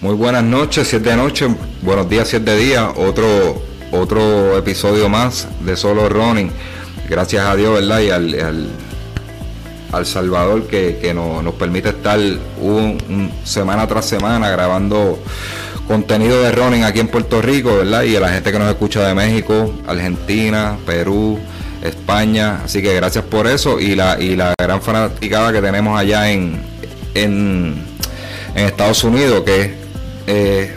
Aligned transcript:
Muy 0.00 0.14
buenas 0.14 0.44
noches, 0.44 0.86
siete 0.86 1.10
de 1.10 1.16
noche, 1.16 1.48
buenos 1.82 2.08
días, 2.08 2.28
siete 2.28 2.52
de 2.52 2.56
día, 2.56 2.90
otro, 2.90 3.60
otro 3.90 4.56
episodio 4.56 5.08
más 5.08 5.48
de 5.64 5.76
Solo 5.76 6.08
Running. 6.08 6.52
Gracias 7.10 7.44
a 7.44 7.56
Dios, 7.56 7.74
¿verdad? 7.74 7.98
Y 7.98 8.10
al, 8.10 8.70
al, 9.90 10.06
Salvador 10.06 10.68
que, 10.68 11.12
nos, 11.12 11.52
permite 11.54 11.88
estar 11.88 12.20
un, 12.60 13.32
semana 13.42 13.88
tras 13.88 14.04
semana 14.04 14.48
grabando 14.50 15.18
contenido 15.88 16.42
de 16.42 16.52
running 16.52 16.84
aquí 16.84 17.00
en 17.00 17.08
Puerto 17.08 17.42
Rico, 17.42 17.78
¿verdad? 17.78 18.04
Y 18.04 18.14
a 18.14 18.20
la 18.20 18.28
gente 18.28 18.52
que 18.52 18.58
nos 18.60 18.68
escucha 18.68 19.04
de 19.04 19.16
México, 19.16 19.74
Argentina, 19.84 20.76
Perú, 20.86 21.40
España. 21.82 22.60
Así 22.64 22.80
que 22.82 22.94
gracias 22.94 23.24
por 23.24 23.48
eso 23.48 23.80
y 23.80 23.96
la, 23.96 24.16
y 24.20 24.36
la 24.36 24.54
gran 24.56 24.80
fanaticada 24.80 25.52
que 25.52 25.60
tenemos 25.60 25.98
allá 25.98 26.30
en, 26.30 26.62
en, 27.14 27.82
en 28.54 28.64
Estados 28.64 29.02
Unidos, 29.02 29.42
que 29.44 29.87
eh, 30.28 30.70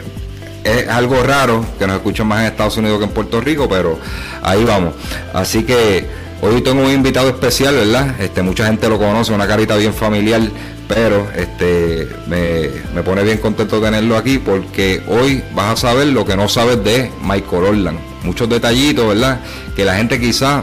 es 0.64 0.88
algo 0.88 1.22
raro 1.22 1.64
que 1.78 1.86
nos 1.86 1.96
escuchen 1.96 2.26
más 2.26 2.40
en 2.40 2.46
Estados 2.46 2.76
Unidos 2.78 2.98
que 2.98 3.04
en 3.04 3.10
Puerto 3.10 3.40
Rico, 3.40 3.68
pero 3.68 3.98
ahí 4.42 4.64
vamos. 4.64 4.94
Así 5.34 5.64
que 5.64 6.06
hoy 6.40 6.62
tengo 6.62 6.82
un 6.82 6.90
invitado 6.90 7.28
especial, 7.28 7.74
¿verdad? 7.74 8.18
Este, 8.18 8.42
mucha 8.42 8.66
gente 8.66 8.88
lo 8.88 8.98
conoce, 8.98 9.32
una 9.32 9.46
carita 9.46 9.76
bien 9.76 9.92
familiar, 9.92 10.40
pero 10.88 11.28
este, 11.36 12.08
me, 12.26 13.02
pone 13.02 13.22
bien 13.24 13.38
contento 13.38 13.78
tenerlo 13.78 14.16
aquí 14.16 14.38
porque 14.38 15.02
hoy 15.06 15.42
vas 15.54 15.72
a 15.72 15.76
saber 15.76 16.06
lo 16.08 16.24
que 16.24 16.34
no 16.34 16.48
sabes 16.48 16.82
de 16.82 17.10
Michael 17.22 17.64
Orland. 17.64 17.98
Muchos 18.22 18.48
detallitos, 18.48 19.06
¿verdad? 19.06 19.40
Que 19.76 19.84
la 19.84 19.96
gente 19.96 20.18
quizá 20.18 20.62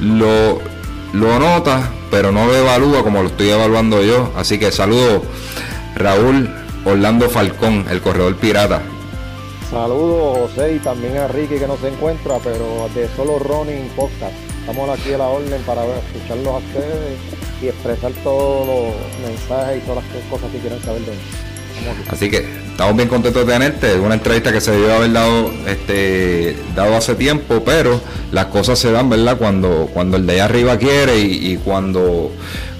lo, 0.00 0.62
lo 1.12 1.38
nota, 1.38 1.90
pero 2.10 2.32
no 2.32 2.46
lo 2.46 2.56
evalúa 2.56 3.02
como 3.02 3.22
lo 3.22 3.28
estoy 3.28 3.50
evaluando 3.50 4.02
yo. 4.02 4.32
Así 4.34 4.58
que 4.58 4.72
saludo 4.72 5.22
Raúl 5.96 6.63
Orlando 6.84 7.30
Falcón, 7.30 7.86
el 7.90 8.00
corredor 8.00 8.36
pirata. 8.36 8.82
Saludos 9.70 10.50
José 10.50 10.74
y 10.74 10.78
también 10.78 11.16
a 11.16 11.28
Ricky 11.28 11.56
que 11.56 11.66
no 11.66 11.76
se 11.78 11.88
encuentra, 11.88 12.38
pero 12.44 12.88
de 12.94 13.08
solo 13.16 13.38
Running 13.38 13.88
Podcast. 13.96 14.34
Estamos 14.60 14.88
aquí 14.90 15.12
a 15.12 15.18
la 15.18 15.28
orden 15.28 15.62
para 15.62 15.82
escucharlos 15.84 16.46
a 16.46 16.58
ustedes 16.58 17.18
y 17.62 17.68
expresar 17.68 18.12
todos 18.22 18.66
los 18.66 19.28
mensajes 19.28 19.78
y 19.78 19.86
todas 19.86 20.04
las 20.04 20.24
cosas 20.30 20.50
que 20.50 20.58
quieran 20.58 20.80
saber 20.82 21.02
de 21.02 21.12
él. 21.12 21.18
Así 22.08 22.30
que 22.30 22.46
estamos 22.70 22.96
bien 22.96 23.08
contentos 23.08 23.46
de 23.46 23.52
tenerte. 23.52 23.92
Es 23.92 23.98
una 23.98 24.14
entrevista 24.14 24.52
que 24.52 24.60
se 24.60 24.70
debió 24.70 24.94
haber 24.94 25.12
dado, 25.12 25.50
este, 25.66 26.56
dado 26.76 26.96
hace 26.96 27.14
tiempo, 27.14 27.62
pero 27.64 28.00
las 28.30 28.46
cosas 28.46 28.78
se 28.78 28.92
dan, 28.92 29.10
¿verdad? 29.10 29.36
Cuando, 29.38 29.88
cuando 29.92 30.16
el 30.16 30.26
de 30.26 30.34
allá 30.34 30.44
arriba 30.44 30.78
quiere 30.78 31.18
y, 31.18 31.52
y 31.52 31.56
cuando, 31.56 32.30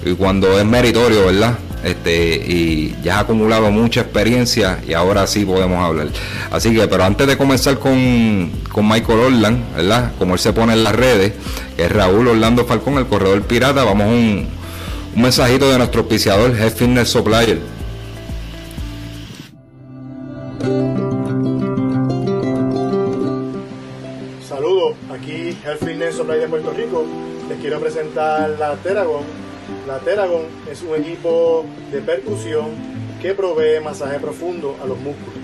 y 0.05 0.13
cuando 0.13 0.59
es 0.59 0.65
meritorio, 0.65 1.25
¿verdad? 1.25 1.57
Este, 1.85 2.35
y 2.35 2.95
ya 3.03 3.17
ha 3.17 3.19
acumulado 3.19 3.69
mucha 3.69 4.01
experiencia 4.01 4.79
y 4.87 4.93
ahora 4.93 5.27
sí 5.27 5.45
podemos 5.45 5.77
hablar. 5.85 6.07
Así 6.49 6.73
que, 6.73 6.87
pero 6.87 7.03
antes 7.03 7.27
de 7.27 7.37
comenzar 7.37 7.77
con, 7.77 8.51
con 8.71 8.87
Michael 8.87 9.19
Orland, 9.19 9.75
¿verdad? 9.75 10.11
Como 10.17 10.33
él 10.33 10.39
se 10.39 10.51
pone 10.51 10.73
en 10.73 10.83
las 10.83 10.95
redes, 10.95 11.33
que 11.77 11.85
es 11.85 11.91
Raúl 11.91 12.27
Orlando 12.27 12.65
Falcón, 12.65 12.97
el 12.97 13.05
corredor 13.05 13.39
pirata, 13.43 13.83
vamos 13.83 14.07
a 14.07 14.09
un, 14.09 14.47
un 15.15 15.21
mensajito 15.21 15.69
de 15.69 15.77
nuestro 15.77 16.01
auspiciador, 16.01 16.55
Head 16.59 16.73
Fitness 16.73 17.09
Supplier. 17.09 17.59
Saludos, 24.49 24.95
aquí 25.13 25.55
Health 25.63 25.85
Fitness 25.85 26.15
Supplier 26.15 26.41
de 26.41 26.47
Puerto 26.47 26.71
Rico. 26.71 27.05
Les 27.47 27.59
quiero 27.59 27.79
presentar 27.79 28.49
la 28.57 28.73
Teragon 28.77 29.44
la 29.87 29.99
Teragon 29.99 30.45
es 30.71 30.81
un 30.81 30.95
equipo 30.95 31.65
de 31.91 32.01
percusión 32.01 32.67
que 33.21 33.33
provee 33.33 33.79
masaje 33.83 34.19
profundo 34.19 34.75
a 34.81 34.85
los 34.85 34.97
músculos. 34.97 35.39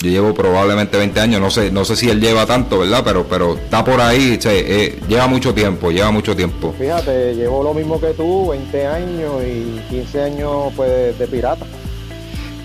yo 0.00 0.10
llevo 0.10 0.34
probablemente 0.34 0.98
20 0.98 1.20
años, 1.20 1.40
no 1.40 1.50
sé, 1.50 1.70
no 1.70 1.84
sé 1.84 1.96
si 1.96 2.10
él 2.10 2.20
lleva 2.20 2.46
tanto, 2.46 2.80
¿verdad? 2.80 3.02
Pero, 3.04 3.26
pero 3.26 3.54
está 3.54 3.84
por 3.84 4.00
ahí, 4.00 4.38
eh, 4.44 4.98
lleva 5.08 5.26
mucho 5.26 5.54
tiempo, 5.54 5.90
lleva 5.90 6.10
mucho 6.10 6.36
tiempo. 6.36 6.74
Fíjate, 6.78 7.34
llevo 7.34 7.62
lo 7.62 7.72
mismo 7.74 8.00
que 8.00 8.08
tú, 8.08 8.48
20 8.50 8.86
años 8.86 9.42
y 9.42 9.80
15 9.88 10.22
años 10.22 10.72
pues 10.76 11.18
de 11.18 11.26
pirata. 11.26 11.66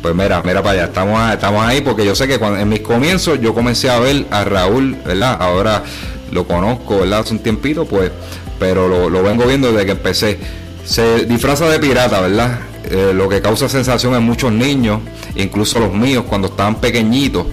Pues 0.01 0.15
mira, 0.15 0.41
mira 0.43 0.63
para 0.63 0.73
allá, 0.73 0.85
estamos, 0.85 1.31
estamos 1.31 1.63
ahí 1.63 1.81
porque 1.81 2.03
yo 2.03 2.15
sé 2.15 2.27
que 2.27 2.39
cuando, 2.39 2.59
en 2.59 2.67
mis 2.67 2.79
comienzos 2.79 3.39
yo 3.39 3.53
comencé 3.53 3.89
a 3.89 3.99
ver 3.99 4.25
a 4.31 4.43
Raúl, 4.43 4.95
¿verdad? 5.05 5.37
Ahora 5.39 5.83
lo 6.31 6.47
conozco, 6.47 7.01
¿verdad? 7.01 7.19
Hace 7.19 7.33
un 7.33 7.39
tiempito, 7.39 7.85
pues, 7.85 8.11
pero 8.57 8.87
lo, 8.87 9.23
vengo 9.23 9.45
viendo 9.45 9.71
desde 9.71 9.85
que 9.85 9.91
empecé. 9.91 10.39
Se 10.83 11.25
disfraza 11.25 11.69
de 11.69 11.79
pirata, 11.79 12.19
¿verdad? 12.19 12.59
Eh, 12.89 13.11
lo 13.13 13.29
que 13.29 13.41
causa 13.41 13.69
sensación 13.69 14.15
en 14.15 14.23
muchos 14.23 14.51
niños, 14.51 15.01
incluso 15.35 15.79
los 15.79 15.93
míos 15.93 16.25
cuando 16.27 16.47
estaban 16.47 16.75
pequeñitos. 16.75 17.45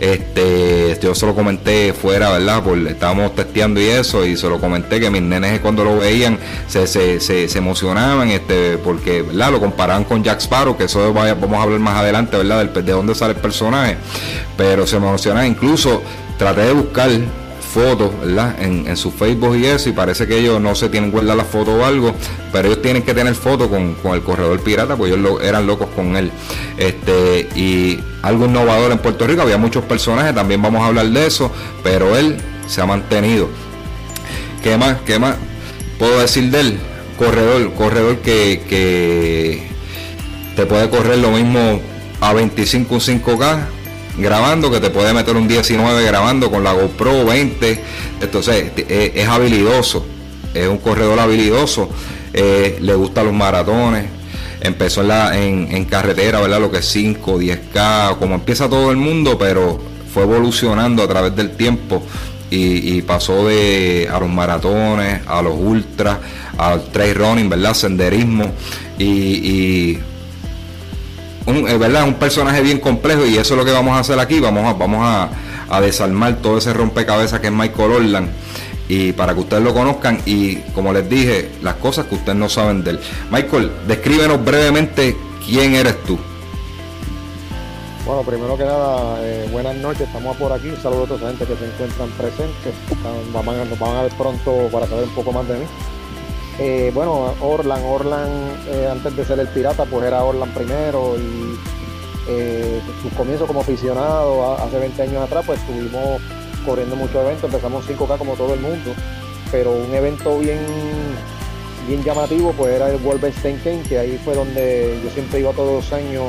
Este, 0.00 0.98
yo 1.02 1.14
se 1.14 1.26
lo 1.26 1.34
comenté 1.34 1.92
fuera, 1.92 2.30
¿verdad? 2.30 2.62
Porque 2.62 2.90
estábamos 2.90 3.34
testeando 3.34 3.80
y 3.80 3.84
eso, 3.84 4.24
y 4.24 4.36
se 4.36 4.48
lo 4.48 4.60
comenté 4.60 5.00
que 5.00 5.10
mis 5.10 5.22
nenes 5.22 5.60
cuando 5.60 5.84
lo 5.84 5.98
veían 5.98 6.38
se, 6.68 6.86
se, 6.86 7.20
se, 7.20 7.58
emocionaban, 7.58 8.28
este, 8.30 8.78
porque, 8.78 9.22
¿verdad? 9.22 9.52
Lo 9.52 9.60
comparaban 9.60 10.04
con 10.04 10.22
Jack 10.22 10.40
Sparrow, 10.40 10.76
que 10.76 10.84
eso 10.84 11.12
vamos 11.12 11.58
a 11.58 11.62
hablar 11.62 11.80
más 11.80 11.96
adelante, 11.96 12.36
¿verdad? 12.36 12.64
De, 12.66 12.82
de 12.82 12.92
dónde 12.92 13.14
sale 13.14 13.34
el 13.34 13.40
personaje, 13.40 13.96
pero 14.56 14.86
se 14.86 14.96
emocionaban, 14.96 15.48
incluso 15.48 16.02
traté 16.38 16.62
de 16.62 16.72
buscar 16.72 17.10
fotos, 17.68 18.10
¿verdad? 18.20 18.56
En, 18.60 18.96
su 18.96 19.10
Facebook 19.10 19.56
y 19.56 19.66
eso, 19.66 19.90
y 19.90 19.92
parece 19.92 20.26
que 20.26 20.38
ellos 20.38 20.60
no 20.60 20.74
se 20.74 20.88
tienen 20.88 21.10
guardar 21.10 21.36
la 21.36 21.44
foto 21.44 21.76
o 21.76 21.84
algo, 21.84 22.14
pero 22.52 22.68
ellos 22.68 22.82
tienen 22.82 23.02
que 23.02 23.14
tener 23.14 23.34
foto 23.34 23.68
con, 23.68 23.96
el 24.12 24.22
corredor 24.22 24.60
pirata, 24.60 24.96
pues 24.96 25.12
ellos 25.12 25.40
eran 25.42 25.66
locos 25.66 25.88
con 25.94 26.16
él. 26.16 26.32
Este, 26.76 27.48
y 27.54 28.00
algo 28.22 28.46
innovador 28.46 28.90
en 28.90 28.98
Puerto 28.98 29.26
Rico, 29.26 29.42
había 29.42 29.58
muchos 29.58 29.84
personajes, 29.84 30.34
también 30.34 30.62
vamos 30.62 30.82
a 30.82 30.86
hablar 30.86 31.06
de 31.06 31.26
eso, 31.26 31.52
pero 31.84 32.16
él 32.16 32.38
se 32.66 32.80
ha 32.80 32.86
mantenido. 32.86 33.48
¿Qué 34.62 34.76
más? 34.76 34.96
¿Qué 35.06 35.18
más 35.18 35.36
puedo 35.98 36.18
decir 36.18 36.50
de 36.50 36.60
él? 36.60 36.78
Corredor, 37.18 37.72
corredor 37.74 38.18
que, 38.18 38.64
que 38.68 39.68
te 40.56 40.66
puede 40.66 40.88
correr 40.88 41.18
lo 41.18 41.30
mismo 41.30 41.80
a 42.20 42.32
25 42.32 42.94
un 42.94 43.00
5K 43.00 43.77
grabando, 44.18 44.70
que 44.70 44.80
te 44.80 44.90
puede 44.90 45.12
meter 45.14 45.36
un 45.36 45.48
19 45.48 46.04
grabando 46.04 46.50
con 46.50 46.64
la 46.64 46.72
GoPro 46.72 47.24
20. 47.24 47.82
Entonces, 48.20 48.72
eh, 48.76 49.12
es, 49.14 49.28
habilidoso, 49.28 50.04
es 50.54 50.68
un 50.68 50.78
corredor 50.78 51.18
habilidoso, 51.18 51.88
eh, 52.32 52.78
le 52.80 52.94
gustan 52.94 53.26
los 53.26 53.34
maratones. 53.34 54.06
Empezó 54.60 55.02
en, 55.02 55.08
la, 55.08 55.38
en, 55.38 55.84
carretera, 55.84 56.40
¿verdad? 56.40 56.60
Lo 56.60 56.70
que 56.70 56.78
es 56.78 56.86
5, 56.86 57.38
10K, 57.38 58.18
como 58.18 58.34
empieza 58.34 58.68
todo 58.68 58.90
el 58.90 58.96
mundo, 58.96 59.38
pero 59.38 59.78
fue 60.12 60.24
evolucionando 60.24 61.02
a 61.04 61.08
través 61.08 61.36
del 61.36 61.52
tiempo 61.52 62.02
y, 62.50 63.00
pasó 63.02 63.46
de 63.46 64.08
a 64.12 64.18
los 64.18 64.28
maratones, 64.28 65.20
a 65.28 65.42
los 65.42 65.54
ultras, 65.56 66.18
al 66.56 66.90
trail 66.90 67.14
running, 67.14 67.48
¿verdad? 67.48 67.74
Senderismo 67.74 68.50
y 68.98 69.98
un, 71.48 71.68
es 71.68 71.78
verdad, 71.78 72.04
un 72.04 72.14
personaje 72.14 72.60
bien 72.62 72.78
complejo 72.78 73.24
y 73.24 73.38
eso 73.38 73.54
es 73.54 73.58
lo 73.58 73.64
que 73.64 73.72
vamos 73.72 73.96
a 73.96 74.00
hacer 74.00 74.18
aquí. 74.18 74.38
Vamos 74.38 74.64
a, 74.64 74.74
vamos 74.74 75.00
a, 75.02 75.80
desarmar 75.80 76.36
todo 76.36 76.58
ese 76.58 76.72
rompecabezas 76.72 77.40
que 77.40 77.48
es 77.48 77.52
Michael 77.52 77.92
Orland 77.92 78.30
y 78.88 79.12
para 79.12 79.34
que 79.34 79.40
ustedes 79.40 79.62
lo 79.62 79.74
conozcan 79.74 80.18
y 80.24 80.56
como 80.74 80.94
les 80.94 81.08
dije, 81.08 81.50
las 81.62 81.74
cosas 81.74 82.06
que 82.06 82.14
ustedes 82.14 82.38
no 82.38 82.48
saben 82.48 82.84
de 82.84 82.92
él. 82.92 83.00
Michael, 83.30 83.70
descríbenos 83.86 84.42
brevemente 84.42 85.16
quién 85.44 85.74
eres 85.74 86.02
tú. 86.04 86.18
Bueno, 88.06 88.22
primero 88.22 88.56
que 88.56 88.64
nada, 88.64 89.18
eh, 89.20 89.46
buenas 89.52 89.76
noches, 89.76 90.02
estamos 90.02 90.34
por 90.38 90.50
aquí. 90.50 90.68
Un 90.68 90.80
saludo 90.80 91.04
a 91.04 91.06
toda 91.06 91.18
esa 91.18 91.28
gente 91.28 91.44
que 91.44 91.56
se 91.58 91.66
encuentran 91.66 92.08
presentes. 92.10 92.74
Nos 93.34 93.78
van 93.78 93.96
a 93.96 94.02
ver 94.02 94.12
pronto 94.16 94.68
para 94.72 94.86
saber 94.86 95.04
un 95.04 95.14
poco 95.14 95.32
más 95.32 95.46
de 95.46 95.58
mí. 95.58 95.64
Eh, 96.58 96.90
bueno, 96.92 97.34
Orlan, 97.40 97.84
Orlan 97.84 98.28
eh, 98.66 98.88
antes 98.90 99.14
de 99.16 99.24
ser 99.24 99.38
el 99.38 99.46
pirata, 99.48 99.84
pues 99.84 100.04
era 100.04 100.24
Orlan 100.24 100.50
primero 100.50 101.14
y 101.16 101.56
eh, 102.28 102.80
sus 103.00 103.12
comienzos 103.12 103.46
como 103.46 103.60
aficionado 103.60 104.56
hace 104.56 104.76
20 104.78 105.02
años 105.02 105.22
atrás, 105.22 105.44
pues 105.46 105.60
estuvimos 105.60 106.20
corriendo 106.66 106.96
muchos 106.96 107.24
eventos, 107.24 107.44
empezamos 107.44 107.88
5K 107.88 108.18
como 108.18 108.34
todo 108.34 108.54
el 108.54 108.60
mundo, 108.60 108.92
pero 109.52 109.70
un 109.70 109.94
evento 109.94 110.36
bien, 110.40 110.58
bien 111.86 112.02
llamativo 112.02 112.52
pues 112.52 112.74
era 112.74 112.90
el 112.90 113.00
10K, 113.00 113.88
que 113.88 113.98
ahí 114.00 114.20
fue 114.24 114.34
donde 114.34 114.98
yo 115.04 115.10
siempre 115.10 115.38
iba 115.38 115.52
todos 115.52 115.84
los 115.84 115.92
años 115.92 116.24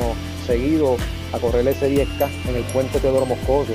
seguidos 0.46 1.00
a 1.32 1.38
correr 1.40 1.66
ese 1.66 1.90
10K 1.90 2.28
en 2.48 2.54
el 2.54 2.62
puente 2.72 3.00
Teodoro 3.00 3.26
Moscoso. 3.26 3.72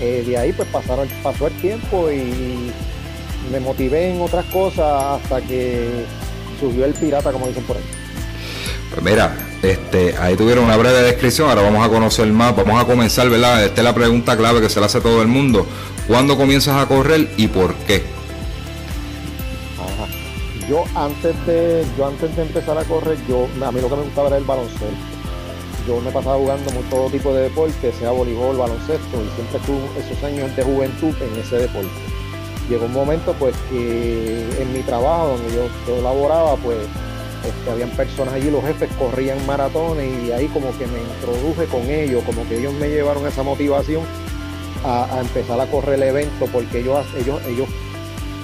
de 0.00 0.36
ahí 0.36 0.52
pues 0.52 0.68
pasaron, 0.70 1.08
pasó 1.22 1.46
el 1.46 1.54
tiempo 1.60 2.10
y 2.10 2.72
me 3.50 3.60
motivé 3.60 4.10
en 4.10 4.20
otras 4.20 4.44
cosas 4.46 5.20
hasta 5.20 5.40
que 5.40 6.04
subió 6.60 6.84
el 6.84 6.94
pirata, 6.94 7.32
como 7.32 7.46
dicen 7.46 7.64
por 7.64 7.76
ahí. 7.76 7.82
Pues 8.90 9.02
mira, 9.02 9.36
este, 9.62 10.16
ahí 10.18 10.36
tuvieron 10.36 10.64
una 10.64 10.76
breve 10.76 11.02
descripción, 11.02 11.48
ahora 11.48 11.62
vamos 11.62 11.86
a 11.86 11.88
conocer 11.88 12.26
más, 12.28 12.56
vamos 12.56 12.80
a 12.80 12.86
comenzar, 12.86 13.28
¿verdad? 13.28 13.64
Esta 13.64 13.80
es 13.80 13.84
la 13.84 13.94
pregunta 13.94 14.36
clave 14.36 14.60
que 14.60 14.68
se 14.68 14.80
le 14.80 14.86
hace 14.86 14.98
a 14.98 15.00
todo 15.00 15.22
el 15.22 15.28
mundo. 15.28 15.66
¿Cuándo 16.06 16.36
comienzas 16.36 16.80
a 16.80 16.86
correr 16.86 17.28
y 17.36 17.48
por 17.48 17.74
qué? 17.86 18.02
Yo 20.68 20.84
antes 20.94 21.34
de, 21.46 21.82
yo 21.96 22.06
antes 22.06 22.36
de 22.36 22.42
empezar 22.42 22.76
a 22.76 22.84
correr, 22.84 23.16
yo, 23.26 23.48
a 23.64 23.72
mí 23.72 23.80
lo 23.80 23.88
que 23.88 23.96
me 23.96 24.02
gustaba 24.02 24.28
era 24.28 24.36
el 24.36 24.44
baloncesto. 24.44 24.86
Yo 25.86 25.98
me 26.02 26.10
pasaba 26.10 26.36
jugando 26.36 26.70
todo 26.90 27.08
tipo 27.08 27.32
de 27.32 27.44
deporte, 27.44 27.92
sea 27.98 28.10
voleibol, 28.10 28.58
baloncesto, 28.58 29.16
y 29.16 29.34
siempre 29.34 29.60
tuve 29.64 29.98
esos 29.98 30.22
años 30.22 30.54
de 30.54 30.62
juventud 30.62 31.14
en 31.22 31.40
ese 31.40 31.56
deporte 31.56 32.07
llegó 32.68 32.86
un 32.86 32.92
momento 32.92 33.34
pues 33.38 33.54
que 33.70 34.46
en 34.60 34.72
mi 34.72 34.80
trabajo 34.80 35.28
donde 35.28 35.54
yo, 35.54 35.68
yo 35.86 36.02
laboraba 36.02 36.56
pues 36.56 36.78
este, 37.44 37.70
habían 37.70 37.90
personas 37.90 38.34
allí, 38.34 38.50
los 38.50 38.64
jefes 38.64 38.90
corrían 38.98 39.44
maratones 39.46 40.10
y 40.24 40.32
ahí 40.32 40.46
como 40.48 40.76
que 40.76 40.86
me 40.86 41.00
introduje 41.00 41.66
con 41.66 41.82
ellos, 41.88 42.22
como 42.24 42.46
que 42.48 42.58
ellos 42.58 42.72
me 42.74 42.88
llevaron 42.88 43.26
esa 43.26 43.42
motivación 43.42 44.02
a, 44.84 45.20
empezar 45.20 45.60
a 45.60 45.66
correr 45.66 45.94
el 45.94 46.02
evento 46.02 46.46
porque 46.52 46.80
ellos, 46.80 47.06
ellos, 47.16 47.68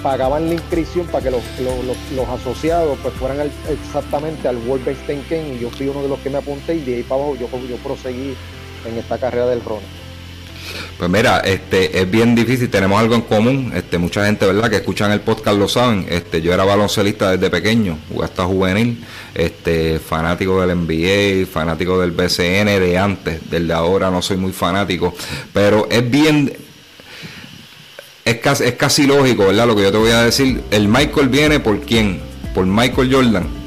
pagaban 0.01 0.47
la 0.47 0.53
inscripción 0.53 1.07
para 1.07 1.23
que 1.23 1.31
los, 1.31 1.41
los, 1.59 2.29
asociados 2.29 2.95
pues 3.01 3.13
fueran 3.15 3.51
exactamente 3.67 4.47
al 4.47 4.57
World 4.57 4.85
Best 4.85 5.07
10 5.07 5.55
y 5.55 5.59
yo 5.59 5.71
fui 5.71 5.87
uno 5.87 6.03
de 6.03 6.09
los 6.09 6.19
que 6.19 6.29
me 6.29 6.37
apunté 6.37 6.75
y 6.75 6.81
de 6.81 6.95
ahí 6.97 7.03
para 7.03 7.23
abajo 7.23 7.35
yo, 7.35 7.47
yo 7.67 7.75
proseguí 7.77 8.35
en 8.85 8.97
esta 8.99 9.17
carrera 9.17 9.47
del 9.47 9.63
Rona. 9.63 10.04
Pues 10.97 11.09
mira, 11.09 11.39
este 11.39 11.99
es 11.99 12.09
bien 12.09 12.35
difícil, 12.35 12.69
tenemos 12.69 12.99
algo 12.99 13.15
en 13.15 13.21
común, 13.21 13.71
este 13.75 13.97
mucha 13.97 14.25
gente, 14.25 14.45
¿verdad? 14.45 14.69
que 14.69 14.77
escuchan 14.77 15.11
el 15.11 15.21
podcast 15.21 15.57
lo 15.57 15.67
saben. 15.67 16.05
Este 16.09 16.41
yo 16.41 16.53
era 16.53 16.63
baloncelista 16.63 17.31
desde 17.31 17.49
pequeño, 17.49 17.97
hasta 18.23 18.45
juvenil, 18.45 19.03
este 19.33 19.99
fanático 19.99 20.61
del 20.61 20.77
NBA, 20.77 21.45
fanático 21.51 21.99
del 21.99 22.11
BCN 22.11 22.79
de 22.79 22.97
antes, 22.97 23.49
del 23.49 23.67
de 23.67 23.73
ahora 23.73 24.09
no 24.09 24.21
soy 24.21 24.37
muy 24.37 24.53
fanático, 24.53 25.13
pero 25.53 25.87
es 25.89 26.09
bien 26.09 26.53
es 28.23 28.37
casi, 28.37 28.63
es 28.63 28.73
casi 28.73 29.05
lógico, 29.05 29.47
¿verdad? 29.47 29.67
Lo 29.67 29.75
que 29.75 29.83
yo 29.83 29.91
te 29.91 29.97
voy 29.97 30.11
a 30.11 30.23
decir, 30.23 30.63
el 30.71 30.87
Michael 30.87 31.29
viene 31.29 31.59
por 31.59 31.81
quién? 31.81 32.19
Por 32.55 32.65
Michael 32.65 33.13
Jordan 33.13 33.64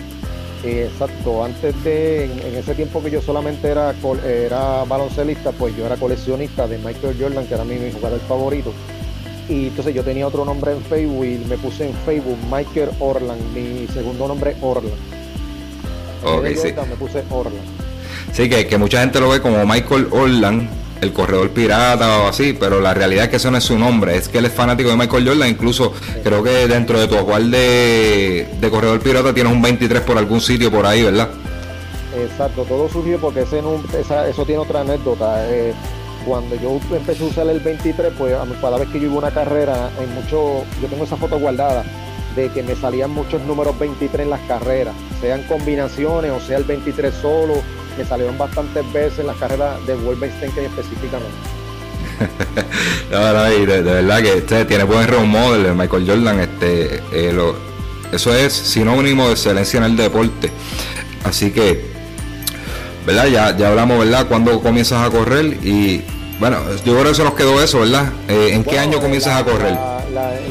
exacto, 0.64 1.44
antes 1.44 1.84
de, 1.84 2.24
en, 2.24 2.56
ese 2.56 2.74
tiempo 2.74 3.02
que 3.02 3.10
yo 3.10 3.22
solamente 3.22 3.68
era, 3.68 3.94
era 4.26 4.84
baloncelista, 4.84 5.52
pues 5.52 5.76
yo 5.76 5.86
era 5.86 5.96
coleccionista 5.96 6.66
de 6.66 6.78
Michael 6.78 7.16
Jordan, 7.18 7.46
que 7.46 7.54
era 7.54 7.64
mi, 7.64 7.76
jugador 7.92 8.20
favorito. 8.20 8.72
Y 9.48 9.68
entonces 9.68 9.94
yo 9.94 10.04
tenía 10.04 10.26
otro 10.26 10.44
nombre 10.44 10.72
en 10.72 10.82
Facebook 10.82 11.24
y 11.24 11.38
me 11.48 11.56
puse 11.56 11.88
en 11.88 11.94
Facebook 12.04 12.38
Michael 12.50 12.90
Orland, 12.98 13.40
mi 13.54 13.86
segundo 13.88 14.28
nombre 14.28 14.56
Orland. 14.60 14.94
Ok, 16.24 16.46
sí. 16.56 16.74
Me 16.88 16.96
puse 16.96 17.22
Orland. 17.30 17.64
Sí, 18.32 18.48
que, 18.48 18.66
que 18.66 18.76
mucha 18.76 19.00
gente 19.00 19.20
lo 19.20 19.30
ve 19.30 19.40
como 19.40 19.64
Michael 19.64 20.08
Orland, 20.10 20.68
el 21.00 21.12
corredor 21.12 21.50
pirata 21.50 22.20
o 22.20 22.28
así, 22.28 22.56
pero 22.58 22.80
la 22.80 22.94
realidad 22.94 23.24
es 23.24 23.30
que 23.30 23.36
eso 23.36 23.50
no 23.50 23.58
es 23.58 23.64
su 23.64 23.78
nombre, 23.78 24.16
es 24.16 24.28
que 24.28 24.38
él 24.38 24.46
es 24.46 24.52
fanático 24.52 24.90
de 24.90 24.96
Michael 24.96 25.28
Jordan, 25.28 25.48
incluso 25.48 25.92
creo 26.22 26.42
que 26.42 26.66
dentro 26.66 26.98
de 26.98 27.06
tu 27.06 27.16
acual 27.16 27.50
de, 27.50 28.46
corredor 28.70 29.00
pirata 29.00 29.32
tienes 29.32 29.52
un 29.52 29.62
23 29.62 30.02
por 30.02 30.18
algún 30.18 30.40
sitio 30.40 30.70
por 30.70 30.86
ahí, 30.86 31.02
¿verdad? 31.02 31.28
Exacto, 32.16 32.64
todo 32.64 32.88
surgió 32.88 33.18
porque 33.18 33.42
ese, 33.42 33.60
eso 34.28 34.44
tiene 34.44 34.60
otra 34.60 34.80
anécdota. 34.80 35.48
Eh, 35.50 35.72
cuando 36.26 36.56
yo 36.56 36.80
empecé 36.94 37.22
a 37.22 37.26
usar 37.26 37.46
el 37.48 37.60
23, 37.60 38.12
pues 38.18 38.34
cada 38.60 38.78
vez 38.78 38.88
que 38.88 38.98
yo 39.00 39.06
iba 39.06 39.18
una 39.18 39.30
carrera, 39.30 39.90
en 40.00 40.14
mucho, 40.14 40.64
yo 40.82 40.88
tengo 40.88 41.04
esa 41.04 41.16
foto 41.16 41.38
guardada 41.38 41.84
de 42.34 42.50
que 42.50 42.62
me 42.62 42.74
salían 42.76 43.10
muchos 43.10 43.42
números 43.42 43.78
23 43.78 44.24
en 44.24 44.30
las 44.30 44.40
carreras, 44.42 44.94
sean 45.20 45.42
combinaciones 45.44 46.30
o 46.30 46.40
sea 46.40 46.58
el 46.58 46.64
23 46.64 47.14
solo 47.14 47.62
me 47.98 48.04
salieron 48.04 48.38
bastantes 48.38 48.90
veces 48.92 49.18
en 49.18 49.26
las 49.26 49.36
carreras 49.36 49.84
de 49.86 49.94
Wolverine 49.96 50.46
específicamente. 50.46 51.36
de, 53.10 53.82
verdad 53.82 54.22
que 54.22 54.38
este 54.38 54.64
tiene 54.64 54.84
buen 54.84 55.06
role 55.06 55.26
model, 55.26 55.74
Michael 55.74 56.04
Jordan, 56.06 56.40
este, 56.40 57.02
eh, 57.12 57.52
eso 58.12 58.34
es 58.34 58.52
sinónimo 58.52 59.26
de 59.26 59.32
excelencia 59.32 59.78
en 59.78 59.84
el 59.84 59.96
deporte. 59.96 60.50
Así 61.24 61.50
que, 61.50 61.84
¿verdad? 63.04 63.26
Ya, 63.26 63.56
ya 63.56 63.68
hablamos, 63.68 63.98
¿verdad? 63.98 64.26
Cuando 64.28 64.60
comienzas 64.60 65.06
a 65.06 65.10
correr 65.10 65.58
y, 65.64 66.02
bueno, 66.38 66.58
yo 66.84 66.92
creo 66.92 67.04
que 67.04 67.10
eso 67.10 67.24
nos 67.24 67.34
quedó 67.34 67.62
eso, 67.62 67.80
¿verdad? 67.80 68.12
Eh, 68.28 68.50
¿En 68.52 68.64
qué 68.64 68.78
año 68.78 69.00
comienzas 69.00 69.40
a 69.40 69.44
correr? 69.44 69.76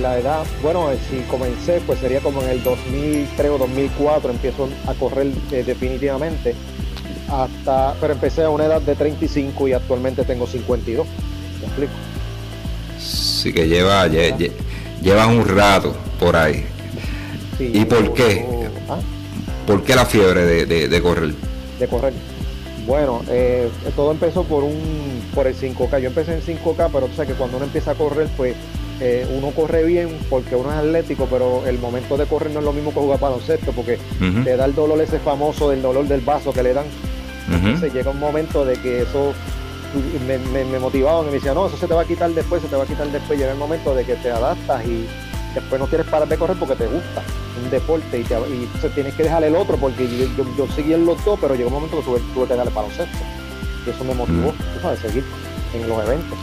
La, 0.01 0.19
edad, 0.19 0.45
bueno, 0.61 0.91
eh, 0.91 0.97
si 1.09 1.19
comencé, 1.29 1.81
pues 1.85 1.99
sería 1.99 2.21
como 2.21 2.41
en 2.41 2.49
el 2.49 2.63
2003 2.63 3.51
o 3.51 3.57
2004, 3.57 4.31
empiezo 4.31 4.69
a 4.87 4.93
correr 4.93 5.27
definitivamente 5.49 6.55
hasta, 7.29 7.95
pero 7.99 8.13
empecé 8.13 8.43
a 8.43 8.49
una 8.49 8.65
edad 8.65 8.81
de 8.81 8.95
35 8.95 9.67
y 9.67 9.73
actualmente 9.73 10.23
tengo 10.23 10.47
52. 10.47 11.05
¿Me 11.59 11.65
explico? 11.65 11.93
Sí, 12.99 13.53
que 13.53 13.67
lleva, 13.67 14.07
lleva 14.07 15.27
un 15.27 15.47
rato 15.47 15.95
por 16.19 16.35
ahí. 16.35 16.65
¿Y 17.59 17.85
por 17.85 18.13
qué? 18.13 18.45
¿ah? 18.89 18.99
¿Por 19.65 19.83
qué 19.83 19.95
la 19.95 20.05
fiebre 20.05 20.45
de, 20.45 21.01
correr? 21.01 21.33
De 21.79 21.87
correr. 21.87 22.13
Bueno, 22.85 23.21
eh, 23.29 23.69
todo 23.95 24.11
empezó 24.11 24.43
por 24.43 24.63
un 24.63 25.21
por 25.35 25.45
el 25.45 25.55
5K. 25.55 25.99
Yo 25.99 26.07
empecé 26.07 26.35
en 26.35 26.41
5K, 26.41 26.89
pero 26.91 27.07
tú 27.07 27.15
sabes 27.15 27.31
que 27.31 27.37
cuando 27.37 27.57
uno 27.57 27.65
empieza 27.65 27.91
a 27.91 27.95
correr, 27.95 28.27
pues 28.37 28.55
eh, 28.99 29.27
uno 29.37 29.51
corre 29.51 29.83
bien 29.83 30.09
porque 30.29 30.55
uno 30.55 30.71
es 30.71 30.77
atlético, 30.77 31.27
pero 31.29 31.67
el 31.67 31.77
momento 31.79 32.17
de 32.17 32.25
correr 32.25 32.51
no 32.51 32.59
es 32.59 32.65
lo 32.65 32.73
mismo 32.73 32.93
que 32.93 32.99
jugar 32.99 33.19
baloncesto, 33.19 33.71
porque 33.71 33.99
te 34.43 34.55
da 34.55 34.65
el 34.65 34.73
dolor 34.73 34.99
ese 35.01 35.19
famoso 35.19 35.69
del 35.69 35.81
dolor 35.81 36.07
del 36.07 36.21
vaso 36.21 36.53
que 36.53 36.63
le 36.63 36.73
dan. 36.73 36.85
Entonces 37.47 37.93
llega 37.93 38.11
un 38.11 38.19
momento 38.19 38.65
de 38.65 38.75
que 38.75 39.01
eso 39.01 39.33
me, 40.27 40.37
me, 40.37 40.65
me 40.65 40.79
motivaba, 40.79 41.23
me 41.23 41.31
decía, 41.31 41.53
no, 41.53 41.67
eso 41.67 41.77
se 41.77 41.87
te 41.87 41.93
va 41.93 42.01
a 42.01 42.05
quitar 42.05 42.29
después, 42.31 42.61
se 42.61 42.67
te 42.67 42.75
va 42.75 42.83
a 42.83 42.87
quitar 42.87 43.07
después. 43.07 43.39
Llega 43.39 43.51
el 43.51 43.57
momento 43.57 43.95
de 43.95 44.05
que 44.05 44.15
te 44.15 44.31
adaptas 44.31 44.85
y 44.85 45.07
después 45.53 45.79
no 45.79 45.87
quieres 45.87 46.07
parar 46.07 46.27
de 46.27 46.37
correr 46.37 46.57
porque 46.57 46.75
te 46.75 46.87
gusta 46.87 47.23
un 47.63 47.69
deporte 47.69 48.19
y, 48.19 48.23
te, 48.23 48.35
y 48.35 48.69
tienes 48.93 49.15
que 49.15 49.23
dejar 49.23 49.43
el 49.43 49.55
otro 49.55 49.77
porque 49.77 50.07
yo, 50.07 50.45
yo, 50.57 50.67
seguí 50.73 50.93
en 50.93 51.05
los 51.05 51.23
dos, 51.25 51.39
pero 51.39 51.55
llegó 51.55 51.69
un 51.69 51.75
momento 51.75 51.97
que 51.97 52.03
tuve, 52.03 52.19
tuve 52.33 52.47
que 52.47 52.55
darle 52.55 52.71
baloncesto. 52.73 53.17
Y 53.85 53.89
eso 53.89 54.03
me 54.03 54.13
motivó, 54.13 54.51
mm. 54.51 54.81
sabes, 54.81 54.99
seguir 54.99 55.23
en 55.73 55.87
los 55.87 56.03
eventos. 56.03 56.37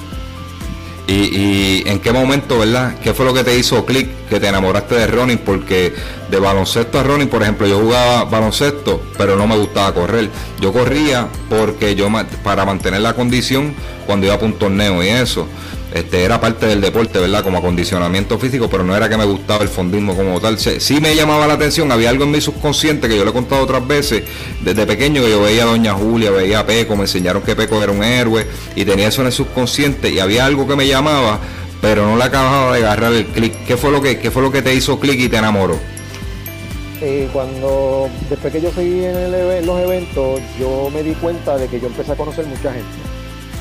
Y, 1.07 1.87
en 1.87 2.01
qué 2.01 2.13
momento, 2.13 2.59
¿verdad? 2.59 2.95
¿Qué 3.03 3.13
fue 3.13 3.27
lo 3.27 3.35
que 3.35 3.45
te 3.45 3.57
hizo 3.59 3.85
clic 3.85 4.09
que 4.29 4.41
te 4.41 4.49
enamoraste 4.49 4.95
de 4.95 5.07
running? 5.07 5.39
Porque 5.39 5.93
de 6.31 6.39
baloncesto 6.39 6.99
a 6.99 7.03
running, 7.03 7.29
por 7.29 7.43
ejemplo, 7.43 7.67
yo 7.67 7.79
jugaba 7.79 8.25
baloncesto, 8.25 9.03
pero 9.19 9.37
no 9.37 9.47
me 9.47 9.57
gustaba 9.57 9.93
correr. 9.93 10.31
Yo 10.61 10.73
corría 10.73 11.29
porque 11.51 11.95
yo 11.95 12.09
para 12.43 12.65
mantener 12.65 13.03
la 13.03 13.13
condición 13.13 13.75
cuando 14.07 14.27
iba 14.27 14.37
a 14.37 14.39
un 14.39 14.55
torneo 14.55 15.03
y 15.05 15.09
eso. 15.09 15.47
Este, 15.95 16.25
era 16.25 16.41
parte 16.41 16.67
del 16.67 16.81
deporte, 16.81 17.21
¿verdad? 17.21 17.45
Como 17.45 17.59
acondicionamiento 17.59 18.37
físico, 18.37 18.69
pero 18.69 18.83
no 18.83 18.97
era 18.97 19.09
que 19.09 19.17
me 19.17 19.25
gustaba 19.25 19.63
el 19.63 19.69
fondismo 19.69 20.17
como 20.17 20.41
tal. 20.41 20.59
Sí 20.59 21.01
me 21.01 21.15
llamaba 21.15 21.47
la 21.47 21.55
atención, 21.55 21.93
había 21.93 22.11
algo 22.11 22.25
en 22.25 22.33
mi 22.33 22.41
subconsciente 22.41 23.09
que 23.09 23.17
yo 23.17 23.23
le 23.23 23.31
he 23.31 23.33
contado 23.33 23.63
otras 23.63 23.87
veces, 23.87 24.25
desde 24.61 24.87
pequeño 24.87 25.23
que 25.23 25.31
yo 25.31 25.41
veía 25.41 25.63
a 25.63 25.67
Doña 25.67 25.95
Julia, 25.95 26.33
veía 26.33 26.59
a 26.59 26.67
Peco, 26.67 26.97
me 26.97 27.03
enseñaron 27.03 27.43
que 27.43 27.55
Peco 27.55 27.81
era 27.81 27.93
un 27.93 28.03
héroe 28.03 28.45
y 28.75 28.85
tenía 28.85 29.07
eso 29.07 29.21
en 29.21 29.29
el 29.29 29.33
subconsciente 29.33 30.11
y 30.11 30.19
había 30.19 30.47
algo 30.47 30.67
que 30.67 30.75
me 30.75 30.89
llamaba, 30.89 31.39
pero 31.81 32.05
no 32.05 32.17
le 32.17 32.25
acababa 32.25 32.77
de 32.77 32.85
agarrar 32.85 33.13
el 33.13 33.27
clic. 33.27 33.55
¿Qué 33.65 33.77
fue 33.77 33.93
lo 33.93 34.03
que, 34.03 34.19
qué 34.19 34.33
fue 34.33 34.43
lo 34.43 34.51
que 34.51 34.63
te 34.63 34.75
hizo 34.75 34.99
clic 34.99 35.21
y 35.21 35.29
te 35.29 35.37
enamoró? 35.37 35.79
Eh, 37.03 37.29
cuando 37.33 38.09
después 38.29 38.53
que 38.53 38.61
yo 38.61 38.73
seguí 38.73 39.05
en 39.05 39.65
los 39.65 39.81
eventos, 39.81 40.41
yo 40.59 40.91
me 40.93 41.05
di 41.05 41.13
cuenta 41.15 41.57
de 41.57 41.69
que 41.69 41.79
yo 41.79 41.87
empecé 41.87 42.11
a 42.11 42.17
conocer 42.17 42.47
mucha 42.47 42.73
gente 42.73 43.14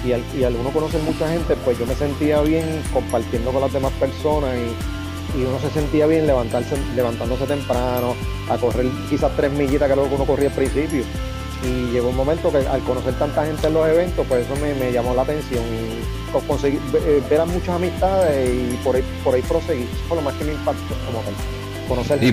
y 0.05 0.11
al, 0.11 0.23
y 0.37 0.43
al 0.43 0.55
uno 0.55 0.69
conocer 0.71 1.01
mucha 1.01 1.29
gente, 1.29 1.55
pues 1.63 1.77
yo 1.79 1.85
me 1.85 1.95
sentía 1.95 2.41
bien 2.41 2.81
compartiendo 2.91 3.51
con 3.51 3.61
las 3.61 3.71
demás 3.71 3.91
personas 3.93 4.55
y, 4.55 4.75
uno 5.35 5.59
se 5.59 5.71
sentía 5.71 6.05
bien 6.05 6.27
levantarse, 6.27 6.77
levantándose 6.95 7.45
temprano, 7.45 8.13
a 8.51 8.57
correr 8.57 8.85
quizás 9.09 9.35
tres 9.35 9.51
millitas 9.51 9.89
que 9.89 9.95
luego 9.95 10.15
uno 10.15 10.25
corría 10.25 10.49
al 10.49 10.53
principio. 10.53 11.03
Y 11.63 11.91
llegó 11.91 12.09
un 12.09 12.15
momento 12.15 12.51
que 12.51 12.57
al 12.57 12.81
conocer 12.81 13.15
tanta 13.15 13.43
gente 13.43 13.65
en 13.65 13.73
los 13.73 13.87
eventos, 13.87 14.27
pues 14.27 14.45
eso 14.45 14.53
me, 14.61 14.91
llamó 14.91 15.15
la 15.15 15.23
atención 15.23 15.63
y 15.63 16.47
conseguir 16.47 16.79
eh, 16.93 17.23
ver 17.27 17.41
a 17.41 17.45
muchas 17.45 17.69
amistades 17.69 18.47
y 18.47 18.75
por 18.83 18.95
ahí, 18.95 19.03
por 19.23 19.33
ahí 19.33 19.41
proseguir. 19.41 19.87
Eso 19.91 20.03
fue 20.07 20.17
lo 20.17 20.23
más 20.23 20.35
que 20.35 20.43
me 20.43 20.53
impactó 20.53 20.93
como 21.07 21.19
tal. 21.21 21.33
Conocer. 21.87 22.23
Y 22.23 22.31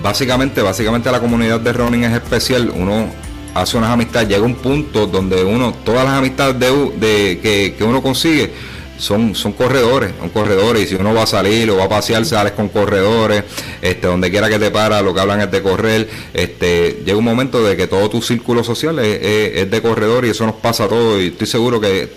básicamente, 0.00 0.62
básicamente 0.62 1.10
la 1.10 1.18
comunidad 1.18 1.58
de 1.58 1.72
running 1.72 2.04
es 2.04 2.12
especial. 2.12 2.70
Uno 2.70 3.08
hace 3.54 3.76
unas 3.76 3.90
amistades, 3.90 4.28
llega 4.28 4.42
un 4.42 4.56
punto 4.56 5.06
donde 5.06 5.44
uno, 5.44 5.74
todas 5.84 6.04
las 6.04 6.14
amistades 6.14 6.58
de, 6.58 7.74
que, 7.76 7.84
uno 7.84 8.02
consigue 8.02 8.52
son, 8.98 9.34
son 9.34 9.52
corredores, 9.52 10.12
son 10.18 10.28
corredores, 10.28 10.84
y 10.84 10.86
si 10.88 10.94
uno 10.94 11.14
va 11.14 11.22
a 11.22 11.26
salir 11.26 11.70
o 11.70 11.76
va 11.76 11.84
a 11.84 11.88
pasear, 11.88 12.24
sales 12.26 12.52
con 12.52 12.68
corredores, 12.68 13.44
este, 13.80 14.06
donde 14.06 14.30
quiera 14.30 14.48
que 14.48 14.58
te 14.58 14.70
para, 14.70 15.00
lo 15.00 15.14
que 15.14 15.20
hablan 15.20 15.40
es 15.40 15.50
de 15.50 15.62
correr, 15.62 16.08
este, 16.34 17.02
llega 17.04 17.16
un 17.16 17.24
momento 17.24 17.62
de 17.64 17.76
que 17.76 17.86
todo 17.86 18.10
tu 18.10 18.20
círculo 18.20 18.62
social 18.62 18.98
es, 18.98 19.70
de 19.70 19.82
corredor 19.82 20.26
y 20.26 20.30
eso 20.30 20.44
nos 20.44 20.56
pasa 20.56 20.84
a 20.84 20.88
todos, 20.88 21.20
y 21.22 21.28
estoy 21.28 21.46
seguro 21.46 21.80
que 21.80 22.10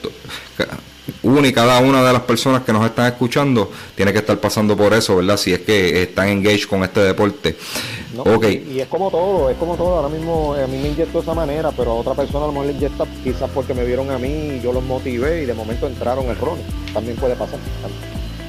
una 1.23 1.47
y 1.47 1.53
cada 1.53 1.79
una 1.79 2.03
de 2.03 2.13
las 2.13 2.23
personas 2.23 2.63
que 2.63 2.73
nos 2.73 2.85
están 2.85 3.07
escuchando 3.07 3.71
tiene 3.95 4.11
que 4.11 4.19
estar 4.19 4.37
pasando 4.39 4.75
por 4.75 4.93
eso, 4.93 5.15
¿verdad? 5.15 5.37
Si 5.37 5.53
es 5.53 5.59
que 5.59 6.03
están 6.03 6.27
engaged 6.27 6.67
con 6.67 6.83
este 6.83 6.99
deporte. 7.01 7.55
Y 8.71 8.79
es 8.79 8.87
como 8.87 9.09
todo, 9.09 9.49
es 9.49 9.57
como 9.57 9.75
todo. 9.75 9.95
Ahora 9.97 10.09
mismo 10.09 10.53
a 10.53 10.67
mí 10.67 10.77
me 10.77 10.89
inyectó 10.89 11.19
de 11.19 11.23
esa 11.23 11.33
manera, 11.33 11.71
pero 11.75 11.91
a 11.91 11.95
otra 11.95 12.13
persona 12.13 12.45
a 12.45 12.47
lo 12.47 12.53
mejor 12.53 12.67
le 12.67 12.73
inyecta 12.73 13.05
quizás 13.23 13.49
porque 13.53 13.73
me 13.73 13.83
vieron 13.83 14.11
a 14.11 14.17
mí 14.17 14.57
y 14.57 14.61
yo 14.61 14.71
los 14.71 14.83
motivé 14.83 15.43
y 15.43 15.45
de 15.45 15.53
momento 15.53 15.87
entraron 15.87 16.25
rol. 16.39 16.59
También 16.93 17.17
puede 17.17 17.35
pasar. 17.35 17.59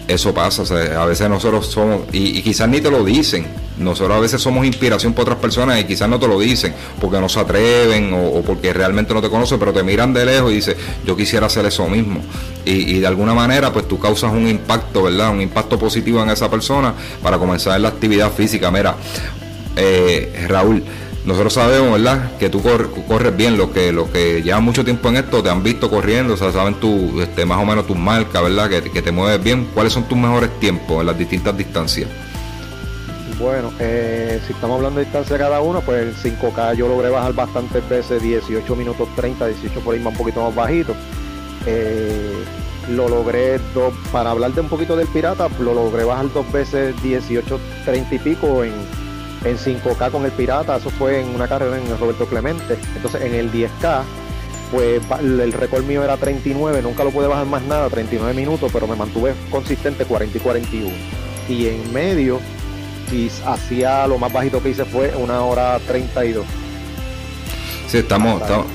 Eso 0.06 0.34
pasa, 0.34 0.62
a 1.00 1.06
veces 1.06 1.30
nosotros 1.30 1.66
somos, 1.66 2.02
y, 2.12 2.42
quizás 2.42 2.68
ni 2.68 2.78
te 2.78 2.90
lo 2.90 3.02
dicen, 3.04 3.46
nosotros 3.78 4.18
a 4.18 4.20
veces 4.20 4.42
somos 4.42 4.66
inspiración 4.66 5.14
para 5.14 5.22
otras 5.22 5.38
personas 5.38 5.80
y 5.80 5.84
quizás 5.84 6.10
no 6.10 6.20
te 6.20 6.28
lo 6.28 6.38
dicen 6.38 6.74
porque 7.00 7.18
no 7.18 7.28
se 7.30 7.40
atreven 7.40 8.12
o, 8.12 8.42
porque 8.42 8.74
realmente 8.74 9.14
no 9.14 9.22
te 9.22 9.30
conocen, 9.30 9.58
pero 9.58 9.72
te 9.72 9.82
miran 9.82 10.12
de 10.12 10.26
lejos 10.26 10.52
y 10.52 10.56
dicen, 10.56 10.76
yo 11.06 11.16
quisiera 11.16 11.46
hacer 11.46 11.64
eso 11.64 11.88
mismo. 11.88 12.20
Y, 12.66 12.96
y, 12.96 13.00
de 13.00 13.06
alguna 13.06 13.32
manera, 13.32 13.72
pues 13.72 13.88
tú 13.88 13.98
causas 13.98 14.30
un 14.30 14.46
impacto, 14.46 15.04
¿verdad? 15.04 15.30
Un 15.30 15.40
impacto 15.40 15.78
positivo 15.78 16.22
en 16.22 16.28
esa 16.28 16.50
persona 16.50 16.92
para 17.22 17.38
comenzar 17.38 17.80
la 17.80 17.88
actividad 17.88 18.30
física. 18.30 18.70
Mira, 18.70 18.96
eh, 19.76 20.46
Raúl, 20.48 20.82
nosotros 21.24 21.54
sabemos, 21.54 21.92
¿verdad? 21.92 22.36
Que 22.38 22.50
tú 22.50 22.62
corres 22.62 23.36
bien, 23.36 23.56
los 23.56 23.70
que, 23.70 23.92
lo 23.92 24.10
que 24.12 24.42
llevan 24.42 24.62
mucho 24.62 24.84
tiempo 24.84 25.08
en 25.08 25.16
esto 25.16 25.42
te 25.42 25.48
han 25.48 25.62
visto 25.62 25.88
corriendo, 25.88 26.34
o 26.34 26.36
sea, 26.36 26.52
saben 26.52 26.74
tu, 26.74 27.20
este, 27.20 27.46
más 27.46 27.58
o 27.58 27.64
menos 27.64 27.86
tus 27.86 27.96
marcas, 27.96 28.42
¿verdad? 28.42 28.68
Que, 28.68 29.02
te 29.02 29.10
mueves 29.10 29.42
bien. 29.42 29.68
¿Cuáles 29.72 29.92
son 29.92 30.04
tus 30.04 30.18
mejores 30.18 30.50
tiempos 30.60 31.00
en 31.00 31.06
las 31.06 31.16
distintas 31.16 31.56
distancias? 31.56 32.08
Bueno, 33.38 33.72
eh, 33.80 34.40
si 34.46 34.52
estamos 34.52 34.76
hablando 34.76 35.00
de 35.00 35.06
distancia 35.06 35.38
cada 35.38 35.60
uno, 35.60 35.80
pues 35.80 36.02
el 36.02 36.14
5K 36.14 36.74
yo 36.74 36.88
logré 36.88 37.08
bajar 37.08 37.32
bastantes 37.32 37.86
veces, 37.88 38.22
18 38.22 38.76
minutos 38.76 39.08
30, 39.16 39.46
18 39.46 39.80
por 39.80 39.94
ahí 39.94 40.00
más 40.00 40.12
un 40.12 40.18
poquito 40.18 40.44
más 40.44 40.54
bajito. 40.54 40.94
Eh, 41.66 42.44
lo 42.90 43.08
logré 43.08 43.58
dos, 43.74 43.94
para 44.12 44.30
hablar 44.30 44.52
de 44.52 44.60
un 44.60 44.68
poquito 44.68 44.94
del 44.94 45.06
pirata, 45.08 45.48
lo 45.58 45.72
logré 45.72 46.04
bajar 46.04 46.30
dos 46.32 46.50
veces 46.52 46.94
18, 47.02 47.58
30 47.86 48.14
y 48.14 48.18
pico 48.18 48.62
en 48.62 48.72
en 49.44 49.58
5K 49.58 50.10
con 50.10 50.24
el 50.24 50.32
Pirata, 50.32 50.76
eso 50.76 50.90
fue 50.90 51.20
en 51.20 51.34
una 51.34 51.46
carrera 51.46 51.76
en 51.76 51.98
Roberto 51.98 52.26
Clemente. 52.26 52.78
Entonces 52.96 53.22
en 53.22 53.34
el 53.34 53.52
10K, 53.52 54.02
pues 54.72 55.02
el 55.20 55.52
récord 55.52 55.84
mío 55.84 56.02
era 56.02 56.16
39, 56.16 56.82
nunca 56.82 57.04
lo 57.04 57.10
pude 57.10 57.26
bajar 57.26 57.46
más 57.46 57.62
nada, 57.62 57.88
39 57.88 58.34
minutos, 58.34 58.70
pero 58.72 58.86
me 58.86 58.96
mantuve 58.96 59.34
consistente 59.50 60.04
40 60.04 60.38
y 60.38 60.40
41. 60.40 60.90
Y 61.48 61.66
en 61.66 61.92
medio, 61.92 62.40
y 63.12 63.30
hacía 63.46 64.06
lo 64.06 64.18
más 64.18 64.32
bajito 64.32 64.62
que 64.62 64.70
hice 64.70 64.84
fue 64.84 65.14
una 65.16 65.42
hora 65.42 65.78
32. 65.86 66.44
Sí, 67.86 67.98
estamos, 67.98 68.40
estamos, 68.40 68.66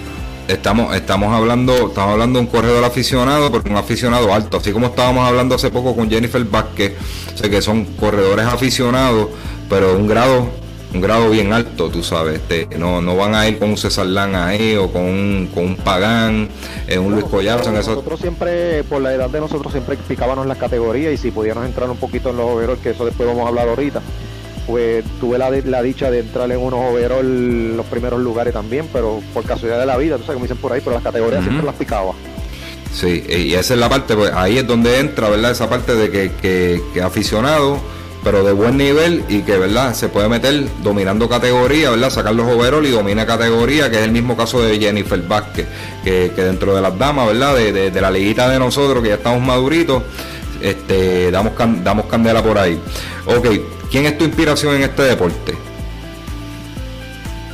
estamos, 0.50 0.96
estamos 0.96 1.34
hablando, 1.34 1.88
estamos 1.88 2.13
hablando 2.13 2.39
de 2.39 2.46
un 2.46 2.51
corredor 2.51 2.84
aficionado, 2.84 3.51
pero 3.51 3.63
un 3.70 3.77
aficionado 3.77 4.34
alto, 4.34 4.58
así 4.58 4.72
como 4.72 4.88
estábamos 4.88 5.27
hablando 5.27 5.56
hace 5.56 5.70
poco 5.70 5.96
con 5.96 6.10
Jennifer 6.10 6.44
Vázquez, 6.44 6.94
sé 7.36 7.50
que 7.50 7.62
son 7.62 7.86
corredores 7.86 8.46
aficionados, 8.46 9.29
pero 9.70 9.96
un 9.96 10.08
grado 10.08 10.50
un 10.91 11.01
grado 11.01 11.29
bien 11.29 11.53
alto, 11.53 11.89
tú 11.89 12.01
sabes, 12.01 12.41
este, 12.41 12.68
no, 12.79 13.00
no 13.00 13.15
van 13.15 13.36
a 13.36 13.48
ir 13.48 13.60
con 13.60 13.70
un 13.70 13.77
César 13.77 14.08
Lan 14.08 14.34
ahí 14.34 14.75
o 14.75 14.91
con 14.91 15.03
un, 15.03 15.50
con 15.53 15.65
un 15.65 15.75
Pagán, 15.75 16.50
eh, 16.88 16.98
un 16.98 17.12
Luis 17.13 17.25
Collazo. 17.25 17.72
Nosotros 17.72 18.20
siempre, 18.20 18.84
por 18.86 19.00
la 19.00 19.13
edad 19.13 19.29
de 19.29 19.39
nosotros, 19.39 19.72
siempre 19.72 19.98
picábamos 19.98 20.48
las 20.48 20.58
categorías 20.58 21.13
y 21.13 21.18
si 21.18 21.29
podíamos 21.29 21.65
entrar 21.65 21.91
un 21.91 21.98
poquito 21.98 22.32
en 22.32 22.38
los 22.38 22.50
overall, 22.50 22.79
que 22.79 22.89
eso 22.89 23.06
después 23.06 23.29
vamos 23.29 23.46
a 23.46 23.50
hablar 23.50 23.70
ahorita, 23.70 24.01
pues 24.66 25.04
tuve 25.20 25.38
la, 25.38 25.50
la 25.50 25.82
dicha 25.82 26.12
de 26.12 26.20
entrar 26.20 26.51
en 26.51 26.60
unos 26.60 26.80
overall 26.92 27.78
los 27.78 27.86
primeros 27.88 28.20
lugares 28.22 28.54
también, 28.54 28.88
pero 28.92 29.22
por 29.34 29.44
casualidad 29.44 29.80
de 29.80 29.86
la 29.86 29.98
vida, 29.98 30.18
tú 30.18 30.24
sabes 30.24 30.36
como 30.36 30.46
dicen 30.46 30.58
por 30.58 30.74
ahí, 30.74 30.82
pero 30.84 30.96
las 30.96 31.04
categorías 31.04 31.44
siempre 31.44 31.66
las 31.66 31.75
picaba. 31.75 32.13
Sí, 32.94 33.24
y 33.28 33.54
esa 33.54 33.74
es 33.75 33.80
la 33.80 33.88
parte, 33.88 34.16
pues 34.16 34.32
ahí 34.34 34.58
es 34.58 34.68
donde 34.68 35.00
entra, 35.00 35.30
¿verdad? 35.30 35.51
Esa 35.51 35.70
parte 35.70 35.96
de 35.96 36.10
que, 36.10 36.32
que, 36.42 36.82
que 36.94 37.01
aficionado 37.01 37.80
pero 38.24 38.44
de 38.44 38.51
buen 38.51 38.78
nivel 38.78 39.24
y 39.30 39.42
que 39.42 39.58
verdad 39.58 39.94
se 39.94 40.10
puede 40.10 40.28
meter 40.28 40.66
dominando 40.84 41.30
categoría, 41.30 41.89
¿verdad? 41.89 42.10
Sacar 42.10 42.36
los 42.36 42.48
overall 42.48 42.86
y 42.86 42.92
domina 42.92 43.25
categoría, 43.25 43.89
que 43.89 43.98
es 43.98 44.04
el 44.04 44.12
mismo 44.12 44.36
caso 44.36 44.62
de 44.62 44.78
Jennifer 44.78 45.22
Vázquez, 45.22 45.68
que, 46.04 46.30
dentro 46.36 46.75
de 46.75 46.82
las 46.82 46.98
damas, 46.98 47.28
¿verdad? 47.28 47.56
De, 47.56 48.01
la 48.01 48.12
liguita 48.12 48.50
de 48.50 48.60
nosotros, 48.60 49.01
que 49.01 49.10
ya 49.10 49.16
estamos 49.16 49.42
maduritos, 49.42 50.04
este, 50.62 51.32
damos, 51.32 51.54
damos 51.84 52.06
candela 52.08 52.44
por 52.44 52.58
ahí. 52.58 52.80
Ok, 53.25 53.48
¿quién 53.89 54.05
es 54.05 54.17
tu 54.17 54.25
inspiración 54.25 54.75
en 54.75 54.84
este 54.84 55.03
deporte? 55.03 55.53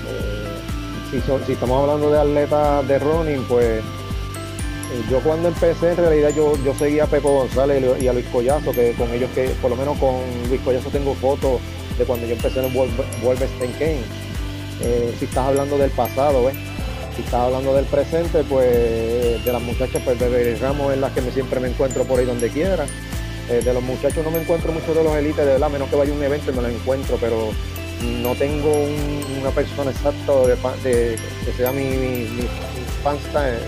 Eh, 0.08 1.22
si, 1.46 1.52
estamos 1.52 1.82
hablando 1.82 2.12
de 2.12 2.20
atletas 2.20 2.88
de 2.88 3.00
running, 3.00 3.44
pues 3.48 3.84
yo 5.10 5.20
cuando 5.22 5.50
empecé 5.50 5.92
en 5.92 5.98
realidad 5.98 6.32
yo, 6.36 6.54
yo 6.64 6.74
seguía 6.76 7.04
a 7.06 7.08
Pepo 7.08 7.30
González 7.30 7.84
y 8.02 8.08
a 8.08 8.14
Luis 8.14 8.26
Collazo, 8.32 8.72
que 8.72 8.94
con 8.94 9.12
ellos 9.14 9.30
que 9.34 9.50
por 9.62 9.70
lo 9.70 9.76
menos 9.76 9.98
con 9.98 10.16
Luis 10.50 10.62
Collazo 10.62 10.90
tengo 10.90 11.14
fotos 11.16 11.60
de 11.98 12.06
cuando 12.06 12.28
yo 12.28 12.34
empecé 12.34 12.60
en 12.60 12.66
el 12.66 12.90
Wolverstein 13.24 13.72
Kane. 13.74 14.02
Eh, 14.82 15.16
si 15.18 15.26
estás 15.26 15.48
hablando 15.48 15.78
del 15.78 15.92
pasado, 15.92 16.52
Si 17.16 17.22
estás 17.22 17.42
hablando 17.42 17.74
del 17.74 17.86
presente, 17.86 18.44
pues 18.44 19.44
de 19.44 19.52
las 19.52 19.62
muchachas, 19.62 20.02
pues 20.04 20.20
de 20.20 20.56
Ramos 20.56 20.94
es 20.94 21.00
la 21.00 21.14
que 21.14 21.22
siempre 21.32 21.60
me 21.62 21.70
encuentro 21.70 22.04
por 22.04 22.20
ahí 22.20 22.26
donde 22.26 22.50
quiera. 22.50 22.86
Eh, 23.50 23.62
de 23.64 23.74
los 23.74 23.84
muchachos 23.84 24.24
no 24.24 24.32
me 24.32 24.40
encuentro 24.40 24.72
mucho 24.72 24.94
de 24.94 25.04
los 25.04 25.16
élites, 25.16 25.46
de 25.46 25.54
verdad, 25.54 25.70
menos 25.70 25.90
que 25.90 25.96
vaya 25.96 26.12
a 26.12 26.16
un 26.16 26.24
evento 26.24 26.52
y 26.52 26.56
me 26.56 26.62
lo 26.64 26.68
encuentro, 26.68 27.18
pero 27.22 27.52
no 28.02 28.36
tengo 28.36 28.72
una 29.40 29.52
persona 29.52 29.92
exacta 29.92 30.34
de, 30.84 31.16
que 31.46 31.52
sea 31.56 31.72
mi, 31.72 31.84
mi, 31.84 32.42
eh, 32.42 33.60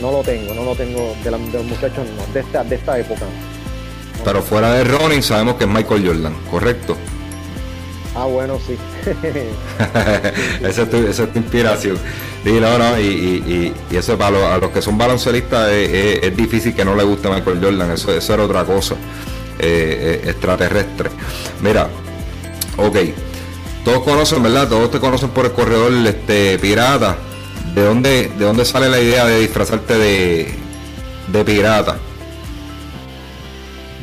no 0.00 0.12
lo 0.12 0.22
tengo, 0.22 0.54
no 0.54 0.64
lo 0.64 0.74
tengo 0.76 1.14
de, 1.24 1.30
los 1.30 1.40
muchachos, 1.40 2.06
no, 2.16 2.32
de 2.32 2.40
esta, 2.40 2.62
de 2.62 2.76
esta 2.76 2.98
época. 2.98 3.26
Pero 4.24 4.42
fuera 4.42 4.72
de 4.72 4.84
Ronin 4.84 5.22
sabemos 5.22 5.56
que 5.56 5.64
es 5.64 5.70
Michael 5.70 6.06
Jordan, 6.06 6.36
¿correcto? 6.50 6.96
Ah, 8.16 8.24
bueno, 8.24 8.58
sí. 8.66 8.78
esa, 10.66 10.82
es 10.82 10.90
tu, 10.90 11.38
inspiración. 11.38 11.98
y, 12.46 12.50
y, 12.50 13.74
eso 13.90 14.16
para 14.16 14.56
los, 14.56 14.70
que 14.70 14.80
son 14.80 14.96
baloncelistas 14.96 15.70
es, 15.70 16.34
difícil 16.34 16.74
que 16.74 16.82
no 16.82 16.94
le 16.96 17.04
guste 17.04 17.28
Michael 17.28 17.60
Jordan, 17.62 17.90
eso, 17.90 18.14
eso 18.14 18.34
era 18.34 18.44
otra 18.44 18.64
cosa 18.64 18.94
eh, 19.58 20.22
eh, 20.24 20.30
extraterrestre. 20.30 21.10
Mira, 21.60 21.88
ok, 22.78 22.96
todos 23.84 24.02
conocen, 24.02 24.42
¿verdad? 24.42 24.66
Todos 24.66 24.90
te 24.90 24.98
conocen 24.98 25.28
por 25.28 25.44
el 25.44 25.52
corredor 25.52 25.92
este, 26.06 26.58
pirata. 26.58 27.18
¿De 27.74 27.84
dónde, 27.84 28.30
¿De 28.38 28.46
dónde 28.46 28.64
sale 28.64 28.88
la 28.88 28.98
idea 28.98 29.26
de 29.26 29.40
disfrazarte 29.40 29.98
de, 29.98 30.54
de 31.28 31.44
pirata? 31.44 31.98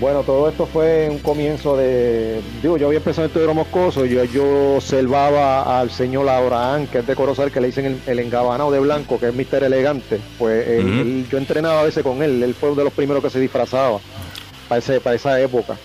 Bueno, 0.04 0.24
todo 0.24 0.50
esto 0.50 0.66
fue 0.66 1.08
un 1.10 1.20
comienzo 1.20 1.78
de. 1.78 2.42
Digo, 2.62 2.76
yo 2.76 2.88
había 2.88 2.98
empezado 2.98 3.24
en 3.24 3.30
Estudio 3.30 3.54
Moscoso, 3.54 4.04
yo, 4.04 4.22
yo 4.26 4.76
observaba 4.76 5.80
al 5.80 5.92
señor 5.92 6.28
Abraham, 6.28 6.88
que 6.88 6.98
es 6.98 7.08
de 7.08 7.16
Corozal, 7.16 7.54
que 7.54 7.62
le 7.62 7.68
dicen 7.68 8.02
el, 8.06 8.20
engabanado 8.20 8.70
de 8.70 8.82
blanco, 8.82 9.18
que 9.18 9.30
es 9.30 9.34
Mister 9.34 9.64
Elegante. 9.64 10.20
Pues 10.38 10.84
yo 11.32 11.38
entrenaba 11.38 11.80
a 11.80 11.84
veces 11.84 12.04
con 12.04 12.22
él, 12.22 12.44
él 12.44 12.54
fue 12.54 12.72
uno 12.72 12.80
de 12.80 12.84
los 12.84 12.92
primeros 12.92 13.24
que 13.24 13.30
se 13.30 13.40
disfrazaba 13.40 14.00
para, 14.68 14.80
ese, 14.80 15.00
para 15.00 15.16
esa 15.16 15.40
época. 15.40 15.78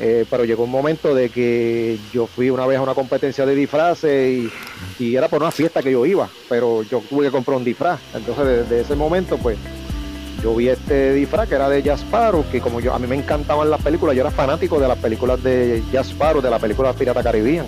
Eh, 0.00 0.26
pero 0.28 0.44
llegó 0.44 0.64
un 0.64 0.70
momento 0.72 1.14
de 1.14 1.28
que 1.28 1.96
yo 2.12 2.26
fui 2.26 2.50
una 2.50 2.66
vez 2.66 2.76
a 2.76 2.82
una 2.82 2.94
competencia 2.94 3.46
de 3.46 3.54
disfraces 3.54 4.50
y, 4.98 5.14
era 5.14 5.28
por 5.28 5.42
una 5.42 5.52
fiesta 5.52 5.80
que 5.80 5.92
yo 5.92 6.04
iba, 6.04 6.28
pero 6.48 6.82
yo 6.82 7.04
tuve 7.08 7.26
que 7.26 7.30
comprar 7.30 7.56
un 7.56 7.62
disfraz. 7.62 8.00
Entonces, 8.14 8.68
desde 8.68 8.80
ese 8.80 8.96
momento, 8.96 9.38
pues 9.38 9.56
yo 10.42 10.54
vi 10.54 10.68
este 10.68 11.12
disfraz 11.14 11.48
que 11.48 11.54
era 11.54 11.68
de 11.68 11.82
Jasparo, 11.82 12.44
que 12.50 12.60
como 12.60 12.80
yo 12.80 12.94
a 12.94 12.98
mí 12.98 13.06
me 13.06 13.16
encantaban 13.16 13.68
las 13.70 13.82
películas, 13.82 14.16
yo 14.16 14.22
era 14.22 14.30
fanático 14.30 14.80
de 14.80 14.88
las 14.88 14.98
películas 14.98 15.42
de 15.42 15.82
Jasparo, 15.92 16.40
de 16.40 16.50
la 16.50 16.58
película 16.58 16.92
Pirata 16.92 17.22
Caribbean. 17.22 17.66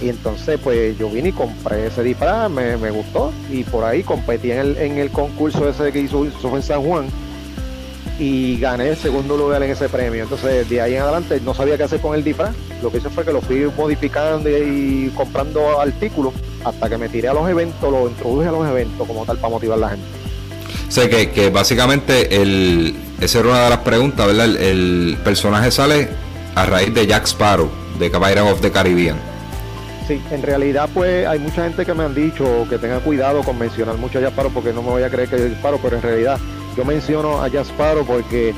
Y 0.00 0.08
entonces 0.08 0.60
pues 0.62 0.96
yo 0.96 1.10
vine 1.10 1.30
y 1.30 1.32
compré 1.32 1.86
ese 1.86 2.04
disfraz, 2.04 2.48
me, 2.50 2.90
gustó 2.90 3.32
y 3.50 3.64
por 3.64 3.84
ahí 3.84 4.04
competí 4.04 4.52
en 4.52 4.58
el, 4.58 4.76
en 4.76 4.98
el 4.98 5.10
concurso 5.10 5.68
ese 5.68 5.90
que 5.90 6.00
hizo, 6.00 6.24
hizo 6.24 6.56
en 6.56 6.62
San 6.62 6.82
Juan 6.82 7.06
y 8.18 8.58
gané 8.58 8.88
el 8.88 8.96
segundo 8.96 9.36
lugar 9.36 9.62
en 9.62 9.70
ese 9.70 9.88
premio. 9.88 10.22
Entonces 10.22 10.68
de 10.68 10.80
ahí 10.80 10.94
en 10.94 11.02
adelante 11.02 11.40
no 11.44 11.54
sabía 11.54 11.76
qué 11.76 11.84
hacer 11.84 12.00
con 12.00 12.14
el 12.14 12.22
disfraz. 12.22 12.54
Lo 12.82 12.90
que 12.90 12.98
hice 12.98 13.10
fue 13.10 13.24
que 13.24 13.32
lo 13.32 13.40
fui 13.40 13.68
modificando 13.76 14.48
y 14.48 15.12
comprando 15.16 15.80
artículos 15.80 16.32
hasta 16.64 16.88
que 16.88 16.98
me 16.98 17.08
tiré 17.08 17.28
a 17.28 17.34
los 17.34 17.48
eventos, 17.48 17.90
lo 17.90 18.08
introduje 18.08 18.48
a 18.48 18.52
los 18.52 18.68
eventos 18.68 19.06
como 19.06 19.24
tal 19.24 19.38
para 19.38 19.50
motivar 19.50 19.78
a 19.78 19.80
la 19.80 19.88
gente. 19.90 20.27
Sé 20.88 21.10
que, 21.10 21.30
que 21.30 21.50
básicamente 21.50 22.40
el, 22.40 22.96
esa 23.20 23.40
era 23.40 23.48
una 23.48 23.64
de 23.64 23.70
las 23.70 23.78
preguntas, 23.80 24.26
¿verdad? 24.26 24.46
El, 24.46 25.18
personaje 25.22 25.70
sale 25.70 26.08
a 26.54 26.64
raíz 26.66 26.94
de 26.94 27.06
Jack 27.06 27.26
Sparrow, 27.26 27.70
de 27.98 28.10
Caballero 28.10 28.48
of 28.48 28.60
the 28.60 28.70
Caribbean. 28.70 29.16
Sí, 30.06 30.22
en 30.30 30.42
realidad 30.42 30.88
pues 30.94 31.26
hay 31.26 31.38
mucha 31.38 31.64
gente 31.64 31.84
que 31.84 31.92
me 31.92 32.04
han 32.04 32.14
dicho 32.14 32.66
que 32.70 32.78
tenga 32.78 33.00
cuidado 33.00 33.42
con 33.42 33.58
mencionar 33.58 33.96
mucho 33.98 34.18
a 34.18 34.22
Jack 34.22 34.30
Sparrow 34.30 34.52
porque 34.52 34.72
no 34.72 34.82
me 34.82 34.88
voy 34.88 35.02
a 35.02 35.10
creer 35.10 35.28
que 35.28 35.36
es 35.36 35.52
Sparrow, 35.52 35.78
pero 35.82 35.96
en 35.96 36.02
realidad 36.02 36.38
yo 36.76 36.84
menciono 36.84 37.42
a 37.42 37.48
Jack 37.48 37.66
Sparrow 37.66 38.06
porque 38.06 38.54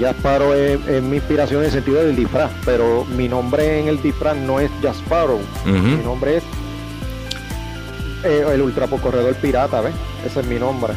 Jack 0.00 0.16
Sparrow 0.16 0.52
es, 0.52 1.02
mi 1.02 1.16
inspiración 1.16 1.60
en 1.60 1.66
el 1.66 1.72
sentido 1.72 2.02
del 2.04 2.16
disfraz, 2.16 2.50
pero 2.64 3.04
mi 3.04 3.28
nombre 3.28 3.78
en 3.78 3.88
el 3.88 4.02
disfraz 4.02 4.36
no 4.36 4.58
es 4.58 4.70
Jack 4.82 4.96
Sparrow, 4.96 5.40
mi 5.66 6.02
nombre 6.02 6.38
es 6.38 6.42
eh, 8.24 8.44
el 8.52 8.62
ultrapocorredor 8.62 9.34
pirata, 9.36 9.80
¿ves? 9.80 9.94
Ese 10.26 10.40
es 10.40 10.46
mi 10.46 10.58
nombre. 10.58 10.94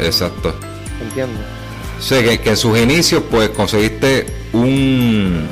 Exacto. 0.00 0.54
Entiendo. 1.00 1.38
Sé 2.00 2.22
que, 2.24 2.38
que, 2.38 2.50
en 2.50 2.56
sus 2.56 2.78
inicios, 2.78 3.22
pues 3.30 3.50
conseguiste 3.50 4.26
un, 4.52 5.46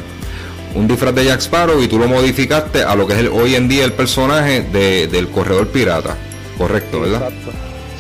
un 0.75 0.89
disfraz 0.89 1.15
de 1.15 1.25
Jack 1.25 1.41
Sparrow 1.41 1.83
y 1.83 1.89
tú 1.89 1.99
lo 1.99 2.09
modificaste 2.09 2.83
a 2.83 2.95
lo 2.95 3.07
que 3.07 3.15
es 3.15 3.19
el, 3.21 3.29
hoy 3.29 3.55
en 3.55 3.69
día 3.69 3.85
el 3.85 3.93
personaje 3.93 4.63
de, 4.63 5.09
del 5.09 5.29
corredor 5.29 5.69
pirata. 5.69 6.17
Correcto, 6.57 7.01
¿verdad? 7.01 7.31
Exacto. 7.31 7.51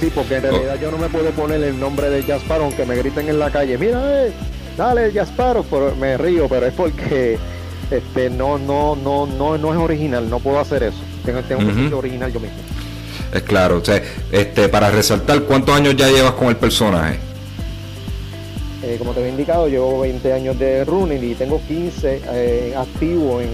Sí, 0.00 0.12
porque 0.14 0.36
en 0.36 0.42
realidad 0.42 0.78
yo 0.80 0.90
no 0.90 0.98
me 0.98 1.08
puedo 1.08 1.30
poner 1.30 1.62
el 1.62 1.78
nombre 1.80 2.10
de 2.10 2.22
Jack 2.22 2.42
Sparrow, 2.42 2.66
aunque 2.66 2.84
me 2.84 2.96
griten 2.96 3.28
en 3.28 3.38
la 3.38 3.50
calle, 3.50 3.78
mira, 3.78 4.26
eh, 4.26 4.32
dale 4.76 5.10
Jack 5.12 5.28
Sparrow, 5.28 5.64
me 5.98 6.18
río, 6.18 6.48
pero 6.48 6.66
es 6.66 6.74
porque 6.74 7.38
este 7.90 8.28
no 8.30 8.58
no 8.58 8.96
no 8.96 9.26
no 9.26 9.56
no 9.56 9.72
es 9.72 9.78
original, 9.78 10.28
no 10.28 10.38
puedo 10.38 10.60
hacer 10.60 10.82
eso. 10.82 10.98
Tengo, 11.24 11.40
tengo 11.42 11.66
que 11.66 11.74
ser 11.74 11.94
original 11.94 12.32
yo 12.32 12.40
mismo. 12.40 12.58
Es 13.32 13.42
claro, 13.42 13.78
o 13.78 13.84
sea, 13.84 14.02
este, 14.32 14.68
para 14.68 14.90
resaltar, 14.90 15.42
¿cuántos 15.42 15.74
años 15.74 15.96
ya 15.96 16.08
llevas 16.08 16.32
con 16.32 16.48
el 16.48 16.56
personaje? 16.56 17.18
Eh, 18.82 18.96
como 18.98 19.12
te 19.12 19.24
he 19.24 19.28
indicado, 19.28 19.66
llevo 19.68 20.00
20 20.00 20.32
años 20.32 20.58
de 20.58 20.84
running 20.84 21.32
y 21.32 21.34
tengo 21.34 21.60
15 21.66 22.22
eh, 22.30 22.74
activo 22.76 23.40
en, 23.40 23.48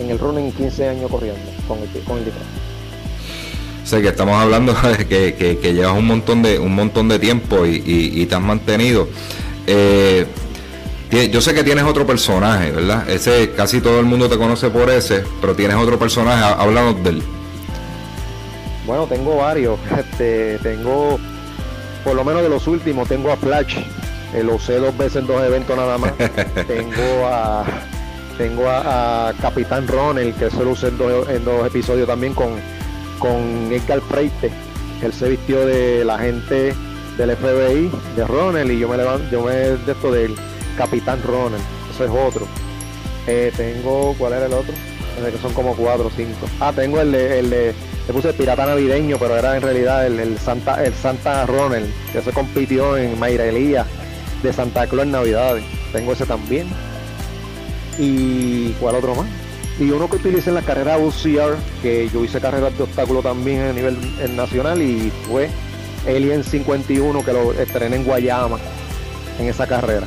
en, 0.00 0.10
el 0.10 0.18
running, 0.18 0.50
15 0.52 0.88
años 0.88 1.10
corriendo 1.10 1.40
con 1.66 1.78
el, 1.78 2.04
con 2.04 2.18
el 2.18 2.24
Sé 3.84 4.00
que 4.00 4.08
estamos 4.08 4.36
hablando 4.40 4.72
de 4.98 5.06
que, 5.06 5.58
que, 5.60 5.74
llevas 5.74 5.96
un 5.96 6.06
montón 6.06 6.42
de 6.42 6.58
un 6.58 6.74
montón 6.74 7.08
de 7.08 7.18
tiempo 7.18 7.66
y, 7.66 8.24
te 8.24 8.34
has 8.34 8.40
mantenido. 8.40 9.08
Eh, 9.66 10.26
yo 11.30 11.40
sé 11.40 11.52
que 11.52 11.64
tienes 11.64 11.84
otro 11.84 12.06
personaje, 12.06 12.70
¿verdad? 12.70 13.08
Ese 13.10 13.50
casi 13.56 13.80
todo 13.80 14.00
el 14.00 14.06
mundo 14.06 14.28
te 14.28 14.38
conoce 14.38 14.70
por 14.70 14.88
ese, 14.88 15.24
pero 15.40 15.54
tienes 15.54 15.76
otro 15.76 15.98
personaje, 15.98 16.42
háblanos 16.42 17.02
del 17.02 17.22
bueno, 18.88 19.06
tengo 19.06 19.36
varios. 19.36 19.78
Este, 19.98 20.58
tengo, 20.58 21.20
por 22.02 22.16
lo 22.16 22.24
menos 22.24 22.42
de 22.42 22.48
los 22.48 22.66
últimos, 22.66 23.06
tengo 23.06 23.30
a 23.30 23.36
Flash. 23.36 23.78
Eh, 24.34 24.42
lo 24.42 24.56
usé 24.56 24.78
dos 24.78 24.96
veces 24.96 25.16
en 25.16 25.26
dos 25.28 25.42
eventos 25.44 25.76
nada 25.76 25.98
más. 25.98 26.12
tengo 26.66 27.26
a 27.26 27.64
tengo 28.36 28.68
a, 28.68 29.32
Capitán 29.40 29.86
Ronel, 29.88 30.32
que 30.34 30.46
eso 30.46 30.62
lo 30.62 30.70
usé 30.70 30.88
en 30.88 30.98
dos, 31.44 31.66
episodios 31.66 32.06
también 32.06 32.34
con, 32.34 32.50
con 33.18 33.72
Edgar 33.72 34.00
Freite. 34.00 34.50
Él 35.02 35.12
se 35.12 35.28
vistió 35.28 35.66
de 35.66 36.04
la 36.04 36.18
gente 36.18 36.72
del 37.16 37.36
FBI, 37.36 37.90
de 38.16 38.24
Ronel, 38.26 38.70
y 38.70 38.78
yo 38.78 38.88
me 38.88 38.96
levanto, 38.96 39.28
yo 39.30 39.42
me 39.42 39.52
de 39.52 39.92
esto 39.92 40.12
del 40.12 40.36
Capitán 40.76 41.20
Ronel. 41.24 41.60
Ese 41.92 42.04
es 42.04 42.10
otro. 42.10 42.46
Eh, 43.26 43.52
tengo, 43.56 44.14
¿cuál 44.16 44.34
era 44.34 44.46
el 44.46 44.52
otro? 44.52 44.72
que 45.18 45.38
son 45.38 45.52
como 45.52 45.74
cuatro 45.74 46.06
o 46.06 46.10
cinco. 46.14 46.46
Ah, 46.60 46.72
tengo 46.72 47.00
el 47.00 47.12
el 47.12 47.50
de 47.50 47.74
se 48.08 48.14
puse 48.14 48.32
pirata 48.32 48.64
navideño, 48.64 49.18
pero 49.18 49.36
era 49.36 49.54
en 49.54 49.60
realidad 49.60 50.06
el, 50.06 50.38
Santa 50.38 50.82
el 50.82 50.94
Santa 50.94 51.44
Ronald, 51.44 51.92
que 52.10 52.22
se 52.22 52.32
compitió 52.32 52.96
en 52.96 53.18
Mayra 53.18 53.44
Elías 53.44 53.86
de 54.42 54.50
Santa 54.50 54.86
Claus 54.86 55.04
en 55.04 55.12
Navidades. 55.12 55.62
Tengo 55.92 56.14
ese 56.14 56.24
también. 56.24 56.68
¿Y 57.98 58.70
cuál 58.80 58.94
otro 58.94 59.14
más? 59.14 59.26
Y 59.78 59.90
uno 59.90 60.08
que 60.08 60.16
utilicé 60.16 60.48
en 60.48 60.54
la 60.54 60.62
carrera 60.62 60.96
UCR, 60.96 61.58
que 61.82 62.08
yo 62.08 62.24
hice 62.24 62.40
carreras 62.40 62.74
de 62.78 62.84
obstáculo 62.84 63.20
también 63.20 63.60
a 63.60 63.72
nivel 63.74 63.98
nacional 64.34 64.80
y 64.80 65.12
fue 65.28 65.50
Alien 66.06 66.44
51 66.44 67.22
que 67.22 67.32
lo 67.34 67.52
estrené 67.52 67.96
en 67.96 68.04
Guayama 68.04 68.56
en 69.38 69.48
esa 69.48 69.66
carrera. 69.66 70.06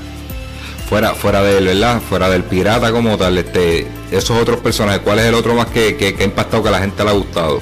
Fuera, 0.89 1.13
fuera 1.13 1.43
del, 1.43 1.65
¿verdad? 1.65 2.01
Fuera 2.01 2.29
del 2.29 2.45
pirata 2.45 2.91
como 2.91 3.15
tal, 3.15 3.37
este, 3.37 3.85
esos 4.09 4.41
otros 4.41 4.59
personajes, 4.59 5.01
¿cuál 5.01 5.19
es 5.19 5.25
el 5.25 5.35
otro 5.35 5.53
más 5.53 5.67
que, 5.67 5.95
que, 5.95 6.15
que 6.15 6.23
ha 6.23 6.25
impactado 6.25 6.63
que 6.63 6.71
la 6.71 6.79
gente 6.79 7.03
le 7.03 7.11
ha 7.11 7.13
gustado? 7.13 7.59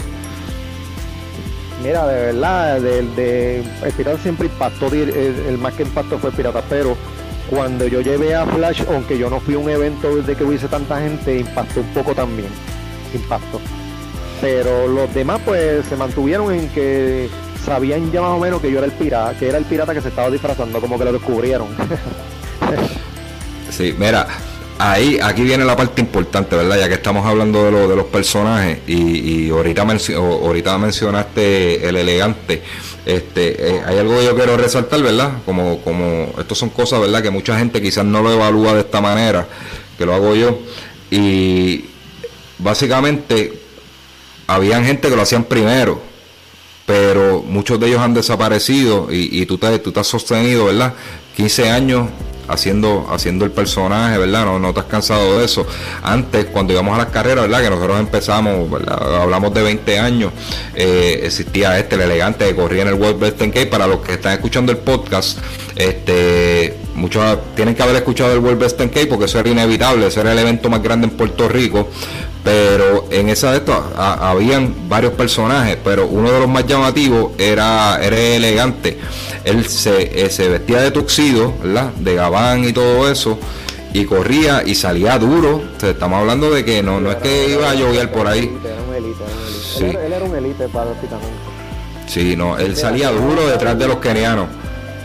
Mira, 1.82 2.06
de 2.08 2.26
verdad, 2.34 2.86
el, 2.86 3.16
de, 3.16 3.60
el 3.60 3.94
pirata 3.96 4.18
siempre 4.20 4.48
impactó, 4.48 4.88
el, 4.88 5.58
más 5.58 5.74
que 5.74 5.84
impactó 5.84 6.20
fue 6.20 6.30
el 6.32 6.36
pirata, 6.36 6.62
pero 6.70 6.98
cuando 7.50 7.88
yo 7.88 8.02
llevé 8.02 8.36
a 8.36 8.46
Flash, 8.46 8.84
aunque 8.90 9.18
yo 9.18 9.30
no 9.30 9.40
fui 9.40 9.56
a 9.56 9.60
un 9.60 9.70
evento 9.70 10.16
desde 10.16 10.36
que 10.36 10.44
hubiese 10.44 10.68
tanta 10.68 11.00
gente, 11.00 11.40
impactó 11.40 11.80
un 11.80 11.94
poco 11.94 12.14
también, 12.14 12.50
impactó. 13.14 13.62
Pero 14.42 14.88
los 14.88 15.14
demás 15.14 15.40
pues 15.46 15.86
se 15.86 15.96
mantuvieron 15.96 16.54
en 16.54 16.68
que 16.70 17.30
sabían 17.66 18.12
ya 18.12 18.22
más 18.22 18.32
o 18.32 18.40
menos 18.40 18.62
que 18.62 18.72
yo 18.72 18.80
era 18.80 18.86
el 18.86 18.94
pirata, 18.94 19.38
que 19.38 19.48
era 19.48 19.58
el 19.58 19.66
pirata 19.66 19.94
que 19.94 20.02
se 20.02 20.10
estaba 20.10 20.30
disfrazando, 20.30 20.82
como 20.82 21.00
que 21.00 21.06
lo 21.06 21.14
descubrieron. 21.14 21.70
sí, 23.70 23.96
mira, 23.98 24.28
ahí, 24.80 25.20
aquí 25.22 25.44
viene 25.44 25.66
la 25.66 25.76
parte 25.76 26.02
importante, 26.02 26.56
¿verdad? 26.56 26.80
Ya 26.80 26.88
que 26.88 26.96
estamos 26.96 27.26
hablando 27.26 27.66
de, 27.66 27.72
lo, 27.72 27.88
de 27.88 27.96
los 27.96 28.06
personajes 28.06 28.80
y, 28.88 29.50
ahorita, 29.50 29.86
ahorita 30.16 30.78
mencionaste 30.78 31.88
el 31.88 31.98
elegante. 31.98 32.64
Este, 33.06 33.76
eh, 33.76 33.82
hay 33.86 33.98
algo 33.98 34.18
que 34.18 34.26
yo 34.26 34.36
quiero 34.36 34.58
resaltar, 34.58 35.04
¿verdad? 35.04 35.34
Como, 35.46 35.82
como, 35.82 36.34
estos 36.40 36.58
son 36.58 36.70
cosas, 36.70 37.02
¿verdad? 37.02 37.22
Que 37.22 37.30
mucha 37.30 37.58
gente 37.60 37.82
quizás 37.82 38.06
no 38.06 38.22
lo 38.22 38.32
evalúa 38.32 38.74
de 38.74 38.80
esta 38.80 39.02
manera, 39.02 39.48
que 39.98 40.06
lo 40.06 40.16
hago 40.16 40.34
yo. 40.34 40.60
Y 41.12 41.86
básicamente, 42.58 43.62
habían 44.48 44.86
gente 44.86 45.10
que 45.10 45.16
lo 45.16 45.22
hacían 45.22 45.44
primero, 45.44 46.02
pero 46.86 47.44
muchos 47.46 47.80
de 47.80 47.88
ellos 47.88 48.00
han 48.00 48.14
desaparecido 48.14 49.10
y, 49.12 49.42
y 49.42 49.46
tú, 49.46 49.58
te, 49.58 49.78
tú 49.80 49.92
te 49.92 50.00
has 50.00 50.08
sostenido, 50.08 50.66
¿verdad? 50.66 50.94
15 51.36 51.70
años 51.70 52.10
haciendo, 52.50 53.08
haciendo 53.12 53.46
el 53.46 53.52
personaje, 53.52 54.18
¿verdad? 54.18 54.46
No, 54.46 54.60
no 54.60 54.74
te 54.74 54.82
has 54.82 54.86
cansado 54.86 55.40
de 55.40 55.46
eso. 55.46 55.66
Antes, 56.04 56.46
cuando 56.46 56.74
íbamos 56.74 56.96
a 56.96 56.98
las 56.98 57.08
carreras, 57.08 57.48
¿verdad? 57.48 57.64
Que 57.64 57.70
nosotros 57.70 58.00
empezamos, 58.00 58.70
¿verdad? 58.70 59.22
Hablamos 59.22 59.54
de 59.54 59.64
20 59.64 60.00
años, 60.00 60.34
eh, 60.76 61.22
existía 61.24 61.78
este, 61.80 61.96
el 61.96 62.02
elegante 62.02 62.46
que 62.46 62.56
corría 62.56 62.82
en 62.82 62.90
el 62.90 62.96
World 62.96 63.22
Western 63.22 63.52
K. 63.52 63.70
Para 63.70 63.88
los 63.88 64.00
que 64.00 64.14
están 64.14 64.34
escuchando 64.34 64.72
el 64.72 64.80
podcast, 64.80 65.40
este, 65.76 66.78
muchos 66.96 67.24
tienen 67.56 67.76
que 67.76 67.84
haber 67.84 67.96
escuchado 67.96 68.34
el 68.34 68.40
World 68.40 68.62
Western 68.62 68.90
K 68.90 69.02
porque 69.10 69.26
eso 69.26 69.40
era 69.40 69.50
inevitable, 69.50 70.08
ese 70.08 70.20
era 70.20 70.32
el 70.32 70.40
evento 70.40 70.70
más 70.70 70.82
grande 70.82 71.08
en 71.08 71.16
Puerto 71.16 71.48
Rico 71.48 71.90
pero 72.44 73.08
en 73.12 73.30
esa 73.30 73.52
de 73.52 73.58
esto 73.58 73.94
habían 73.96 74.88
varios 74.88 75.14
personajes, 75.14 75.78
pero 75.84 76.08
uno 76.08 76.32
de 76.32 76.40
los 76.40 76.48
más 76.48 76.66
llamativos 76.66 77.34
era, 77.38 78.00
era 78.02 78.18
elegante. 78.18 78.98
Él 79.44 79.66
se, 79.66 80.26
eh, 80.26 80.30
se 80.30 80.50
vestía 80.50 80.82
de 80.82 80.92
tuxido, 80.92 81.54
¿verdad? 81.64 81.92
De 81.94 82.16
gabán 82.16 82.64
y 82.64 82.74
todo 82.74 83.10
eso, 83.12 83.40
y 83.94 84.06
corría 84.06 84.64
y 84.66 84.76
salía 84.76 85.18
duro. 85.18 85.62
estamos 85.82 86.20
hablando 86.20 86.52
de 86.52 86.66
que 86.66 86.84
no, 86.84 87.00
no 87.00 87.12
es 87.12 87.18
que 87.18 87.52
iba 87.52 87.70
a 87.70 87.76
llover 87.76 88.12
por 88.12 88.28
ahí. 88.28 88.56
Era 88.64 88.82
un 88.88 88.96
elite, 88.96 89.24
Sí. 89.78 89.86
Él, 89.86 90.14
era 90.14 90.26
un 90.26 90.36
elite 90.36 90.68
prácticamente. 90.68 91.38
Sí, 92.08 92.36
no, 92.36 92.58
él 92.58 92.76
salía 92.76 93.12
duro 93.12 93.48
detrás 93.48 93.78
de 93.78 93.88
los 93.88 93.98
kenianos. 93.98 94.48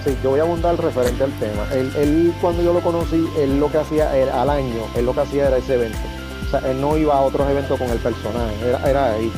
Sí, 0.05 0.17
yo 0.23 0.31
voy 0.31 0.41
a 0.41 0.43
abundar 0.43 0.77
referente 0.83 1.25
al 1.25 1.33
tema. 1.39 1.67
Él, 1.73 1.93
él, 1.97 2.35
cuando 2.41 2.63
yo 2.63 2.73
lo 2.73 2.81
conocí, 2.81 3.27
él 3.39 3.61
lo 3.61 3.71
que 3.71 3.79
hacía 3.79 4.17
era, 4.17 4.43
al 4.43 4.51
año, 4.51 4.87
él 4.97 5.07
lo 5.07 5.15
que 5.15 5.21
hacía 5.21 5.49
era 5.49 5.59
ese 5.59 5.75
evento 5.75 5.99
él 6.61 6.81
no 6.81 6.97
iba 6.97 7.15
a 7.15 7.21
otros 7.21 7.49
eventos 7.51 7.79
con 7.79 7.89
el 7.91 7.99
personaje, 7.99 8.55
era, 8.87 9.13
ahí. 9.13 9.33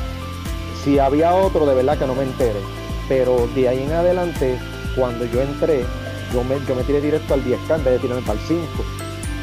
Si 0.82 0.98
había 0.98 1.34
otro, 1.34 1.66
de 1.66 1.74
verdad 1.74 1.98
que 1.98 2.06
no 2.06 2.14
me 2.14 2.22
enteré. 2.22 2.60
Pero 3.08 3.48
de 3.54 3.68
ahí 3.68 3.82
en 3.82 3.92
adelante, 3.92 4.58
cuando 4.96 5.24
yo 5.26 5.42
entré, 5.42 5.84
yo 6.32 6.42
me, 6.42 6.56
yo 6.66 6.74
me 6.74 6.82
tiré 6.82 7.00
directo 7.00 7.34
al 7.34 7.44
10K 7.44 7.76
en 7.76 7.84
vez 7.84 7.94
de 7.94 7.98
tirarme 7.98 8.22
para 8.22 8.40
el 8.40 8.46
5. 8.46 8.64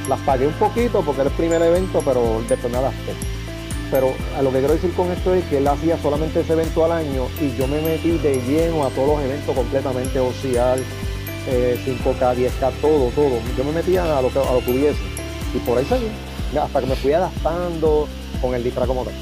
Las 0.09 0.19
pagué 0.21 0.47
un 0.47 0.53
poquito 0.53 1.01
porque 1.01 1.21
era 1.21 1.29
el 1.29 1.35
primer 1.35 1.61
evento, 1.61 2.01
pero 2.03 2.41
después 2.49 2.71
me 2.71 2.79
adapté. 2.79 3.13
Pero 3.89 4.13
a 4.37 4.41
lo 4.41 4.51
que 4.51 4.59
quiero 4.59 4.73
decir 4.73 4.91
con 4.93 5.11
esto 5.11 5.33
es 5.33 5.45
que 5.45 5.59
él 5.59 5.67
hacía 5.67 5.97
solamente 5.99 6.39
ese 6.39 6.53
evento 6.53 6.83
al 6.83 6.93
año 6.93 7.27
y 7.39 7.55
yo 7.55 7.67
me 7.67 7.79
metí 7.79 8.17
de 8.17 8.41
lleno 8.41 8.85
a 8.85 8.89
todos 8.89 9.15
los 9.15 9.21
eventos 9.23 9.55
completamente 9.55 10.19
5K, 10.19 10.81
eh, 11.47 11.79
10K, 11.85 12.71
todo, 12.81 13.09
todo. 13.11 13.39
Yo 13.55 13.63
me 13.63 13.71
metía 13.71 14.17
a 14.17 14.21
lo 14.21 14.29
que, 14.29 14.39
a 14.39 14.51
lo 14.51 14.59
que 14.65 14.71
hubiese. 14.71 14.99
Y 15.53 15.59
por 15.59 15.77
ahí 15.77 15.85
seguí 15.85 16.09
hasta 16.59 16.81
que 16.81 16.87
me 16.87 16.95
fui 16.95 17.13
adaptando 17.13 18.07
con 18.41 18.53
el 18.53 18.63
disfraz 18.63 18.87
como 18.87 19.03
tal. 19.03 19.13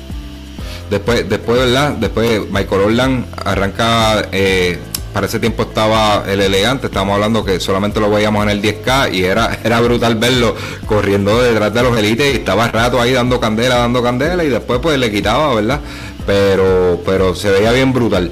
Después, 0.90 1.28
después, 1.30 1.60
¿verdad? 1.60 1.92
Después 1.94 2.50
Michael 2.50 2.82
Orland 2.82 3.26
arranca, 3.46 4.28
eh, 4.32 4.78
para 5.14 5.28
ese 5.28 5.40
tiempo 5.40 5.64
estaba 5.64 6.24
el 6.28 6.42
elegante, 6.42 6.88
estábamos 6.88 7.16
hablando 7.16 7.44
que 7.44 7.60
solamente 7.60 8.00
lo 8.00 8.10
veíamos 8.10 8.44
en 8.44 8.50
el 8.50 8.62
10K 8.62 9.14
y 9.14 9.24
era, 9.24 9.60
era 9.64 9.80
brutal 9.82 10.16
verlo 10.16 10.56
corriendo 10.86 11.42
detrás 11.42 11.74
de 11.74 11.84
los 11.84 11.98
élites 11.98 12.34
y 12.34 12.38
estaba 12.38 12.68
rato 12.68 13.00
ahí 13.02 13.14
dando 13.14 13.40
candela, 13.40 13.76
dando 13.76 14.02
candela 14.02 14.44
y 14.44 14.50
después 14.50 14.80
pues 14.82 14.98
le 14.98 15.12
quitaba, 15.12 15.54
¿verdad? 15.54 15.80
Pero, 16.26 17.02
pero 17.06 17.36
se 17.36 17.50
veía 17.50 17.72
bien 17.72 17.94
brutal. 17.94 18.32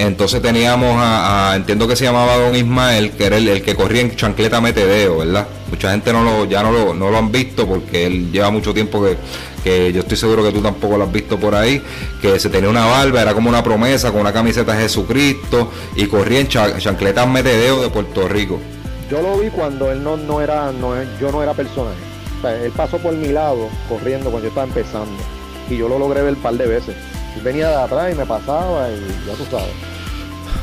Entonces 0.00 0.40
teníamos 0.40 0.96
a, 0.98 1.52
entiendo 1.54 1.86
que 1.86 1.94
se 1.94 2.04
llamaba 2.04 2.38
Don 2.38 2.56
Ismael, 2.56 3.10
que 3.10 3.26
era 3.26 3.36
el, 3.36 3.60
que 3.60 3.74
corría 3.74 4.00
en 4.00 4.16
chancleta 4.16 4.58
metedeo, 4.58 5.18
¿verdad? 5.18 5.46
Mucha 5.68 5.90
gente 5.90 6.10
no 6.10 6.24
lo, 6.24 6.46
ya 6.46 6.62
no 6.62 6.72
lo, 6.72 6.94
no 6.94 7.10
lo 7.10 7.18
han 7.18 7.30
visto 7.30 7.66
porque 7.66 8.06
él 8.06 8.32
lleva 8.32 8.50
mucho 8.50 8.72
tiempo 8.72 9.04
que, 9.04 9.18
que 9.62 9.92
yo 9.92 10.00
estoy 10.00 10.16
seguro 10.16 10.42
que 10.42 10.52
tú 10.52 10.62
tampoco 10.62 10.96
lo 10.96 11.04
has 11.04 11.12
visto 11.12 11.38
por 11.38 11.54
ahí, 11.54 11.82
que 12.22 12.40
se 12.40 12.48
tenía 12.48 12.70
una 12.70 12.86
barba, 12.86 13.20
era 13.20 13.34
como 13.34 13.50
una 13.50 13.62
promesa 13.62 14.10
con 14.10 14.22
una 14.22 14.32
camiseta 14.32 14.72
de 14.72 14.84
Jesucristo 14.84 15.70
y 15.94 16.06
corría 16.06 16.40
en 16.40 16.48
chancletas 16.48 17.28
metedeo 17.28 17.82
de 17.82 17.90
Puerto 17.90 18.26
Rico. 18.26 18.58
Yo 19.10 19.20
lo 19.20 19.36
vi 19.36 19.50
cuando 19.50 19.92
él 19.92 20.02
no, 20.02 20.16
no 20.16 20.40
era, 20.40 20.72
no, 20.72 20.94
yo 21.20 21.30
no 21.30 21.42
era 21.42 21.52
personaje. 21.52 21.98
O 22.38 22.40
sea, 22.40 22.56
él 22.56 22.72
pasó 22.74 22.96
por 22.96 23.12
mi 23.12 23.28
lado 23.28 23.68
corriendo 23.86 24.30
cuando 24.30 24.44
yo 24.44 24.48
estaba 24.48 24.66
empezando 24.66 25.22
y 25.68 25.76
yo 25.76 25.90
lo 25.90 25.98
logré 25.98 26.22
ver 26.22 26.32
un 26.32 26.40
par 26.40 26.54
de 26.54 26.66
veces. 26.66 26.96
Él 27.36 27.42
venía 27.42 27.68
de 27.68 27.76
atrás 27.76 28.14
y 28.14 28.16
me 28.16 28.24
pasaba 28.24 28.88
y 28.88 29.28
ya 29.28 29.34
tú 29.34 29.44
sabes. 29.50 29.89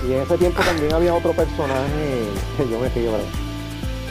Y 0.07 0.13
en 0.13 0.21
ese 0.21 0.37
tiempo 0.37 0.61
también 0.61 0.93
había 0.93 1.13
otro 1.13 1.33
personaje 1.33 2.23
que 2.57 2.69
yo 2.69 2.79
me 2.79 2.89
fijé, 2.89 3.09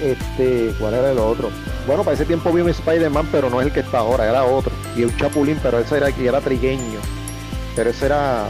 Este, 0.02 0.74
¿cuál 0.78 0.94
era 0.94 1.12
el 1.12 1.18
otro? 1.18 1.50
Bueno, 1.86 2.02
para 2.02 2.14
ese 2.14 2.24
tiempo 2.24 2.52
vi 2.52 2.62
un 2.62 2.68
Spider-Man, 2.68 3.28
pero 3.30 3.48
no 3.48 3.60
es 3.60 3.68
el 3.68 3.72
que 3.72 3.80
está 3.80 3.98
ahora, 3.98 4.28
era 4.28 4.44
otro. 4.44 4.72
Y 4.96 5.04
un 5.04 5.16
Chapulín, 5.16 5.58
pero 5.62 5.78
ese 5.78 5.96
era 5.96 6.12
que 6.12 6.26
era 6.26 6.40
trigueño. 6.40 7.00
Pero 7.74 7.90
ese 7.90 8.06
era. 8.06 8.48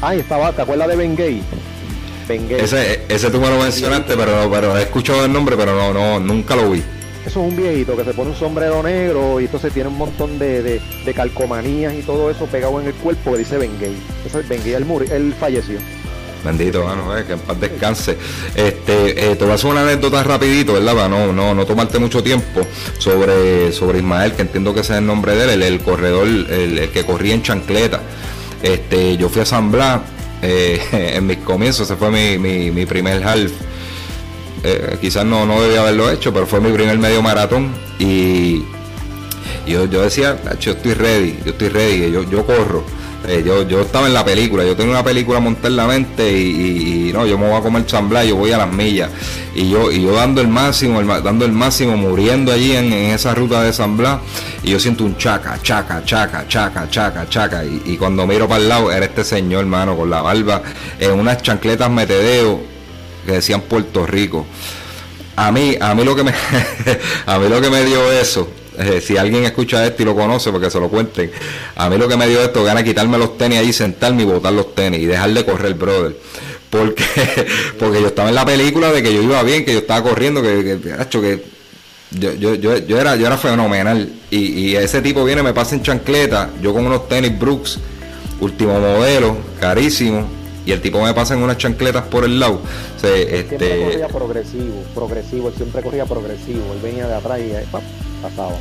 Ay, 0.00 0.20
estaba, 0.20 0.52
¿te 0.52 0.62
acuerdas 0.62 0.88
de 0.88 0.96
Ben 0.96 1.14
Gay? 1.14 1.42
Ben 2.28 2.48
Gay. 2.48 2.60
Ese, 2.60 3.04
ese 3.08 3.30
tú 3.30 3.40
me 3.40 3.48
lo 3.48 3.58
mencionaste, 3.58 4.16
pero, 4.16 4.50
pero 4.50 4.76
he 4.76 4.82
escuchado 4.82 5.24
el 5.24 5.32
nombre, 5.32 5.56
pero 5.56 5.76
no, 5.76 5.92
no, 5.92 6.18
nunca 6.18 6.56
lo 6.56 6.70
vi. 6.70 6.82
Eso 7.24 7.40
es 7.40 7.52
un 7.52 7.56
viejito 7.56 7.96
que 7.96 8.04
se 8.04 8.14
pone 8.14 8.30
un 8.30 8.36
sombrero 8.36 8.82
negro 8.82 9.40
y 9.40 9.44
entonces 9.44 9.72
tiene 9.72 9.88
un 9.88 9.96
montón 9.96 10.40
de, 10.40 10.80
calcomanías 11.14 11.94
y 11.94 12.02
todo 12.02 12.30
eso 12.30 12.46
pegado 12.46 12.80
en 12.80 12.88
el 12.88 12.94
cuerpo 12.94 13.32
que 13.32 13.38
dice 13.38 13.58
Ben 13.58 13.78
Gay. 13.78 13.96
Ese 14.26 14.40
es 14.40 14.48
Ben 14.48 14.62
Gay, 14.64 14.72
él, 14.72 14.86
él 15.12 15.34
falleció. 15.38 15.78
Bendito, 16.44 16.82
bueno, 16.82 17.16
eh, 17.16 17.24
que 17.24 17.34
en 17.34 17.38
paz 17.38 17.60
descanse. 17.60 18.16
Este, 18.54 19.32
eh, 19.32 19.36
te 19.36 19.44
voy 19.44 19.52
a 19.52 19.54
hacer 19.54 19.70
una 19.70 19.82
anécdota 19.82 20.22
rapidito, 20.24 20.74
¿verdad? 20.74 20.94
Para 20.94 21.08
no, 21.08 21.32
no, 21.32 21.54
no 21.54 21.66
tomarte 21.66 21.98
mucho 21.98 22.22
tiempo 22.22 22.66
sobre, 22.98 23.72
sobre 23.72 23.98
Ismael, 23.98 24.32
que 24.32 24.42
entiendo 24.42 24.74
que 24.74 24.80
ese 24.80 24.94
es 24.94 24.98
el 24.98 25.06
nombre 25.06 25.36
de 25.36 25.54
él, 25.54 25.62
el, 25.62 25.80
corredor, 25.80 26.26
el, 26.26 26.90
que 26.92 27.04
corría 27.04 27.34
en 27.34 27.42
chancleta. 27.42 28.00
Este, 28.62 29.16
yo 29.16 29.28
fui 29.28 29.42
a 29.42 29.46
San 29.46 29.70
Blas 29.70 30.00
eh, 30.42 30.80
en 31.16 31.26
mis 31.26 31.38
comienzos, 31.38 31.88
ese 31.88 31.96
fue 31.96 32.10
mi, 32.10 32.70
mi, 32.70 32.86
primer 32.86 33.22
half. 33.24 33.52
quizás 35.00 35.24
no, 35.24 35.46
no 35.46 35.62
debía 35.62 35.80
haberlo 35.82 36.10
hecho, 36.10 36.32
pero 36.32 36.46
fue 36.46 36.60
mi 36.60 36.72
primer 36.72 36.98
medio 36.98 37.22
maratón 37.22 37.72
y 38.00 38.64
yo, 39.66 39.84
yo 39.86 40.02
decía, 40.02 40.40
yo 40.58 40.72
estoy 40.72 40.94
ready, 40.94 41.38
yo 41.44 41.52
estoy 41.52 41.68
ready, 41.68 42.10
yo, 42.10 42.24
yo 42.24 42.44
corro. 42.44 42.84
Eh, 43.28 43.44
yo, 43.46 43.62
yo 43.68 43.82
estaba 43.82 44.08
en 44.08 44.14
la 44.14 44.24
película, 44.24 44.64
yo 44.64 44.74
tengo 44.74 44.90
una 44.90 45.04
película 45.04 45.38
montada 45.38 45.68
en 45.68 45.76
la 45.76 45.86
mente 45.86 46.32
y, 46.32 47.12
no, 47.12 47.24
yo 47.24 47.38
me 47.38 47.48
voy 47.48 47.56
a 47.56 47.60
comer 47.60 47.86
chambla, 47.86 48.24
yo 48.24 48.34
voy 48.34 48.50
a 48.50 48.58
las 48.58 48.72
millas. 48.72 49.10
Y 49.54 49.70
yo, 49.70 49.92
y 49.92 50.02
yo 50.02 50.12
dando 50.12 50.40
el 50.40 50.48
máximo, 50.48 51.02
dando 51.02 51.44
el 51.44 51.52
máximo, 51.52 51.96
muriendo 51.96 52.52
allí 52.52 52.72
en, 52.72 52.92
esa 52.92 53.34
ruta 53.34 53.62
de 53.62 53.72
San 53.72 53.96
y 54.64 54.70
yo 54.70 54.80
siento 54.80 55.04
un 55.04 55.16
chaca, 55.16 55.58
chaca, 55.62 56.02
chaca, 56.04 56.46
chaca, 56.48 56.88
chaca, 56.90 57.28
chaca. 57.28 57.64
Y, 57.64 57.96
cuando 57.96 58.26
miro 58.26 58.48
para 58.48 58.60
el 58.60 58.68
lado, 58.68 58.90
era 58.90 59.06
este 59.06 59.22
señor, 59.24 59.60
hermano, 59.60 59.96
con 59.96 60.10
la 60.10 60.22
barba, 60.22 60.62
en 60.98 61.12
unas 61.12 61.42
chancletas 61.42 61.90
metedeo 61.90 62.60
que 63.24 63.32
decían 63.32 63.60
Puerto 63.60 64.04
Rico. 64.04 64.46
A 65.36 65.52
mí, 65.52 65.76
a 65.80 65.94
mí 65.94 66.04
lo 66.04 66.16
que 66.16 66.24
me, 66.24 66.32
a 67.26 67.38
mí 67.38 67.48
lo 67.48 67.60
que 67.60 67.70
me 67.70 67.84
dio 67.84 68.10
eso 68.10 68.48
eh, 68.78 69.00
si 69.00 69.16
alguien 69.16 69.44
escucha 69.44 69.84
esto 69.86 70.02
y 70.02 70.06
lo 70.06 70.14
conoce, 70.14 70.50
porque 70.50 70.70
se 70.70 70.80
lo 70.80 70.88
cuenten, 70.88 71.30
a 71.76 71.88
mí 71.90 71.98
lo 71.98 72.08
que 72.08 72.16
me 72.16 72.26
dio 72.26 72.42
esto 72.42 72.64
gana 72.64 72.82
quitarme 72.82 73.18
los 73.18 73.36
tenis 73.36 73.58
ahí, 73.58 73.72
sentarme 73.72 74.22
y 74.22 74.26
botar 74.26 74.52
los 74.52 74.74
tenis 74.74 75.00
y 75.00 75.06
dejar 75.06 75.30
de 75.30 75.44
correr, 75.44 75.74
brother. 75.74 76.16
Porque, 76.70 77.04
porque 77.78 78.00
yo 78.00 78.06
estaba 78.08 78.30
en 78.30 78.34
la 78.34 78.46
película 78.46 78.90
de 78.92 79.02
que 79.02 79.12
yo 79.12 79.22
iba 79.22 79.42
bien, 79.42 79.64
que 79.64 79.74
yo 79.74 79.80
estaba 79.80 80.02
corriendo, 80.02 80.42
que, 80.42 80.80
que, 80.80 81.20
que 81.20 81.42
yo, 82.12 82.32
yo, 82.34 82.54
yo, 82.54 82.78
yo, 82.78 83.00
era, 83.00 83.16
yo 83.16 83.26
era 83.26 83.36
fenomenal. 83.36 84.10
Y, 84.30 84.36
y 84.38 84.76
ese 84.76 85.02
tipo 85.02 85.24
viene, 85.24 85.42
me 85.42 85.52
pasa 85.52 85.74
en 85.74 85.82
chancleta, 85.82 86.50
yo 86.62 86.72
con 86.72 86.86
unos 86.86 87.08
tenis 87.08 87.38
Brooks, 87.38 87.78
último 88.40 88.78
modelo, 88.80 89.36
carísimo, 89.60 90.26
y 90.64 90.72
el 90.72 90.80
tipo 90.80 91.02
me 91.02 91.12
pasa 91.12 91.34
en 91.34 91.42
unas 91.42 91.58
chancletas 91.58 92.04
por 92.04 92.24
el 92.24 92.38
lado. 92.38 92.60
este... 92.96 93.48
Siempre 93.48 93.82
corría 93.84 94.08
progresivo, 94.08 94.84
progresivo, 94.94 95.48
él 95.48 95.54
siempre 95.56 95.82
corría 95.82 96.06
progresivo, 96.06 96.72
él 96.72 96.80
venía 96.82 97.06
de 97.06 97.14
atrás 97.14 97.40
y 97.40 97.52
pasado. 98.22 98.58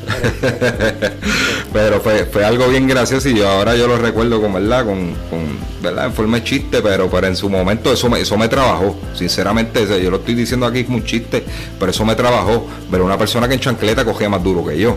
pero 1.72 2.00
fue, 2.00 2.24
fue 2.26 2.44
algo 2.44 2.68
bien 2.68 2.86
gracioso 2.86 3.28
y 3.28 3.34
yo 3.36 3.48
ahora 3.48 3.76
yo 3.76 3.86
lo 3.86 3.96
recuerdo 3.98 4.40
con 4.40 4.52
verdad, 4.52 4.84
con, 4.84 5.14
con 5.30 5.58
verdad, 5.82 6.06
en 6.06 6.12
forma 6.12 6.38
de 6.38 6.44
chiste, 6.44 6.82
pero, 6.82 7.08
pero 7.10 7.26
en 7.26 7.36
su 7.36 7.48
momento 7.48 7.92
eso 7.92 8.08
me, 8.08 8.20
eso 8.20 8.36
me 8.36 8.48
trabajó. 8.48 8.96
Sinceramente, 9.14 9.86
yo 10.02 10.10
lo 10.10 10.18
estoy 10.18 10.34
diciendo 10.34 10.66
aquí 10.66 10.84
como 10.84 10.98
un 10.98 11.04
chiste, 11.04 11.44
pero 11.78 11.90
eso 11.90 12.04
me 12.04 12.14
trabajó. 12.14 12.66
Pero 12.90 13.04
una 13.04 13.18
persona 13.18 13.48
que 13.48 13.54
en 13.54 13.60
chancleta 13.60 14.04
cogía 14.04 14.28
más 14.28 14.42
duro 14.42 14.64
que 14.64 14.78
yo. 14.78 14.96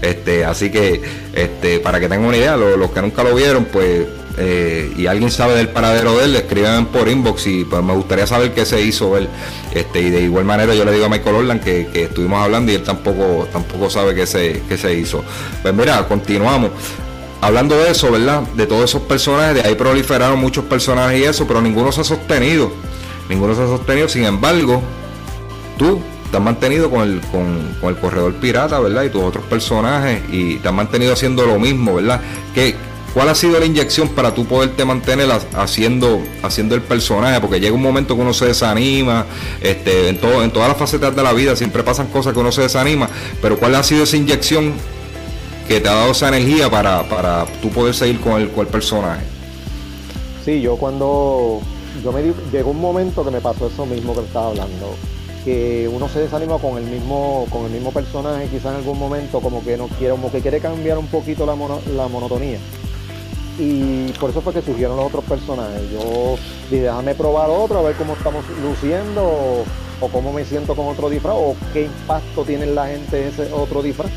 Este, 0.00 0.44
así 0.44 0.70
que, 0.70 1.00
este, 1.32 1.80
para 1.80 2.00
que 2.00 2.08
tengan 2.08 2.26
una 2.26 2.36
idea, 2.36 2.56
los 2.56 2.90
que 2.90 3.02
nunca 3.02 3.22
lo 3.22 3.34
vieron, 3.34 3.66
pues 3.66 4.06
eh, 4.36 4.92
y 4.96 5.06
alguien 5.06 5.30
sabe 5.30 5.54
del 5.54 5.68
paradero 5.68 6.18
de 6.18 6.24
él, 6.24 6.36
escriban 6.36 6.86
por 6.86 7.08
inbox 7.08 7.46
y 7.46 7.64
pues 7.64 7.82
me 7.82 7.94
gustaría 7.94 8.26
saber 8.26 8.52
qué 8.52 8.64
se 8.64 8.80
hizo 8.80 9.16
él. 9.16 9.28
Este, 9.72 10.00
y 10.00 10.10
de 10.10 10.22
igual 10.22 10.44
manera 10.44 10.74
yo 10.74 10.84
le 10.84 10.92
digo 10.92 11.06
a 11.06 11.08
Michael 11.08 11.36
Orland 11.36 11.62
que, 11.62 11.88
estuvimos 11.94 12.42
hablando 12.42 12.72
y 12.72 12.76
él 12.76 12.82
tampoco, 12.82 13.46
tampoco 13.52 13.88
sabe 13.90 14.14
qué 14.14 14.26
se, 14.26 14.62
qué 14.68 14.76
se 14.76 14.94
hizo. 14.94 15.24
Pues 15.62 15.74
mira, 15.74 16.06
continuamos. 16.08 16.70
Hablando 17.40 17.76
de 17.76 17.90
eso, 17.90 18.10
¿verdad? 18.10 18.42
De 18.54 18.66
todos 18.66 18.84
esos 18.84 19.02
personajes, 19.02 19.62
de 19.62 19.68
ahí 19.68 19.74
proliferaron 19.74 20.38
muchos 20.38 20.64
personajes 20.64 21.20
y 21.20 21.24
eso, 21.24 21.46
pero 21.46 21.60
ninguno 21.60 21.92
se 21.92 22.00
ha 22.00 22.04
sostenido. 22.04 22.72
Ninguno 23.28 23.54
se 23.54 23.62
ha 23.62 23.66
sostenido, 23.66 24.08
sin 24.08 24.24
embargo, 24.24 24.82
tú 25.78 26.00
te 26.30 26.36
has 26.38 26.42
mantenido 26.42 26.90
con 26.90 27.02
el, 27.02 27.20
con, 27.20 27.76
con 27.80 27.90
el 27.90 27.96
corredor 27.96 28.34
pirata, 28.34 28.80
¿verdad? 28.80 29.04
Y 29.04 29.10
tus 29.10 29.22
otros 29.22 29.44
personajes, 29.44 30.22
y 30.30 30.56
te 30.56 30.68
has 30.68 30.74
mantenido 30.74 31.12
haciendo 31.12 31.46
lo 31.46 31.58
mismo, 31.58 31.94
¿verdad? 31.94 32.20
Que 32.54 32.76
¿Cuál 33.14 33.28
ha 33.28 33.36
sido 33.36 33.60
la 33.60 33.64
inyección 33.64 34.08
para 34.08 34.34
tú 34.34 34.44
poderte 34.44 34.84
mantener 34.84 35.28
haciendo, 35.54 36.20
haciendo 36.42 36.74
el 36.74 36.82
personaje? 36.82 37.40
Porque 37.40 37.60
llega 37.60 37.72
un 37.72 37.80
momento 37.80 38.16
que 38.16 38.22
uno 38.22 38.34
se 38.34 38.46
desanima, 38.46 39.26
este, 39.60 40.08
en, 40.08 40.18
todo, 40.18 40.42
en 40.42 40.50
todas 40.50 40.66
las 40.66 40.76
facetas 40.76 41.14
de 41.14 41.22
la 41.22 41.32
vida 41.32 41.54
siempre 41.54 41.84
pasan 41.84 42.08
cosas 42.08 42.32
que 42.32 42.40
uno 42.40 42.50
se 42.50 42.62
desanima, 42.62 43.08
pero 43.40 43.56
¿cuál 43.56 43.76
ha 43.76 43.84
sido 43.84 44.02
esa 44.02 44.16
inyección 44.16 44.74
que 45.68 45.80
te 45.80 45.88
ha 45.88 45.94
dado 45.94 46.10
esa 46.10 46.26
energía 46.26 46.68
para, 46.68 47.08
para 47.08 47.46
tú 47.62 47.68
poder 47.68 47.94
seguir 47.94 48.20
con 48.20 48.42
el, 48.42 48.50
con 48.50 48.66
el 48.66 48.72
personaje? 48.72 49.22
Sí, 50.44 50.60
yo 50.60 50.76
cuando 50.76 51.60
yo 52.02 52.10
me 52.10 52.34
llegó 52.50 52.72
un 52.72 52.80
momento 52.80 53.24
que 53.24 53.30
me 53.30 53.40
pasó 53.40 53.68
eso 53.68 53.86
mismo 53.86 54.12
que 54.12 54.22
estaba 54.22 54.48
hablando 54.48 54.96
que 55.44 55.88
uno 55.92 56.08
se 56.08 56.18
desanima 56.18 56.58
con 56.58 56.78
el 56.78 56.84
mismo 56.84 57.46
con 57.48 57.66
el 57.66 57.70
mismo 57.70 57.92
personaje 57.92 58.48
quizás 58.48 58.72
en 58.72 58.78
algún 58.78 58.98
momento 58.98 59.40
como 59.40 59.62
que 59.62 59.76
no 59.76 59.86
quiere 59.86 60.10
como 60.10 60.32
que 60.32 60.40
quiere 60.40 60.58
cambiar 60.58 60.98
un 60.98 61.06
poquito 61.06 61.46
la 61.46 61.54
monotonía 62.08 62.58
y 63.58 64.12
por 64.12 64.30
eso 64.30 64.40
fue 64.40 64.52
que 64.52 64.62
surgieron 64.62 64.96
los 64.96 65.06
otros 65.06 65.24
personajes. 65.24 65.82
Yo 65.92 66.36
dije, 66.70 66.84
déjame 66.84 67.14
probar 67.14 67.50
otro, 67.50 67.78
a 67.78 67.82
ver 67.82 67.94
cómo 67.96 68.14
estamos 68.14 68.44
luciendo 68.62 69.64
o, 70.00 70.08
cómo 70.12 70.32
me 70.32 70.44
siento 70.44 70.74
con 70.74 70.88
otro 70.88 71.08
disfraz 71.08 71.36
o 71.36 71.56
qué 71.72 71.84
impacto 71.84 72.42
tiene 72.44 72.64
en 72.64 72.74
la 72.74 72.86
gente 72.88 73.28
ese 73.28 73.52
otro 73.52 73.82
disfraz. 73.82 74.10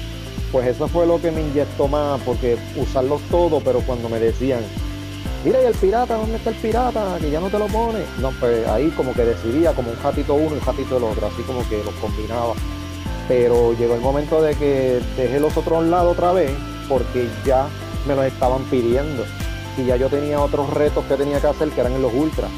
Pues 0.51 0.67
eso 0.67 0.87
fue 0.87 1.05
lo 1.05 1.21
que 1.21 1.31
me 1.31 1.41
inyectó 1.41 1.87
más, 1.87 2.21
porque 2.21 2.57
usarlos 2.77 3.21
todos, 3.29 3.61
pero 3.63 3.81
cuando 3.81 4.09
me 4.09 4.19
decían, 4.19 4.61
mira, 5.43 5.61
¿y 5.61 5.65
el 5.65 5.73
pirata? 5.73 6.15
¿Dónde 6.15 6.37
está 6.37 6.49
el 6.49 6.55
pirata? 6.55 7.17
Que 7.19 7.29
ya 7.29 7.39
no 7.39 7.49
te 7.49 7.59
lo 7.59 7.67
pone. 7.67 7.99
No, 8.19 8.31
pues 8.39 8.65
ahí 8.67 8.89
como 8.91 9.13
que 9.13 9.23
decidía 9.23 9.73
como 9.73 9.91
un 9.91 9.97
ratito 10.01 10.33
uno 10.33 10.55
y 10.55 10.59
un 10.59 10.61
ratito 10.61 10.97
el 10.97 11.03
otro, 11.03 11.27
así 11.27 11.41
como 11.43 11.67
que 11.69 11.83
los 11.83 11.93
combinaba. 11.95 12.53
Pero 13.27 13.73
llegó 13.73 13.95
el 13.95 14.01
momento 14.01 14.41
de 14.41 14.55
que 14.55 15.01
dejé 15.17 15.39
los 15.39 15.55
otros 15.57 15.85
lados 15.85 16.13
otra 16.13 16.31
vez, 16.31 16.51
porque 16.87 17.27
ya 17.45 17.67
me 18.07 18.15
los 18.15 18.25
estaban 18.25 18.63
pidiendo. 18.63 19.25
Y 19.77 19.85
ya 19.85 19.95
yo 19.95 20.09
tenía 20.09 20.39
otros 20.39 20.69
retos 20.71 21.05
que 21.05 21.15
tenía 21.15 21.39
que 21.39 21.47
hacer 21.47 21.69
que 21.69 21.81
eran 21.81 21.93
en 21.93 22.01
los 22.01 22.13
ultras. 22.13 22.49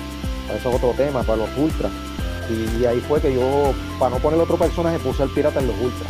Eso 0.57 0.69
es 0.69 0.75
otro 0.75 0.93
tema, 0.95 1.23
para 1.23 1.39
los 1.39 1.49
ultras. 1.57 1.91
Y, 2.49 2.85
ahí 2.85 3.03
fue 3.07 3.21
que 3.21 3.33
yo, 3.33 3.73
para 3.99 4.11
no 4.15 4.17
poner 4.17 4.39
otro 4.39 4.57
personaje, 4.57 4.97
puse 4.99 5.23
al 5.23 5.29
pirata 5.29 5.59
en 5.59 5.67
los 5.67 5.75
ultras. 5.77 6.09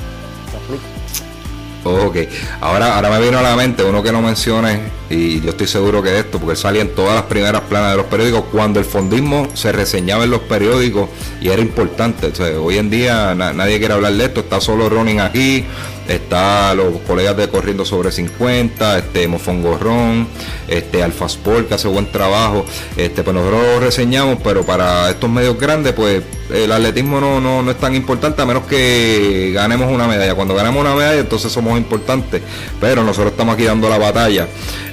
Ok, 1.83 2.17
ahora, 2.59 2.95
ahora 2.95 3.09
me 3.09 3.21
vino 3.21 3.39
a 3.39 3.41
la 3.41 3.55
mente 3.55 3.85
uno 3.85 4.03
que 4.03 4.11
no 4.11 4.21
mencioné, 4.21 4.81
y 5.09 5.39
yo 5.39 5.51
estoy 5.51 5.65
seguro 5.65 6.03
que 6.03 6.19
esto, 6.19 6.37
porque 6.37 6.57
salía 6.57 6.81
en 6.81 6.93
todas 6.93 7.15
las 7.15 7.23
primeras 7.23 7.61
planas 7.61 7.91
de 7.91 7.97
los 7.97 8.05
periódicos, 8.07 8.43
cuando 8.51 8.79
el 8.79 8.85
fondismo 8.85 9.47
se 9.53 9.71
reseñaba 9.71 10.25
en 10.25 10.31
los 10.31 10.41
periódicos 10.41 11.09
y 11.39 11.47
era 11.47 11.61
importante. 11.61 12.33
hoy 12.57 12.77
en 12.77 12.89
día 12.89 13.33
nadie 13.33 13.79
quiere 13.79 13.93
hablar 13.93 14.11
de 14.13 14.25
esto, 14.25 14.41
está 14.41 14.59
solo 14.59 14.89
Ronin 14.89 15.21
aquí, 15.21 15.65
está 16.09 16.73
los 16.73 16.97
colegas 17.07 17.37
de 17.37 17.47
Corriendo 17.49 17.85
sobre 17.85 18.11
50, 18.11 18.97
este 18.97 19.27
Mofongorrón, 19.27 20.27
este 20.67 21.03
Alfa 21.03 21.27
Sport 21.27 21.67
que 21.67 21.75
hace 21.75 21.87
buen 21.87 22.11
trabajo, 22.11 22.65
este 22.97 23.23
pues 23.23 23.33
nosotros 23.33 23.61
lo 23.61 23.79
reseñamos, 23.79 24.39
pero 24.43 24.65
para 24.65 25.09
estos 25.09 25.29
medios 25.29 25.59
grandes 25.59 25.93
pues 25.93 26.23
el 26.51 26.71
atletismo 26.71 27.21
no, 27.21 27.39
no, 27.39 27.61
no 27.61 27.71
es 27.71 27.77
tan 27.77 27.93
importante 27.95 28.41
a 28.41 28.45
menos 28.45 28.63
que 28.63 29.51
ganemos 29.53 29.91
una 29.91 30.07
medalla. 30.07 30.33
Cuando 30.33 30.55
ganamos 30.55 30.81
una 30.81 30.95
medalla 30.95 31.19
entonces 31.19 31.51
somos 31.51 31.77
importantes, 31.77 32.41
pero 32.81 33.03
nosotros 33.03 33.31
estamos 33.31 33.53
aquí 33.53 33.63
dando 33.63 33.87
la 33.87 33.99
batalla. 33.99 34.47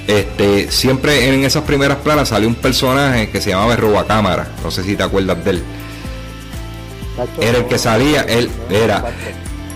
Este, 0.05 0.71
siempre 0.71 1.27
en 1.27 1.43
esas 1.43 1.63
primeras 1.63 1.97
planas 1.97 2.29
salió 2.29 2.47
un 2.47 2.55
personaje 2.55 3.29
que 3.29 3.41
se 3.41 3.49
llamaba 3.49 3.73
el 3.73 4.05
Cámara, 4.07 4.47
no 4.63 4.71
sé 4.71 4.83
si 4.83 4.95
te 4.95 5.03
acuerdas 5.03 5.43
de 5.43 5.51
él. 5.51 5.63
Era 7.41 7.57
el 7.57 7.65
que 7.65 7.79
salía, 7.79 8.21
él 8.21 8.49
era 8.69 9.03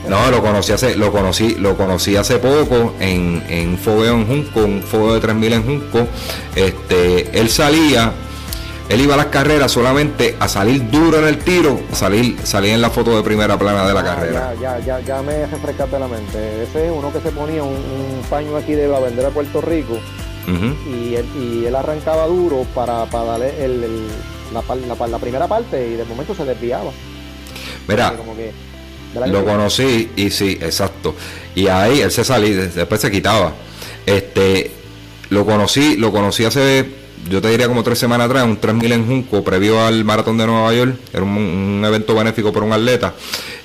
no, 0.08 0.32
lo 0.32 0.42
conocí 0.42 0.72
hace, 0.72 0.96
lo 0.96 1.12
conocí, 1.12 1.56
lo 1.56 1.78
conocí 1.78 2.16
hace 2.16 2.40
poco 2.40 2.96
en, 3.00 3.44
en 3.50 3.70
un 3.70 3.78
fogueo 3.78 4.16
en 4.16 4.28
Junco, 4.28 4.62
un 4.62 4.82
fogueo 4.82 5.14
de 5.14 5.20
3000 5.20 5.54
en 5.54 5.64
Junco. 5.64 6.08
Este, 6.56 7.40
él 7.40 7.50
salía, 7.50 8.12
él 8.90 9.02
iba 9.02 9.14
a 9.14 9.18
las 9.18 9.28
carreras 9.28 9.72
solamente 9.72 10.36
a 10.40 10.48
salir 10.48 10.90
duro 10.90 11.20
en 11.20 11.28
el 11.28 11.38
tiro, 11.38 11.80
a 11.92 11.96
salir, 11.96 12.36
salir 12.44 12.72
en 12.72 12.82
la 12.82 12.90
foto 12.90 13.16
de 13.16 13.22
primera 13.22 13.58
plana 13.58 13.88
de 13.88 13.94
la 13.94 14.00
ah, 14.00 14.04
carrera. 14.04 14.54
Ya, 14.60 14.80
ya, 14.80 14.86
ya, 14.86 15.00
ya 15.02 15.22
me 15.22 15.46
refrescaste 15.46 16.00
la 16.00 16.08
mente. 16.08 16.64
Ese 16.64 16.88
es 16.88 16.92
uno 16.92 17.14
que 17.14 17.20
se 17.22 17.32
ponía 17.32 17.64
un, 17.64 18.22
paño 18.30 18.56
aquí 18.58 18.74
de 18.74 18.88
la 18.88 19.00
bandera 19.00 19.28
de 19.28 19.34
Puerto 19.34 19.62
Rico. 19.62 20.00
y, 20.48 21.16
él, 21.16 21.26
y 21.40 21.66
él 21.66 21.76
arrancaba 21.76 22.26
duro 22.26 22.66
para, 22.74 23.06
para 23.06 23.26
darle 23.26 23.64
el, 23.64 24.08
la, 24.52 25.08
la, 25.08 25.20
primera 25.20 25.48
parte 25.48 25.88
y 25.88 25.96
de 25.96 26.06
momento 26.06 26.34
se 26.34 26.46
desviaba. 26.46 26.92
Mira, 27.88 28.14
lo 29.14 29.46
conocí 29.46 30.10
y 30.16 30.30
sí, 30.30 30.58
exacto. 30.62 31.16
Y 31.56 31.68
ahí 31.68 32.02
él 32.02 32.12
se 32.12 32.24
salía, 32.24 32.56
después 32.68 33.02
se 33.02 33.12
quitaba. 33.12 33.54
Este, 34.06 34.72
lo 35.30 35.46
conocí, 35.46 35.98
lo 35.98 36.12
conocí 36.12 36.46
hace, 36.46 36.86
yo 37.30 37.42
te 37.42 37.50
diría 37.50 37.68
como 37.68 37.84
tres 37.84 38.00
semanas 38.00 38.28
atrás, 38.28 38.46
un 38.46 38.58
3000 38.58 38.92
en 38.92 39.08
Junco, 39.08 39.44
previo 39.44 39.86
al 39.86 40.04
maratón 40.04 40.38
de 40.38 40.46
Nueva 40.46 40.74
York. 40.74 40.96
Era 41.14 41.24
un, 41.24 41.84
evento 41.86 42.16
benéfico 42.16 42.52
por 42.52 42.64
un 42.64 42.74
atleta. 42.74 43.14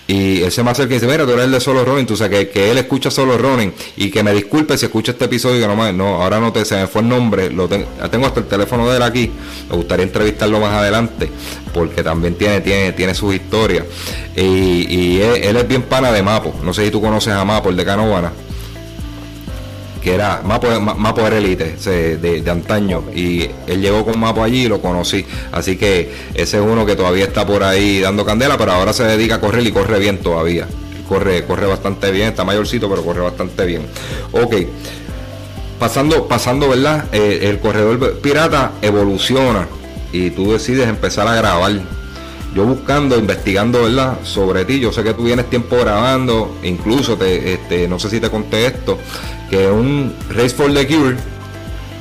Y 0.08 0.42
él 0.42 0.52
se 0.52 0.62
me 0.62 0.70
acerca 0.70 0.94
y 0.94 0.98
dice, 0.98 1.06
mira, 1.06 1.24
tú 1.24 1.32
eres 1.32 1.46
el 1.46 1.50
de 1.50 1.60
Solo 1.60 1.84
Running, 1.84 2.06
tú 2.06 2.16
sabes 2.16 2.46
que, 2.46 2.48
que 2.50 2.70
él 2.70 2.78
escucha 2.78 3.10
Solo 3.10 3.36
Running 3.36 3.72
y 3.96 4.10
que 4.10 4.22
me 4.22 4.32
disculpe 4.32 4.78
si 4.78 4.86
escucha 4.86 5.12
este 5.12 5.24
episodio 5.24 5.60
que 5.60 5.74
no, 5.74 5.92
no 5.92 6.22
ahora 6.22 6.38
no 6.38 6.52
te, 6.52 6.64
se 6.64 6.76
me 6.76 6.86
fue 6.86 7.02
el 7.02 7.08
nombre, 7.08 7.50
lo 7.50 7.68
tengo 7.68 8.26
hasta 8.26 8.40
el 8.40 8.46
teléfono 8.46 8.88
de 8.88 8.98
él 8.98 9.02
aquí, 9.02 9.32
me 9.68 9.76
gustaría 9.76 10.04
entrevistarlo 10.04 10.60
más 10.60 10.74
adelante 10.74 11.28
porque 11.74 12.02
también 12.04 12.36
tiene, 12.36 12.60
tiene, 12.60 12.92
tiene 12.92 13.14
sus 13.14 13.34
historias. 13.34 13.84
Y, 14.36 15.18
él, 15.20 15.56
es 15.56 15.68
bien 15.68 15.82
pana 15.82 16.12
de 16.12 16.22
Mapo, 16.22 16.54
no 16.62 16.72
sé 16.72 16.84
si 16.84 16.90
tú 16.90 17.00
conoces 17.00 17.32
a 17.32 17.44
Mapo, 17.44 17.70
el 17.70 17.76
de 17.76 17.84
Canovana 17.84 18.32
que 20.06 20.14
era 20.14 20.40
Mapo, 20.44 20.68
Mapo 20.80 21.26
era 21.26 21.36
elite 21.36 21.74
de, 21.84 22.40
de, 22.40 22.48
antaño 22.48 23.02
y 23.12 23.50
él 23.66 23.80
llegó 23.80 24.04
con 24.04 24.20
Mapo 24.20 24.44
allí 24.44 24.66
y 24.66 24.68
lo 24.68 24.80
conocí. 24.80 25.26
Así 25.50 25.76
que 25.76 26.12
ese 26.32 26.58
es 26.58 26.62
uno 26.62 26.86
que 26.86 26.94
todavía 26.94 27.24
está 27.24 27.44
por 27.44 27.64
ahí 27.64 27.98
dando 27.98 28.24
candela, 28.24 28.56
pero 28.56 28.70
ahora 28.70 28.92
se 28.92 29.02
dedica 29.02 29.34
a 29.34 29.40
correr 29.40 29.66
y 29.66 29.72
corre 29.72 29.98
bien 29.98 30.18
todavía. 30.18 30.68
Corre, 31.08 31.44
corre 31.44 31.66
bastante 31.66 32.12
bien, 32.12 32.28
está 32.28 32.44
mayorcito, 32.44 32.88
pero 32.88 33.02
corre 33.02 33.20
bastante 33.20 33.66
bien. 33.66 33.82
Ok. 34.30 34.54
Pasando, 35.80 36.28
pasando, 36.28 36.68
¿verdad? 36.68 37.06
Eh, 37.10 37.40
el 37.42 37.58
corredor 37.58 38.20
pirata 38.20 38.74
evoluciona 38.82 39.66
y 40.12 40.30
tú 40.30 40.52
decides 40.52 40.86
empezar 40.86 41.26
a 41.26 41.34
grabar 41.34 41.80
yo 42.56 42.64
buscando, 42.64 43.18
investigando, 43.18 43.82
¿verdad? 43.82 44.20
Sobre 44.22 44.64
ti, 44.64 44.80
yo 44.80 44.90
sé 44.90 45.04
que 45.04 45.12
tú 45.12 45.24
vienes 45.24 45.50
tiempo 45.50 45.76
grabando, 45.76 46.56
incluso 46.62 47.14
te, 47.18 47.52
este, 47.52 47.86
no 47.86 47.98
sé 47.98 48.08
si 48.08 48.18
te 48.18 48.30
conté 48.30 48.64
esto, 48.64 48.98
que 49.50 49.68
un 49.68 50.16
Race 50.30 50.54
for 50.54 50.72
the 50.72 50.86
Cure, 50.86 51.16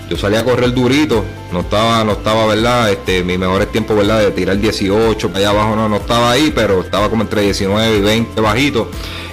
yo 0.09 0.15
salía 0.15 0.39
a 0.39 0.43
correr 0.45 0.73
durito, 0.73 1.25
no 1.51 1.59
estaba, 1.59 2.05
no 2.05 2.13
estaba, 2.13 2.45
¿verdad? 2.45 2.89
Este, 2.89 3.21
mi 3.21 3.37
mejor 3.37 3.65
tiempo, 3.65 3.97
¿verdad? 3.97 4.21
De 4.21 4.31
tirar 4.31 4.57
18 4.57 5.27
para 5.27 5.39
allá 5.39 5.49
abajo, 5.49 5.75
no, 5.75 5.89
no 5.89 5.97
estaba 5.97 6.31
ahí, 6.31 6.53
pero 6.55 6.79
estaba 6.79 7.09
como 7.09 7.23
entre 7.23 7.41
19 7.41 7.97
y 7.97 8.01
20 8.01 8.39
bajito, 8.39 8.89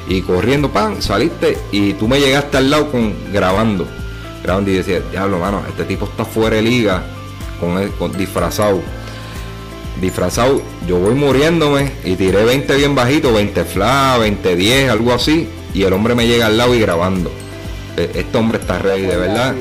y 0.08 0.22
corriendo, 0.22 0.70
pan, 0.70 1.00
saliste, 1.00 1.56
y 1.70 1.92
tú 1.92 2.08
me 2.08 2.18
llegaste 2.18 2.56
al 2.56 2.68
lado 2.68 2.90
con 2.90 3.14
grabando, 3.32 3.86
grabando 4.42 4.72
y 4.72 4.74
decía, 4.74 4.98
diablo, 5.12 5.38
mano, 5.38 5.62
este 5.68 5.84
tipo 5.84 6.06
está 6.06 6.24
fuera 6.24 6.56
de 6.56 6.62
liga, 6.62 7.04
con, 7.60 7.88
con 7.92 8.10
disfrazado 8.10 8.82
disfrazado, 10.02 10.60
yo 10.86 10.98
voy 10.98 11.14
muriéndome 11.14 11.92
y 12.04 12.16
tiré 12.16 12.44
20 12.44 12.74
bien 12.74 12.94
bajito, 12.94 13.32
20 13.32 13.64
fla, 13.64 14.18
20 14.18 14.56
10, 14.56 14.90
algo 14.90 15.14
así, 15.14 15.48
y 15.72 15.84
el 15.84 15.92
hombre 15.92 16.14
me 16.16 16.26
llega 16.26 16.46
al 16.46 16.58
lado 16.58 16.74
y 16.74 16.80
grabando. 16.80 17.30
E, 17.96 18.10
este 18.14 18.36
hombre 18.36 18.58
está 18.58 18.78
ready, 18.78 19.02
de 19.02 19.16
verdad. 19.16 19.54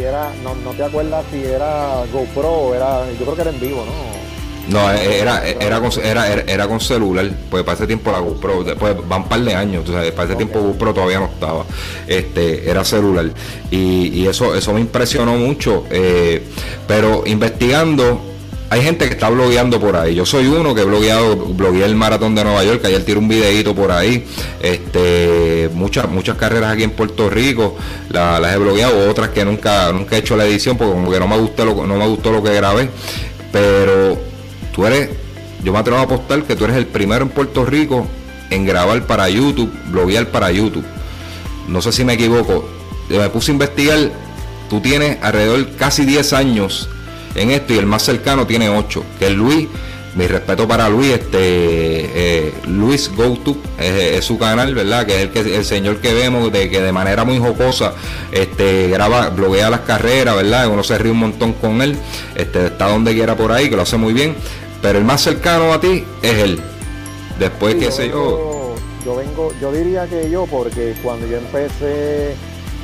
no, 0.44 0.72
te 0.72 0.84
acuerdas 0.84 1.24
si 1.32 1.44
era 1.44 2.04
GoPro 2.12 2.50
o 2.50 2.76
era, 2.76 3.06
yo 3.12 3.24
creo 3.24 3.36
que 3.36 3.42
era 3.42 3.52
en 3.52 3.60
vivo, 3.60 3.86
¿no? 3.86 4.22
No, 4.68 4.92
e, 4.92 5.20
era, 5.20 5.48
era, 5.48 5.80
con, 5.80 5.92
era, 6.04 6.28
era 6.28 6.68
con 6.68 6.80
celular, 6.80 7.30
pues 7.50 7.64
para 7.64 7.76
ese 7.76 7.86
tiempo 7.86 8.12
la 8.12 8.20
GoPro, 8.20 8.64
después 8.64 8.96
van 9.08 9.24
un 9.24 9.30
par 9.30 9.42
de 9.42 9.54
años, 9.54 9.86
entonces 9.86 10.12
para 10.12 10.30
ese 10.30 10.38
tiempo 10.38 10.60
GoPro 10.60 10.94
todavía 10.94 11.20
no 11.20 11.26
estaba, 11.26 11.66
este, 12.08 12.68
era 12.70 12.84
celular. 12.84 13.30
Y, 13.70 14.26
eso, 14.26 14.56
eso 14.56 14.74
me 14.74 14.80
impresionó 14.80 15.36
mucho, 15.36 15.86
eh, 15.92 16.42
pero 16.88 17.24
investigando 17.26 18.31
hay 18.72 18.82
gente 18.82 19.06
que 19.10 19.16
está 19.16 19.28
blogueando 19.28 19.82
por 19.82 19.98
ahí. 19.98 20.16
Yo 20.16 20.26
soy 20.26 20.48
uno 20.48 20.74
que 20.74 20.80
he 20.80 20.86
blogueado, 20.86 21.36
blogueé 21.36 21.84
el 21.84 21.94
maratón 21.94 22.36
de 22.36 22.46
Nueva 22.46 22.64
York, 22.64 22.86
ayer 22.86 23.04
tiré 23.04 23.20
un 23.20 23.28
videito 23.28 23.76
por 23.76 23.92
ahí. 23.92 24.26
Este, 24.62 25.70
muchas, 25.74 26.08
muchas 26.08 26.38
carreras 26.38 26.72
aquí 26.72 26.84
en 26.84 26.92
Puerto 26.92 27.30
Rico, 27.30 27.76
las 28.08 28.56
he 28.56 28.58
blogueado, 28.58 29.10
otras 29.10 29.32
que 29.32 29.44
nunca, 29.44 29.92
nunca 29.92 30.16
he 30.16 30.20
hecho 30.20 30.38
la 30.38 30.46
edición 30.46 30.78
porque 30.78 30.94
como 30.94 31.12
que 31.12 31.20
no 31.20 31.28
me 31.28 31.38
gustó 31.38 31.66
lo, 31.66 31.86
no 31.86 31.98
me 31.98 32.08
gustó 32.08 32.32
lo 32.32 32.42
que 32.42 32.54
grabé. 32.54 32.90
Pero 33.52 34.18
tú 34.74 34.86
eres, 34.86 35.10
yo 35.66 35.74
me 35.74 35.80
atrevo 35.80 36.00
a 36.00 36.04
apostar 36.04 36.42
que 36.44 36.56
tú 36.56 36.64
eres 36.64 36.78
el 36.78 36.86
primero 36.86 37.24
en 37.24 37.30
Puerto 37.30 37.66
Rico 37.66 38.08
en 38.52 38.66
grabar 38.66 39.06
para 39.06 39.28
YouTube, 39.28 39.70
bloguear 39.88 40.28
para 40.28 40.50
YouTube. 40.50 40.86
No 41.68 41.82
sé 41.82 41.92
si 41.92 42.06
me 42.06 42.14
equivoco. 42.14 42.64
Me 43.10 43.30
puse 43.32 43.52
a 43.52 43.54
investigar, 43.54 44.00
tú 44.70 44.80
tienes 44.80 45.18
alrededor 45.22 45.72
casi 45.76 46.06
10 46.06 46.32
años 46.32 46.88
en 47.36 47.52
esto 47.52 47.74
y 47.74 47.78
el 47.78 47.86
más 47.86 48.04
cercano 48.04 48.46
tiene 48.46 48.70
8, 48.70 49.04
que 49.20 49.28
es 49.28 49.34
Luis 49.34 49.68
mi 50.16 50.28
respeto 50.28 50.68
para 50.68 50.90
Luis, 50.90 51.14
este 51.14 51.38
eh, 51.40 52.54
Luis 52.68 53.10
GoTo 53.16 53.56
es, 53.80 54.24
su 54.26 54.38
canal, 54.38 54.76
¿verdad? 54.76 55.06
Que 55.06 55.16
es 55.16 55.22
el 55.22 55.30
que 55.30 55.56
el 55.56 55.66
señor 55.66 56.02
que 56.02 56.14
vemos 56.14 56.52
de 56.52 56.70
que 56.70 56.82
de 56.82 56.92
manera 56.92 57.24
muy 57.24 57.40
jocosa 57.40 57.94
este 58.32 58.90
graba, 58.90 59.30
bloguea 59.30 59.70
las 59.70 59.82
carreras, 59.82 60.36
¿verdad? 60.36 60.68
Uno 60.68 60.84
se 60.84 60.98
ríe 60.98 61.12
un 61.12 61.20
montón 61.20 61.54
con 61.54 61.82
él, 61.82 61.98
este 62.36 62.68
está 62.68 62.90
donde 62.90 63.14
quiera 63.14 63.36
por 63.38 63.54
ahí, 63.54 63.70
que 63.70 63.78
lo 63.78 63.84
hace 63.84 63.96
muy 63.96 64.14
bien, 64.14 64.36
pero 64.82 65.00
el 65.00 65.06
más 65.06 65.22
cercano 65.22 65.72
a 65.72 65.80
ti 65.80 66.04
es 66.22 66.38
él. 66.40 66.62
Después 67.40 67.76
que 67.76 67.92
sé 67.92 68.10
yo. 68.10 68.76
Yo 69.06 69.16
vengo, 69.16 69.52
yo 69.60 69.72
diría 69.72 70.06
que 70.08 70.30
yo, 70.30 70.46
porque 70.46 70.94
cuando 71.02 71.26
yo 71.26 71.38
empecé 71.38 72.36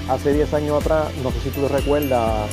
hace 0.08 0.34
10 0.34 0.54
años 0.54 0.82
atrás, 0.82 1.10
no 1.22 1.32
sé 1.32 1.42
si 1.44 1.50
tú 1.50 1.68
recuerdas, 1.68 2.50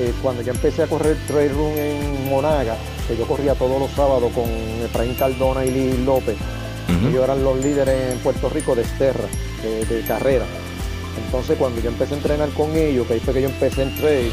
eh, 0.00 0.14
cuando 0.22 0.40
yo 0.40 0.52
empecé 0.52 0.82
a 0.82 0.86
correr 0.86 1.14
trail 1.26 1.52
run 1.52 1.76
en 1.76 2.30
Monaga, 2.30 2.74
que 3.06 3.18
yo 3.18 3.26
corría 3.26 3.54
todos 3.54 3.78
los 3.78 3.90
sábados 3.90 4.32
con 4.32 4.48
Efraín 4.82 5.14
Cardona 5.14 5.62
y 5.62 5.70
Liz 5.70 5.98
López, 6.00 6.36
ellos 7.06 7.22
eran 7.22 7.44
los 7.44 7.62
líderes 7.62 8.12
en 8.12 8.18
Puerto 8.20 8.48
Rico 8.48 8.74
de 8.74 8.82
Esterra, 8.82 9.28
de, 9.62 10.02
carrera. 10.08 10.46
Entonces 11.22 11.58
cuando 11.58 11.80
yo 11.82 11.90
empecé 11.90 12.14
a 12.14 12.16
entrenar 12.16 12.48
con 12.50 12.74
ellos, 12.74 13.06
que 13.06 13.14
ahí 13.14 13.20
fue 13.20 13.34
que 13.34 13.42
yo 13.42 13.48
empecé 13.48 13.82
en 13.82 13.94
trail, 13.96 14.32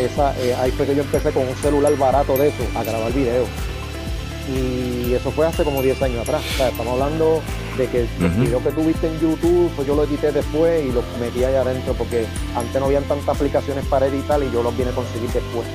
esa, 0.00 0.36
eh, 0.40 0.54
ahí 0.54 0.72
fue 0.72 0.84
que 0.84 0.96
yo 0.96 1.02
empecé 1.02 1.30
con 1.30 1.46
un 1.46 1.54
celular 1.56 1.96
barato 1.96 2.36
de 2.36 2.48
eso, 2.48 2.64
a 2.74 2.82
grabar 2.82 3.12
videos 3.12 3.48
y 4.48 5.12
eso 5.14 5.30
fue 5.30 5.46
hace 5.46 5.64
como 5.64 5.82
10 5.82 6.02
años 6.02 6.20
atrás. 6.22 6.42
estamos 6.58 6.86
hablando 6.88 7.42
de 7.76 7.86
que 7.86 8.00
el 8.00 8.30
video 8.30 8.62
que 8.62 8.70
tuviste 8.70 9.06
en 9.06 9.20
YouTube, 9.20 9.70
pues 9.76 9.86
yo 9.86 9.94
lo 9.94 10.04
edité 10.04 10.32
después 10.32 10.84
y 10.84 10.92
lo 10.92 11.02
metí 11.20 11.44
ahí 11.44 11.54
adentro 11.54 11.94
porque 11.94 12.26
antes 12.56 12.80
no 12.80 12.86
habían 12.86 13.04
tantas 13.04 13.28
aplicaciones 13.28 13.84
para 13.86 14.06
editar 14.06 14.42
y 14.42 14.50
yo 14.50 14.62
los 14.62 14.76
vine 14.76 14.90
a 14.90 14.94
conseguir 14.94 15.30
después. 15.30 15.66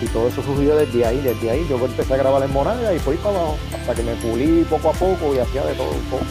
Y 0.00 0.06
todo 0.06 0.28
eso 0.28 0.42
surgió 0.42 0.76
desde 0.76 1.04
ahí, 1.04 1.18
desde 1.18 1.50
ahí 1.50 1.66
yo 1.68 1.76
empecé 1.84 2.14
a 2.14 2.18
grabar 2.18 2.42
en 2.42 2.52
Monaga 2.52 2.94
y 2.94 2.98
fui 2.98 3.16
para 3.16 3.36
abajo, 3.36 3.58
hasta 3.74 3.94
que 3.94 4.02
me 4.02 4.14
pulí 4.14 4.64
poco 4.70 4.90
a 4.90 4.92
poco 4.92 5.34
y 5.34 5.38
hacía 5.38 5.64
de 5.64 5.74
todo 5.74 5.90
un 5.90 6.04
poco. 6.10 6.24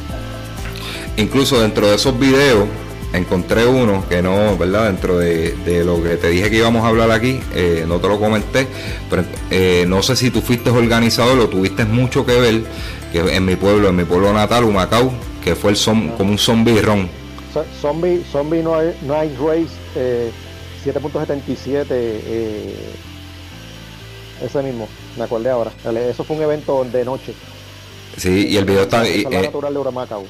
Incluso 1.18 1.60
dentro 1.60 1.88
de 1.88 1.96
esos 1.96 2.18
videos, 2.18 2.68
encontré 3.14 3.66
uno 3.66 4.04
que 4.08 4.22
no, 4.22 4.58
¿verdad? 4.58 4.88
Dentro 4.88 5.20
de, 5.20 5.84
lo 5.86 6.02
que 6.02 6.18
te 6.18 6.30
dije 6.30 6.50
que 6.50 6.58
íbamos 6.58 6.84
a 6.84 6.88
hablar 6.88 7.12
aquí, 7.12 7.40
eh, 7.54 7.86
no 7.88 8.00
te 8.00 8.08
lo 8.08 8.20
comenté, 8.20 8.68
pero 9.10 9.24
eh, 9.50 9.86
no 9.88 10.04
sé 10.04 10.16
si 10.16 10.32
tú 10.32 10.42
fuiste 10.42 10.70
organizador 10.70 11.40
o 11.40 11.48
tuviste 11.48 11.86
mucho 11.86 12.26
que 12.26 12.40
ver, 12.40 12.64
que 13.12 13.20
en 13.20 13.46
mi 13.46 13.56
pueblo, 13.56 13.90
en 13.90 13.96
mi 13.96 14.04
pueblo 14.04 14.34
natal, 14.34 14.64
Humacao, 14.66 15.12
que 15.44 15.56
fue 15.56 15.72
el 15.72 15.78
som, 15.78 16.10
como 16.18 16.32
un 16.32 16.38
zombie 16.38 16.82
ron. 16.82 17.10
Zombie, 17.82 18.24
zombie 18.32 18.62
Night 18.62 19.32
Race 19.40 19.74
7.77, 20.86 21.86
eh, 21.90 22.76
ese 24.44 24.62
mismo, 24.62 24.88
me 25.18 25.24
acordé 25.24 25.50
ahora. 25.50 25.72
Eso 26.10 26.24
fue 26.24 26.36
un 26.36 26.44
evento 26.44 26.86
de 26.86 27.04
noche. 27.04 27.34
Sí, 28.18 28.48
y 28.50 28.58
el 28.58 28.66
video 28.66 28.84
está... 28.84 29.08
Y, 29.08 29.26
natural 29.26 29.74
de 29.74 29.80
Humacao. 29.80 30.26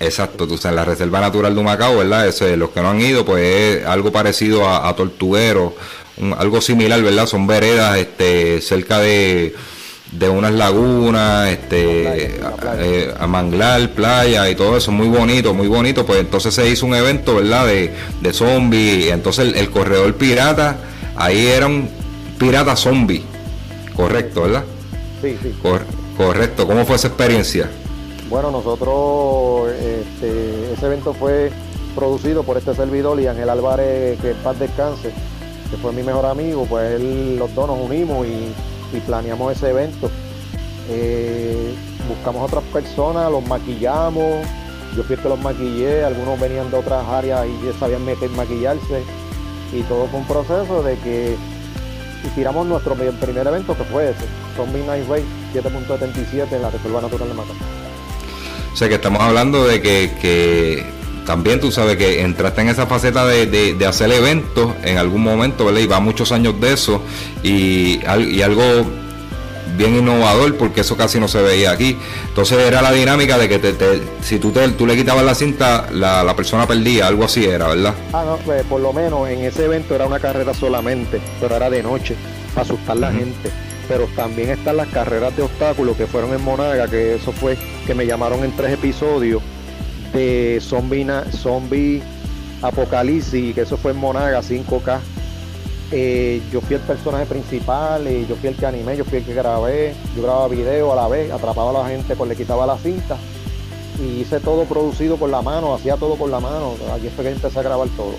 Exacto, 0.00 0.46
tú 0.46 0.56
sabes, 0.56 0.76
la 0.76 0.84
Reserva 0.84 1.20
Natural 1.20 1.54
de 1.54 1.60
Humacao, 1.60 1.98
¿verdad? 1.98 2.32
Los 2.56 2.70
que 2.70 2.80
no 2.80 2.90
han 2.90 3.00
ido, 3.00 3.24
pues 3.24 3.42
es 3.42 3.86
algo 3.86 4.12
parecido 4.12 4.68
a, 4.68 4.94
Tortuguero, 4.94 5.74
algo 6.38 6.60
similar, 6.60 7.02
¿verdad? 7.02 7.26
Son 7.26 7.46
veredas 7.46 7.98
este, 7.98 8.60
cerca 8.60 9.00
de, 9.00 9.56
de 10.12 10.28
unas 10.28 10.52
lagunas, 10.52 11.48
este, 11.48 12.36
eh, 12.78 13.14
a, 13.18 13.26
manglar, 13.26 13.90
playa 13.90 14.48
y 14.48 14.54
todo 14.54 14.76
eso, 14.76 14.92
muy 14.92 15.08
bonito, 15.08 15.52
muy 15.52 15.66
bonito. 15.66 16.06
Pues 16.06 16.20
entonces 16.20 16.54
se 16.54 16.68
hizo 16.68 16.86
un 16.86 16.94
evento, 16.94 17.34
¿verdad? 17.34 17.66
De, 17.66 17.92
de 18.20 18.32
zombies, 18.32 19.10
entonces 19.10 19.52
el, 19.56 19.70
corredor 19.70 20.14
pirata, 20.14 20.78
ahí 21.16 21.44
era 21.48 21.66
un 21.66 21.90
pirata 22.38 22.76
zombie, 22.76 23.24
correcto, 23.96 24.42
¿verdad? 24.42 24.64
Sí, 25.20 25.36
sí. 25.42 25.52
correcto, 26.16 26.68
¿cómo 26.68 26.86
fue 26.86 26.94
esa 26.94 27.08
experiencia? 27.08 27.68
Bueno, 28.28 28.50
nosotros, 28.50 29.70
este, 29.72 30.72
ese 30.74 30.86
evento 30.86 31.14
fue 31.14 31.50
producido 31.94 32.42
por 32.42 32.58
este 32.58 32.74
servidor 32.74 33.18
y 33.20 33.26
Ángel 33.26 33.48
Álvarez, 33.48 34.20
que 34.20 34.32
en 34.32 34.36
paz 34.38 34.58
descanse, 34.58 35.12
que 35.70 35.76
fue 35.78 35.92
mi 35.92 36.02
mejor 36.02 36.26
amigo, 36.26 36.66
pues 36.68 37.00
él, 37.00 37.38
los 37.38 37.54
dos 37.54 37.66
nos 37.68 37.78
unimos 37.78 38.26
y, 38.26 38.52
planeamos 39.06 39.56
ese 39.56 39.70
evento. 39.70 40.10
Eh, 40.90 41.74
buscamos 42.06 42.44
otras 42.44 42.64
personas, 42.64 43.30
los 43.30 43.46
maquillamos, 43.46 44.46
yo 44.94 45.02
fui 45.04 45.16
que 45.16 45.28
los 45.28 45.40
maquillé, 45.40 46.04
algunos 46.04 46.38
venían 46.38 46.70
de 46.70 46.76
otras 46.76 47.06
áreas 47.06 47.46
y 47.46 47.66
ya 47.66 47.78
sabían 47.78 48.04
meter 48.04 48.28
maquillarse 48.30 49.02
y 49.72 49.82
todo 49.82 50.06
fue 50.06 50.20
un 50.20 50.26
proceso 50.26 50.82
de 50.82 50.96
que 50.98 51.36
tiramos 52.34 52.66
nuestro 52.66 52.94
primer 52.94 53.46
evento 53.46 53.76
que 53.76 53.84
fue 53.84 54.10
ese, 54.10 54.24
Zombie 54.56 54.84
Night 54.84 55.08
Race 55.08 55.24
7.77 55.54 56.52
en 56.52 56.62
la 56.62 56.70
Reserva 56.70 57.00
Natural 57.00 57.28
de 57.28 57.34
Macao. 57.34 57.87
O 58.78 58.80
sea 58.80 58.88
que 58.88 58.94
estamos 58.94 59.20
hablando 59.20 59.66
de 59.66 59.82
que, 59.82 60.84
también 61.26 61.58
tú 61.58 61.72
sabes 61.72 61.96
que 61.96 62.22
entraste 62.22 62.60
en 62.60 62.68
esa 62.68 62.86
faceta 62.86 63.26
de, 63.26 63.76
hacer 63.84 64.12
eventos 64.12 64.72
en 64.84 64.98
algún 64.98 65.20
momento, 65.20 65.64
¿verdad? 65.64 65.80
Y 65.80 65.86
va 65.88 65.98
muchos 65.98 66.30
años 66.30 66.60
de 66.60 66.74
eso 66.74 67.02
y, 67.42 68.00
algo 68.06 68.62
bien 69.76 69.96
innovador 69.96 70.56
porque 70.56 70.82
eso 70.82 70.96
casi 70.96 71.18
no 71.18 71.26
se 71.26 71.42
veía 71.42 71.72
aquí. 71.72 71.98
Entonces 72.28 72.56
era 72.56 72.80
la 72.80 72.92
dinámica 72.92 73.36
de 73.36 73.48
que 73.48 73.58
te, 73.58 74.00
si 74.22 74.38
tú, 74.38 74.52
te, 74.52 74.68
tú 74.68 74.86
le 74.86 74.94
quitabas 74.94 75.24
la 75.24 75.34
cinta, 75.34 75.88
la, 75.90 76.36
persona 76.36 76.64
perdía, 76.68 77.08
algo 77.08 77.24
así 77.24 77.46
era, 77.46 77.66
¿verdad? 77.66 77.94
Ah, 78.12 78.22
no, 78.24 78.36
pues 78.36 78.62
por 78.62 78.80
lo 78.80 78.92
menos 78.92 79.28
en 79.28 79.40
ese 79.40 79.64
evento 79.64 79.96
era 79.96 80.06
una 80.06 80.20
carrera 80.20 80.54
solamente, 80.54 81.20
pero 81.40 81.56
era 81.56 81.68
de 81.68 81.82
noche, 81.82 82.14
para 82.54 82.62
asustar 82.62 82.96
a 82.96 83.00
la 83.00 83.10
gente 83.12 83.50
pero 83.88 84.06
también 84.14 84.50
están 84.50 84.76
las 84.76 84.88
carreras 84.88 85.34
de 85.36 85.42
obstáculos 85.42 85.96
que 85.96 86.06
fueron 86.06 86.32
en 86.34 86.44
Monaga, 86.44 86.86
que 86.86 87.14
eso 87.14 87.32
fue 87.32 87.56
que 87.86 87.94
me 87.94 88.06
llamaron 88.06 88.44
en 88.44 88.54
tres 88.54 88.74
episodios 88.74 89.42
de 90.12 90.58
Zombie, 90.60 91.06
zombie 91.32 92.02
Apocalipsis, 92.62 93.54
que 93.54 93.62
eso 93.62 93.76
fue 93.78 93.92
en 93.92 93.96
Monaga 93.96 94.42
5K. 94.42 95.00
Eh, 95.90 96.42
yo 96.52 96.60
fui 96.60 96.76
el 96.76 96.82
personaje 96.82 97.24
principal, 97.24 98.06
y 98.06 98.26
yo 98.26 98.36
fui 98.36 98.50
el 98.50 98.56
que 98.56 98.66
animé, 98.66 98.96
yo 98.96 99.04
fui 99.06 99.18
el 99.18 99.24
que 99.24 99.32
grabé, 99.32 99.94
yo 100.14 100.22
grababa 100.22 100.48
video 100.48 100.92
a 100.92 100.96
la 100.96 101.08
vez, 101.08 101.32
atrapaba 101.32 101.70
a 101.70 101.82
la 101.82 101.88
gente, 101.88 102.14
pues 102.14 102.28
le 102.28 102.36
quitaba 102.36 102.66
la 102.66 102.76
cinta 102.76 103.16
y 103.98 104.20
hice 104.20 104.38
todo 104.38 104.64
producido 104.64 105.16
con 105.16 105.30
la 105.30 105.42
mano, 105.42 105.74
hacía 105.74 105.96
todo 105.96 106.16
con 106.16 106.30
la 106.30 106.38
mano. 106.40 106.74
Aquí 106.94 107.08
fue 107.08 107.24
que 107.24 107.32
empecé 107.32 107.58
a 107.58 107.62
grabar 107.62 107.88
todo. 107.96 108.14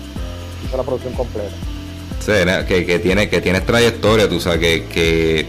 Hice 0.64 0.76
la 0.76 0.82
producción 0.82 1.14
completa 1.14 1.54
que, 2.26 3.00
tiene, 3.02 3.28
que 3.28 3.40
tienes 3.40 3.66
trayectoria, 3.66 4.28
tú 4.28 4.40
sabes, 4.40 4.82
que, 4.88 5.46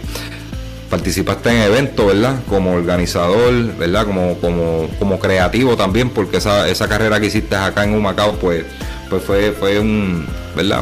participaste 0.90 1.50
en 1.50 1.62
eventos, 1.62 2.06
¿verdad? 2.06 2.42
Como 2.50 2.74
organizador, 2.74 3.78
¿verdad? 3.78 4.06
Como, 4.06 4.36
como, 4.40 4.90
como 5.00 5.20
creativo 5.20 5.78
también, 5.78 6.10
porque 6.10 6.38
esa, 6.38 6.68
esa 6.68 6.90
carrera 6.90 7.20
que 7.20 7.28
hiciste 7.28 7.56
acá 7.56 7.86
en 7.86 7.96
Humacao, 7.96 8.34
pues, 8.34 8.66
pues 9.10 9.24
fue, 9.24 9.52
fue 9.54 9.80
un, 9.80 10.26
¿verdad? 10.56 10.82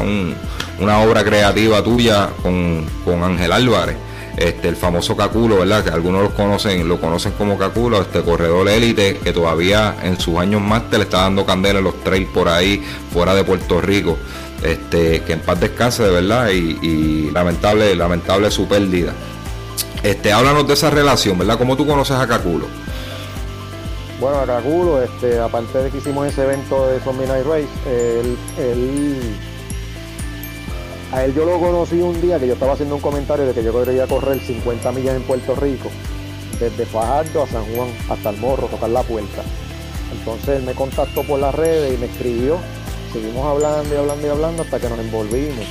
una 0.79 0.99
obra 0.99 1.23
creativa 1.23 1.83
tuya 1.83 2.29
con, 2.41 2.87
Ángel 3.23 3.51
Álvarez. 3.51 3.97
Este, 4.37 4.69
el 4.69 4.77
famoso 4.77 5.17
Caculo, 5.17 5.59
¿verdad? 5.59 5.83
Que 5.83 5.89
algunos 5.89 6.23
lo 6.23 6.33
conocen, 6.33 6.87
lo 6.87 7.01
conocen 7.01 7.33
como 7.33 7.57
Caculo, 7.57 8.01
este 8.01 8.21
corredor 8.21 8.69
élite 8.69 9.19
que 9.21 9.33
todavía 9.33 9.97
en 10.01 10.17
sus 10.17 10.37
años 10.37 10.61
más 10.61 10.89
te 10.89 10.97
le 10.97 11.03
está 11.03 11.23
dando 11.23 11.45
candela 11.45 11.79
en 11.79 11.85
los 11.85 12.01
trails 12.03 12.29
por 12.29 12.47
ahí, 12.47 12.81
fuera 13.11 13.35
de 13.35 13.43
Puerto 13.43 13.81
Rico. 13.81 14.17
Este, 14.63 15.21
que 15.21 15.33
en 15.33 15.39
paz 15.39 15.59
descanse 15.59 16.03
de 16.03 16.09
verdad 16.09 16.49
y, 16.49 17.31
lamentable, 17.31 17.95
lamentable 17.95 18.51
su 18.51 18.67
pérdida. 18.67 19.13
Este, 20.03 20.31
háblanos 20.31 20.67
de 20.67 20.73
esa 20.73 20.89
relación, 20.89 21.37
¿verdad? 21.37 21.57
¿Cómo 21.57 21.77
tú 21.77 21.87
conoces 21.87 22.17
a 22.17 22.27
Caculo? 22.27 22.67
Bueno, 24.19 24.39
a 24.39 24.45
Caculo, 24.45 25.01
este, 25.01 25.39
aparte 25.39 25.77
de 25.77 25.89
que 25.89 25.99
hicimos 25.99 26.27
ese 26.27 26.43
evento 26.43 26.87
de 26.87 26.99
Zombie 26.99 27.25
Night 27.25 27.45
Race, 27.45 27.67
él, 27.87 28.37
a 31.13 31.23
él 31.23 31.33
yo 31.33 31.45
lo 31.45 31.59
conocí 31.59 32.01
un 32.01 32.19
día 32.21 32.37
que 32.37 32.47
yo 32.47 32.53
estaba 32.53 32.73
haciendo 32.73 32.95
un 32.95 33.01
comentario 33.01 33.45
de 33.45 33.53
que 33.53 33.63
yo 33.63 33.73
quería 33.83 34.07
correr 34.07 34.39
50 34.39 34.91
millas 34.91 35.15
en 35.15 35.23
Puerto 35.23 35.55
Rico, 35.55 35.89
desde 36.59 36.85
Fajardo 36.85 37.43
a 37.43 37.47
San 37.47 37.63
Juan 37.73 37.89
hasta 38.09 38.29
el 38.29 38.37
Morro, 38.37 38.67
tocar 38.67 38.89
la 38.89 39.03
puerta. 39.03 39.41
Entonces 40.11 40.57
él 40.57 40.63
me 40.63 40.73
contactó 40.73 41.23
por 41.23 41.39
las 41.39 41.55
redes 41.55 41.93
y 41.93 41.97
me 41.97 42.07
escribió 42.07 42.57
seguimos 43.11 43.45
hablando 43.45 43.93
y 43.93 43.97
hablando 43.97 44.27
y 44.27 44.29
hablando 44.29 44.63
hasta 44.63 44.79
que 44.79 44.89
nos 44.89 44.99
envolvimos. 44.99 45.65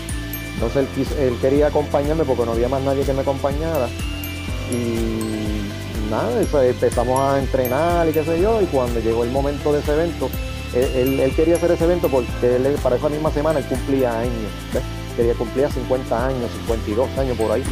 Entonces 0.55 0.89
él, 1.19 1.37
quería 1.41 1.69
acompañarme 1.69 2.25
porque 2.25 2.45
no 2.45 2.53
había 2.53 2.69
más 2.69 2.83
nadie 2.83 3.05
que 3.05 3.13
me 3.13 3.21
acompañara. 3.21 3.89
Y 4.73 6.11
nada, 6.11 6.41
empezamos 6.67 7.21
a 7.21 7.39
entrenar 7.39 8.09
y 8.09 8.13
qué 8.13 8.25
sé 8.25 8.41
yo. 8.41 8.61
Y 8.61 8.67
cuando 8.67 9.01
llegó 9.01 9.25
el 9.25 9.31
momento 9.31 9.73
de 9.73 9.81
ese 9.81 9.93
evento, 9.93 10.29
él, 10.75 11.33
quería 11.37 11.57
hacer 11.57 11.71
ese 11.71 11.85
evento 11.85 12.09
porque 12.09 12.29
para 12.83 12.97
esa 12.97 13.09
misma 13.09 13.31
semana 13.31 13.61
él 13.61 13.67
cumplía 13.67 14.19
años. 14.19 14.51
Quería 15.17 15.35
cumplir 15.35 15.71
50 15.71 16.27
años, 16.27 16.51
52 16.67 17.19
años 17.19 17.37
por 17.37 17.53
ahí. 17.53 17.65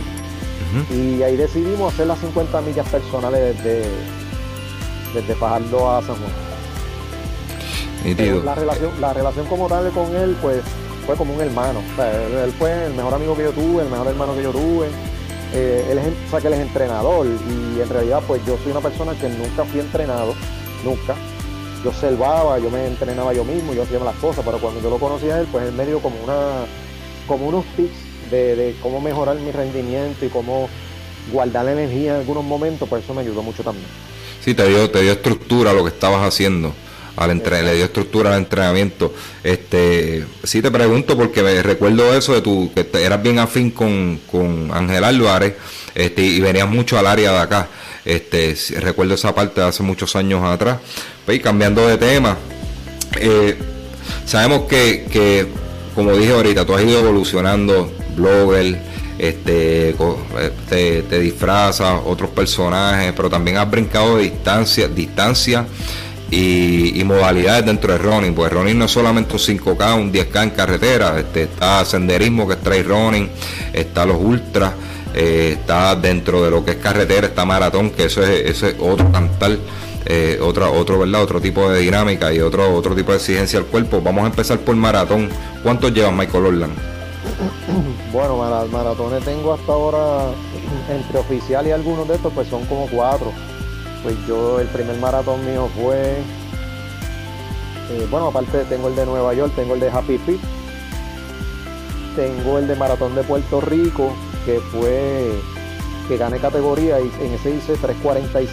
Y 0.90 1.22
ahí 1.22 1.36
decidimos 1.36 1.92
hacer 1.92 2.06
las 2.06 2.18
50 2.18 2.60
millas 2.60 2.88
personales 2.88 3.56
desde, 3.56 3.84
desde 5.14 5.34
Fajardo 5.34 5.90
a 5.90 6.02
San 6.02 6.16
Juan 6.16 6.45
la 8.44 8.54
relación, 8.54 9.00
la 9.00 9.12
relación 9.12 9.46
como 9.46 9.68
tal 9.68 9.90
con 9.90 10.14
él, 10.14 10.36
pues 10.40 10.58
fue 11.06 11.16
como 11.16 11.34
un 11.34 11.40
hermano. 11.40 11.80
él, 12.44 12.52
fue 12.58 12.86
el 12.86 12.94
mejor 12.94 13.14
amigo 13.14 13.36
que 13.36 13.44
yo 13.44 13.52
tuve, 13.52 13.82
el 13.82 13.88
mejor 13.90 14.08
hermano 14.08 14.34
que 14.34 14.42
yo 14.42 14.50
tuve. 14.52 14.88
eh, 15.54 15.86
él, 15.90 15.98
es, 15.98 16.06
o 16.26 16.30
sea, 16.30 16.40
que 16.40 16.48
él 16.48 16.54
es 16.54 16.60
entrenador 16.60 17.26
y 17.26 17.80
en 17.80 17.88
realidad 17.88 18.20
pues 18.26 18.44
yo 18.46 18.58
soy 18.62 18.72
una 18.72 18.80
persona 18.80 19.12
que 19.14 19.28
nunca 19.28 19.64
fui 19.64 19.80
entrenado, 19.80 20.34
nunca. 20.84 21.14
Yo 21.84 21.90
observaba, 21.90 22.58
yo 22.58 22.68
me 22.70 22.86
entrenaba 22.86 23.32
yo 23.32 23.44
mismo, 23.44 23.72
yo 23.72 23.82
hacía 23.84 23.98
las 24.00 24.16
cosas, 24.16 24.44
pero 24.44 24.58
cuando 24.58 24.80
yo 24.80 24.90
lo 24.90 24.98
conocí 24.98 25.30
a 25.30 25.40
él, 25.40 25.46
pues 25.52 25.68
él 25.68 25.72
me 25.74 25.86
dio 25.86 26.00
como, 26.00 26.16
una, 26.24 26.64
como 27.28 27.46
unos 27.46 27.64
tips 27.76 27.94
de, 28.30 28.56
de 28.56 28.76
cómo 28.82 29.00
mejorar 29.00 29.36
mi 29.36 29.52
rendimiento 29.52 30.24
y 30.26 30.28
cómo 30.28 30.68
guardar 31.32 31.64
la 31.66 31.72
energía 31.72 32.14
en 32.14 32.20
algunos 32.20 32.44
momentos, 32.44 32.88
pues 32.88 33.04
eso 33.04 33.14
me 33.14 33.20
ayudó 33.20 33.42
mucho 33.42 33.62
también. 33.62 33.86
Sí, 34.40 34.54
te 34.54 34.66
dio, 34.68 34.90
te 34.90 35.02
dio 35.02 35.12
estructura 35.12 35.70
a 35.70 35.74
lo 35.74 35.84
que 35.84 35.90
estabas 35.90 36.26
haciendo. 36.26 36.72
Al 37.16 37.30
entre, 37.30 37.62
le 37.62 37.74
dio 37.74 37.84
estructura 37.84 38.30
al 38.30 38.38
entrenamiento. 38.38 39.14
Este, 39.42 40.26
sí 40.44 40.60
te 40.60 40.70
pregunto 40.70 41.16
porque 41.16 41.42
me 41.42 41.62
recuerdo 41.62 42.14
eso 42.14 42.34
de 42.34 42.42
tu, 42.42 42.70
que 42.74 42.86
eras 43.02 43.22
bien 43.22 43.38
afín 43.38 43.70
con, 43.70 44.20
con 44.30 44.70
Ángel 44.72 45.02
Álvarez, 45.02 45.54
este, 45.94 46.22
y 46.22 46.40
venías 46.40 46.68
mucho 46.68 46.98
al 46.98 47.06
área 47.06 47.32
de 47.32 47.38
acá. 47.38 47.68
Este, 48.04 48.56
recuerdo 48.80 49.14
esa 49.14 49.34
parte 49.34 49.60
de 49.60 49.66
hace 49.66 49.82
muchos 49.82 50.14
años 50.14 50.44
atrás. 50.44 50.78
Pues, 51.24 51.38
y 51.38 51.40
cambiando 51.40 51.86
de 51.88 51.96
tema, 51.96 52.36
eh, 53.18 53.56
sabemos 54.24 54.62
que, 54.68 55.06
que, 55.10 55.46
como 55.94 56.12
dije 56.12 56.32
ahorita, 56.32 56.64
tú 56.64 56.74
has 56.74 56.84
ido 56.84 57.00
evolucionando, 57.00 57.90
blogger, 58.14 58.78
este, 59.18 59.94
te, 60.68 61.02
te, 61.02 61.18
disfrazas, 61.18 62.00
otros 62.04 62.30
personajes, 62.30 63.12
pero 63.16 63.30
también 63.30 63.56
has 63.56 63.70
brincado 63.70 64.16
de 64.16 64.24
distancia, 64.24 64.88
distancia 64.88 65.66
y, 66.30 67.02
modalidades 67.04 67.64
dentro 67.64 67.92
de 67.92 67.98
running, 67.98 68.34
pues 68.34 68.52
running 68.52 68.78
no 68.78 68.86
es 68.86 68.90
solamente 68.90 69.34
un 69.34 69.38
5K, 69.38 69.94
un 69.94 70.12
10K 70.12 70.42
en 70.42 70.50
carretera, 70.50 71.18
este, 71.18 71.44
está 71.44 71.84
senderismo 71.84 72.48
que 72.48 72.54
es 72.54 72.62
trail 72.62 72.84
running, 72.84 73.30
está 73.72 74.04
los 74.04 74.16
ultras, 74.20 74.72
eh, 75.14 75.56
está 75.58 75.94
dentro 75.94 76.42
de 76.42 76.50
lo 76.50 76.64
que 76.64 76.72
es 76.72 76.76
carretera, 76.78 77.28
está 77.28 77.44
maratón, 77.44 77.90
que 77.90 78.06
eso 78.06 78.22
es, 78.22 78.50
eso 78.50 78.66
es 78.66 78.76
otro 78.80 79.10
cantar. 79.12 79.56
Eh, 80.08 80.38
otra, 80.40 80.70
otro, 80.70 81.00
¿verdad? 81.00 81.20
otro 81.20 81.40
tipo 81.40 81.68
de 81.68 81.80
dinámica 81.80 82.32
y 82.32 82.38
otro, 82.38 82.72
otro 82.72 82.94
tipo 82.94 83.10
de 83.10 83.18
exigencia 83.18 83.58
al 83.58 83.64
cuerpo. 83.64 84.00
Vamos 84.00 84.22
a 84.22 84.28
empezar 84.28 84.56
por 84.60 84.76
maratón. 84.76 85.28
¿Cuántos 85.64 85.92
lleva 85.92 86.12
Michael 86.12 86.46
Orland? 86.46 86.74
Bueno, 88.12 88.38
maratones 88.70 89.24
tengo 89.24 89.52
hasta 89.52 89.72
ahora, 89.72 90.30
entre 90.90 91.18
oficial 91.18 91.66
y 91.66 91.72
algunos 91.72 92.06
de 92.06 92.14
estos, 92.14 92.32
pues 92.32 92.46
son 92.48 92.64
como 92.66 92.86
cuatro. 92.86 93.32
Pues 94.06 94.24
yo, 94.28 94.60
el 94.60 94.68
primer 94.68 94.96
maratón 94.98 95.44
mío 95.44 95.68
fue, 95.82 96.18
eh, 97.90 98.06
bueno, 98.08 98.28
aparte 98.28 98.58
tengo 98.66 98.86
el 98.86 98.94
de 98.94 99.04
Nueva 99.04 99.34
York, 99.34 99.52
tengo 99.56 99.74
el 99.74 99.80
de 99.80 99.90
Happy 99.90 100.16
Feet, 100.18 100.38
tengo 102.14 102.60
el 102.60 102.68
de 102.68 102.76
Maratón 102.76 103.16
de 103.16 103.24
Puerto 103.24 103.60
Rico, 103.60 104.12
que 104.44 104.60
fue, 104.60 105.32
que 106.06 106.16
gané 106.18 106.38
categoría 106.38 107.00
y 107.00 107.10
en 107.20 107.32
ese 107.32 107.50
hice 107.50 107.74
3.45. 107.74 108.46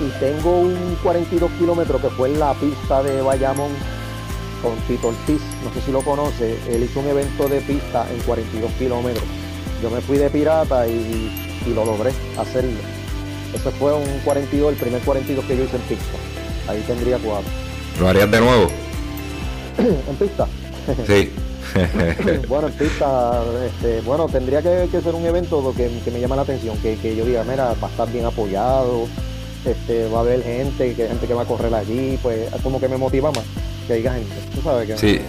Y 0.00 0.18
tengo 0.18 0.58
un 0.58 0.98
42 1.00 1.48
kilómetros 1.52 2.02
que 2.02 2.10
fue 2.10 2.30
en 2.30 2.40
la 2.40 2.54
pista 2.54 3.00
de 3.04 3.22
Bayamón 3.22 3.70
con 4.60 4.74
Tito 4.88 5.06
Ortiz, 5.06 5.40
no 5.62 5.72
sé 5.72 5.82
si 5.82 5.92
lo 5.92 6.02
conoce, 6.02 6.58
él 6.68 6.82
hizo 6.82 6.98
un 6.98 7.06
evento 7.06 7.46
de 7.46 7.60
pista 7.60 8.10
en 8.10 8.18
42 8.22 8.72
kilómetros. 8.72 9.24
Yo 9.80 9.88
me 9.88 10.00
fui 10.00 10.18
de 10.18 10.30
pirata 10.30 10.88
y, 10.88 11.44
lo 11.72 11.84
logré 11.84 12.10
hacerlo. 12.36 12.97
Ese 13.54 13.70
fue 13.72 13.94
un 13.94 14.06
42, 14.24 14.72
el 14.72 14.78
primer 14.78 15.00
42 15.02 15.44
que 15.44 15.56
yo 15.56 15.64
hice 15.64 15.76
en 15.76 15.82
pista. 15.82 16.18
Ahí 16.68 16.82
tendría 16.86 17.18
cuatro. 17.18 17.50
¿Lo 17.98 18.08
harías 18.08 18.30
de 18.30 18.40
nuevo? 18.40 18.68
¿En 19.78 20.16
pista? 20.16 20.46
Sí. 21.06 21.30
bueno, 22.48 22.68
en 22.68 22.72
pista, 22.74 23.42
este, 23.66 24.00
bueno, 24.02 24.26
tendría 24.26 24.62
que, 24.62 24.88
ser 24.88 25.14
un 25.14 25.24
evento 25.26 25.74
que, 25.76 25.90
me 26.10 26.20
llama 26.20 26.36
la 26.36 26.42
atención, 26.42 26.76
que, 26.78 27.16
yo 27.16 27.24
diga, 27.24 27.44
mira, 27.44 27.74
va 27.82 27.88
a 27.88 27.90
estar 27.90 28.10
bien 28.10 28.24
apoyado, 28.24 29.06
este, 29.64 30.08
va 30.08 30.18
a 30.18 30.20
haber 30.22 30.42
gente, 30.42 30.94
que 30.94 31.08
gente 31.08 31.26
que 31.26 31.34
va 31.34 31.42
a 31.42 31.46
correr 31.46 31.74
allí, 31.74 32.18
pues 32.22 32.50
como 32.62 32.80
que 32.80 32.88
me 32.88 32.96
motiva 32.96 33.30
más 33.30 33.44
que 33.86 33.94
haya 33.94 34.14
gente. 34.14 34.34
Tú 34.54 34.62
sabes 34.62 34.86
que. 34.86 34.98
Sí. 34.98 35.20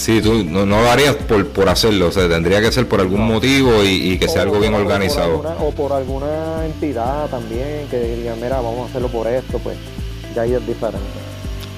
Sí, 0.00 0.22
tú 0.22 0.42
no, 0.44 0.64
lo 0.64 0.90
harías 0.90 1.14
por, 1.14 1.46
por 1.48 1.68
hacerlo, 1.68 2.08
o 2.08 2.10
sea, 2.10 2.26
tendría 2.26 2.62
que 2.62 2.72
ser 2.72 2.88
por 2.88 3.00
algún 3.00 3.20
motivo 3.20 3.84
y, 3.84 4.16
que 4.18 4.28
sea 4.28 4.40
algo 4.40 4.58
bien 4.58 4.72
organizado. 4.72 5.44
o 5.60 5.70
por 5.72 5.92
alguna 5.92 6.64
entidad 6.64 7.28
también 7.28 7.86
que 7.90 8.16
digan, 8.16 8.40
mira, 8.40 8.62
vamos 8.62 8.86
a 8.86 8.88
hacerlo 8.88 9.08
por 9.08 9.26
esto, 9.26 9.58
pues 9.58 9.76
ya 10.34 10.40
ahí 10.40 10.54
es 10.54 10.66
diferente. 10.66 11.06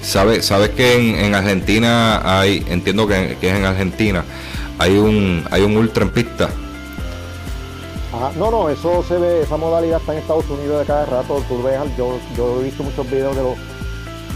¿Sabes 0.02 0.46
sabe 0.46 0.70
que 0.70 1.26
en, 1.26 1.34
Argentina 1.34 2.22
hay, 2.22 2.64
entiendo 2.68 3.08
que, 3.08 3.32
es 3.32 3.42
en 3.42 3.64
Argentina, 3.64 4.24
hay 4.78 4.96
un 4.98 5.44
hay 5.50 5.62
un 5.62 5.76
ultra 5.76 6.04
en 6.04 6.10
pista? 6.12 6.48
no, 8.38 8.52
no, 8.52 8.70
eso 8.70 9.02
se 9.02 9.18
ve, 9.18 9.42
esa 9.42 9.56
modalidad 9.56 9.98
está 9.98 10.12
en 10.12 10.20
Estados 10.20 10.48
Unidos 10.48 10.78
de 10.78 10.86
cada 10.86 11.06
rato, 11.06 11.42
tú 11.48 11.60
ves, 11.64 11.80
yo, 11.98 12.20
yo 12.36 12.60
he 12.60 12.64
visto 12.66 12.84
muchos 12.84 13.10
videos 13.10 13.34
de 13.34 13.42
los 13.42 13.56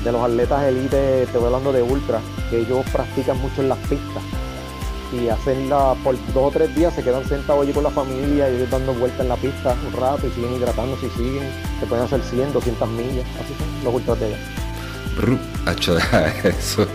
de 0.02 0.10
los 0.10 0.22
atletas 0.22 0.64
elite, 0.64 1.22
estoy 1.22 1.44
hablando 1.44 1.72
de 1.72 1.82
ultra, 1.82 2.20
que 2.50 2.60
ellos 2.60 2.84
practican 2.92 3.38
mucho 3.40 3.62
en 3.62 3.68
las 3.68 3.78
pistas 3.78 4.22
y 5.12 5.28
hacen 5.28 5.68
la 5.68 5.94
por 6.02 6.16
dos 6.34 6.44
o 6.44 6.50
tres 6.50 6.74
días 6.74 6.92
se 6.94 7.02
quedan 7.02 7.26
sentados 7.28 7.62
allí 7.62 7.72
con 7.72 7.84
la 7.84 7.90
familia 7.90 8.50
y 8.50 8.56
ellos 8.56 8.70
dando 8.70 8.92
vueltas 8.94 9.20
en 9.20 9.28
la 9.28 9.36
pista 9.36 9.76
un 9.86 9.92
rato 9.92 10.26
y 10.26 10.30
siguen 10.30 10.54
hidratándose 10.54 11.06
y 11.06 11.10
siguen, 11.10 11.50
se 11.80 11.86
pueden 11.86 12.04
hacer 12.04 12.20
100, 12.22 12.52
200 12.52 12.88
millas, 12.90 13.26
así 13.42 13.54
son 13.58 13.84
los 13.84 13.94
ultrategas. 13.94 14.40
Eso, 16.44 16.86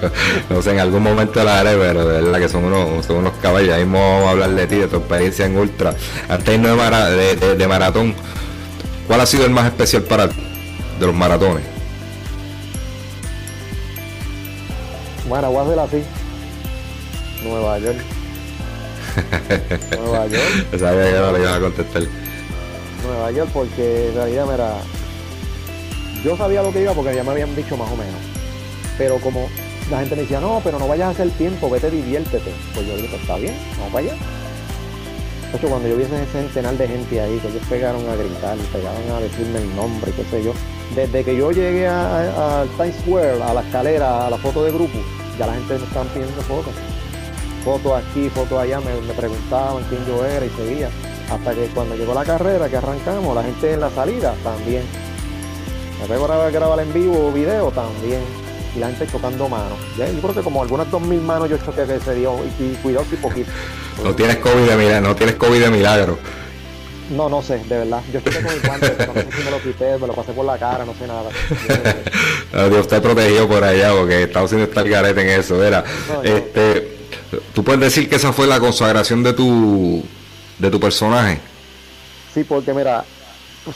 no 0.49 0.62
sé, 0.62 0.72
en 0.72 0.80
algún 0.80 1.02
momento 1.02 1.43
la 1.43 1.60
haré, 1.60 1.76
pero 1.76 2.08
de 2.08 2.22
verdad 2.22 2.39
que 2.39 2.49
son 2.49 2.66
unos, 2.66 3.06
son 3.06 3.18
unos 3.18 3.34
caballos. 3.41 3.74
Ahí 3.74 3.84
vamos 3.84 4.28
a 4.28 4.30
hablar 4.30 4.52
de 4.52 4.68
ti, 4.68 4.76
de 4.76 4.88
tu 4.88 4.97
experiencia 4.97 5.47
en 5.47 5.58
ultra. 5.58 5.95
Antes 6.30 6.62
de, 6.62 7.36
de, 7.36 7.56
de 7.56 7.68
maratón, 7.68 8.14
¿cuál 9.08 9.22
ha 9.22 9.26
sido 9.26 9.45
el 9.45 9.52
más 9.52 9.66
especial 9.66 10.04
para 10.04 10.30
ti 10.30 10.36
de 10.99 11.06
los 11.08 11.16
maratones? 11.16 11.80
Bueno, 15.32 15.49
voy 15.49 15.59
a 15.59 15.61
hacer 15.61 15.79
así. 15.79 16.03
Nueva 17.41 17.79
York. 17.79 17.97
Nueva 19.97 20.27
York. 20.27 20.77
Sabía 20.77 21.05
que 21.05 21.19
no 21.19 21.32
le 21.32 21.39
iba 21.39 21.55
a 21.55 21.59
contestar. 21.61 22.03
Nueva 23.01 23.32
York 23.32 23.49
porque 23.53 24.09
en 24.09 24.15
realidad 24.15 24.53
era... 24.53 24.73
Yo 26.21 26.36
sabía 26.36 26.61
lo 26.61 26.73
que 26.73 26.82
iba 26.82 26.91
porque 26.91 27.15
ya 27.15 27.23
me 27.23 27.32
habían 27.32 27.55
dicho 27.55 27.77
más 27.77 27.89
o 27.89 27.95
menos. 27.95 28.19
Pero 28.97 29.19
como 29.19 29.47
la 29.89 30.01
gente 30.01 30.17
me 30.17 30.23
decía, 30.23 30.41
no, 30.41 30.59
pero 30.65 30.77
no 30.77 30.89
vayas 30.89 31.07
a 31.07 31.11
hacer 31.11 31.29
tiempo, 31.29 31.69
vete, 31.69 31.89
diviértete. 31.89 32.51
Pues 32.73 32.86
yo 32.86 32.97
dije, 32.97 33.07
pues 33.07 33.21
está 33.21 33.38
bien, 33.38 33.55
vamos 33.77 33.93
para 33.93 34.07
allá. 34.07 34.15
De 35.49 35.57
hecho, 35.57 35.69
cuando 35.69 35.88
yo 35.88 35.95
vi 35.95 36.03
ese 36.03 36.25
centenar 36.25 36.77
de 36.77 36.89
gente 36.89 37.21
ahí, 37.21 37.39
que 37.39 37.47
ellos 37.47 37.63
pegaron 37.69 38.01
a 38.09 38.17
gritar, 38.17 38.57
pegaron 38.73 39.11
a 39.15 39.21
decirme 39.21 39.59
el 39.59 39.75
nombre, 39.77 40.11
qué 40.11 40.25
sé 40.25 40.43
yo. 40.43 40.51
Desde 40.93 41.23
que 41.23 41.38
yo 41.38 41.53
llegué 41.53 41.88
a, 41.88 42.65
Times 42.75 42.95
Square, 42.99 43.41
a 43.41 43.53
la 43.53 43.61
escalera, 43.61 44.27
a 44.27 44.29
la 44.29 44.38
foto 44.38 44.65
de 44.65 44.73
grupo, 44.73 44.99
ya 45.38 45.47
la 45.47 45.53
gente 45.53 45.77
me 45.77 45.84
estaba 45.84 46.05
pidiendo 46.05 46.41
fotos. 46.41 46.73
Fotos 47.63 47.91
aquí, 47.93 48.29
fotos 48.29 48.59
allá, 48.59 48.79
me, 48.79 49.13
preguntaban 49.13 49.84
quién 49.89 50.05
yo 50.05 50.25
era 50.25 50.45
y 50.45 50.49
seguía. 50.49 50.89
Hasta 51.29 51.53
que 51.53 51.67
cuando 51.67 51.95
llegó 51.95 52.13
la 52.13 52.25
carrera, 52.25 52.69
que 52.69 52.77
arrancamos, 52.77 53.36
la 53.36 53.43
gente 53.43 53.73
en 53.73 53.79
la 53.79 53.89
salida 53.89 54.36
también. 54.43 54.84
Me 56.01 56.07
pego 56.07 56.25
a 56.32 56.49
grabar 56.49 56.79
en 56.79 56.91
vivo 56.91 57.32
video 57.32 57.71
también. 57.71 58.21
Y 58.75 58.79
la 58.79 58.88
gente 58.88 59.07
chocando 59.07 59.49
manos. 59.49 59.77
Yo 59.97 60.05
creo 60.05 60.34
que 60.34 60.41
como 60.41 60.61
algunas 60.61 60.89
dos 60.89 61.01
mil 61.01 61.21
manos 61.21 61.49
yo 61.49 61.57
choqué 61.57 61.86
que 61.86 61.99
se 61.99 62.15
dio 62.15 62.38
y, 62.59 62.73
cuidado 62.75 63.05
si 63.09 63.17
poquito. 63.17 63.51
No 64.03 64.15
tienes 64.15 64.38
COVID 64.38 64.69
de 64.69 65.01
no 65.01 65.15
tienes 65.15 65.36
COVID 65.36 65.61
de 65.61 65.69
milagro. 65.69 66.17
No, 67.12 67.30
no 67.30 67.41
sé, 67.41 67.57
de 67.57 67.78
verdad. 67.78 68.01
Yo 68.12 68.20
estoy 68.20 68.34
con 68.41 68.53
el 68.53 68.62
guante, 68.62 68.89
pero 68.97 69.14
no 69.14 69.22
sé 69.22 69.32
si 69.32 69.43
me 69.43 69.51
lo 69.51 69.62
quité, 69.62 69.97
me 69.97 70.07
lo 70.07 70.14
pasé 70.14 70.32
por 70.32 70.45
la 70.45 70.57
cara, 70.57 70.86
no 70.86 70.93
sé 70.93 71.07
nada. 71.07 71.30
Dios 72.70 72.88
te 72.88 73.01
protegido 73.01 73.47
por 73.47 73.64
allá 73.64 73.91
porque 73.93 74.24
Estados 74.24 74.51
Unidos 74.53 74.70
está 74.70 74.82
el 74.82 74.89
garete 74.89 75.22
en 75.22 75.39
eso. 75.39 75.64
Era, 75.64 75.84
este, 76.24 76.97
¿Tú 77.53 77.64
puedes 77.64 77.82
decir 77.82 78.09
que 78.09 78.16
esa 78.16 78.34
fue 78.34 78.47
la 78.47 78.59
consagración 78.59 79.24
de 79.24 79.34
tu, 79.34 80.03
de 80.57 80.70
tu 80.70 80.80
personaje? 80.80 81.39
Sí, 82.34 82.43
porque 82.43 82.74
mira, 82.74 83.03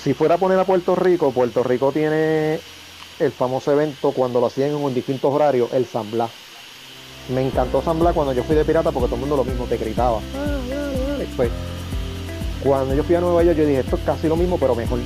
si 0.02 0.14
fuera 0.14 0.36
a 0.36 0.38
poner 0.38 0.60
a 0.60 0.66
Puerto 0.66 0.96
Rico, 0.96 1.32
Puerto 1.32 1.64
Rico 1.64 1.92
tiene 1.92 2.60
el 3.20 3.32
famoso 3.32 3.72
evento 3.72 4.12
cuando 4.12 4.40
lo 4.40 4.48
hacían 4.48 4.72
en 4.72 4.94
distintos 4.94 5.34
horarios, 5.34 5.72
el 5.74 5.86
San 5.86 6.10
Blas. 6.12 6.32
Me 7.34 7.46
encantó 7.46 7.82
San 7.82 8.00
Blas 8.00 8.14
cuando 8.14 8.34
yo 8.34 8.44
fui 8.44 8.56
de 8.56 8.66
pirata 8.66 8.92
porque 8.92 9.08
todo 9.08 9.16
el 9.16 9.22
mundo 9.22 9.38
lo 9.38 9.44
mismo 9.44 9.66
te 9.66 9.78
gritaba. 9.78 10.20
Pues, 11.36 11.50
cuando 12.66 12.96
yo 12.96 13.04
fui 13.04 13.14
a 13.16 13.22
Nueva 13.22 13.44
York, 13.44 13.58
yo 13.58 13.66
dije, 13.66 13.82
esto 13.82 13.96
es 13.96 14.02
casi 14.04 14.28
lo 14.28 14.36
mismo, 14.36 14.58
pero 14.58 14.74
mejor. 14.74 14.98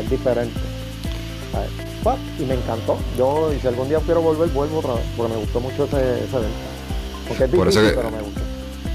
Es 0.00 0.10
diferente. 0.10 0.58
Y 2.40 2.44
me 2.44 2.54
encantó. 2.54 2.98
Yo, 3.18 3.52
si 3.60 3.66
algún 3.68 3.90
día 3.90 4.00
quiero 4.04 4.22
volver, 4.22 4.48
vuelvo 4.48 4.78
otra 4.78 4.94
vez, 4.94 5.04
porque 5.16 5.34
me 5.34 5.40
gustó 5.40 5.60
mucho 5.60 5.84
ese, 5.84 5.96
evento. 5.96 6.48
Porque 7.28 7.44
es 7.44 7.52
difícil, 7.52 7.58
por 7.58 7.68
eso 7.68 7.80
que, 7.82 7.88
pero 7.90 8.10
me 8.10 8.22
gustó. 8.22 8.40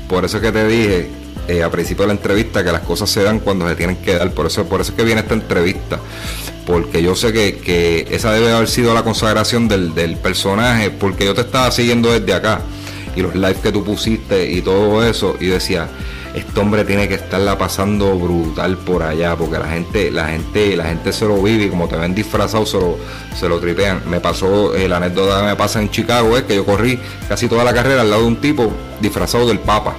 Por 0.10 0.26
eso 0.26 0.42
que 0.42 0.52
te 0.52 0.68
dije 0.68 1.10
eh, 1.48 1.64
a 1.64 1.70
principio 1.70 2.02
de 2.02 2.08
la 2.08 2.14
entrevista 2.14 2.64
que 2.64 2.72
las 2.72 2.82
cosas 2.82 3.12
se 3.12 3.22
dan 3.22 3.42
cuando 3.42 3.68
se 3.70 3.76
tienen 3.76 3.98
que 3.98 4.16
dar. 4.16 4.32
Por 4.32 4.48
eso, 4.48 4.66
por 4.66 4.82
eso 4.82 4.92
es 4.92 4.98
que 4.98 5.04
viene 5.04 5.22
esta 5.22 5.36
entrevista. 5.36 6.00
Porque 6.66 7.04
yo 7.04 7.16
sé 7.16 7.32
que, 7.32 7.58
que 7.60 8.08
esa 8.10 8.32
debe 8.32 8.52
haber 8.52 8.68
sido 8.68 8.96
la 8.96 9.04
consagración 9.04 9.68
del, 9.68 9.94
del 9.94 10.18
personaje, 10.18 10.90
porque 10.90 11.26
yo 11.26 11.36
te 11.36 11.42
estaba 11.42 11.70
siguiendo 11.70 12.12
desde 12.12 12.34
acá 12.34 12.62
y 13.16 13.22
los 13.22 13.36
lives 13.36 13.58
que 13.58 13.72
tú 13.72 13.84
pusiste 13.84 14.52
y 14.52 14.62
todo 14.62 15.04
eso, 15.08 15.38
y 15.40 15.46
decía, 15.46 15.90
este 16.38 16.60
hombre 16.60 16.84
tiene 16.86 17.08
que 17.08 17.16
estarla 17.16 17.58
pasando 17.58 18.18
brutal 18.18 18.78
por 18.78 19.04
allá, 19.04 19.36
porque 19.36 19.58
la 19.60 19.68
gente, 19.68 20.12
la 20.12 20.28
gente, 20.28 20.76
la 20.76 20.86
gente 20.86 21.12
se 21.14 21.26
lo 21.26 21.42
vive 21.42 21.66
y 21.66 21.70
como 21.70 21.88
te 21.88 21.96
ven 21.98 22.14
disfrazado 22.16 22.66
se 22.66 22.78
lo, 22.78 22.98
se 23.36 23.48
lo 23.50 23.60
tripean. 23.60 24.02
Me 24.10 24.20
pasó, 24.20 24.76
eh, 24.76 24.88
la 24.88 24.98
anécdota 24.98 25.40
que 25.42 25.46
me 25.48 25.56
pasa 25.56 25.82
en 25.82 25.90
Chicago 25.90 26.38
es 26.38 26.44
que 26.44 26.56
yo 26.56 26.66
corrí 26.66 27.00
casi 27.28 27.48
toda 27.48 27.64
la 27.64 27.74
carrera 27.74 28.02
al 28.02 28.10
lado 28.10 28.22
de 28.24 28.28
un 28.28 28.38
tipo 28.42 28.72
disfrazado 29.02 29.48
del 29.48 29.60
Papa. 29.60 29.96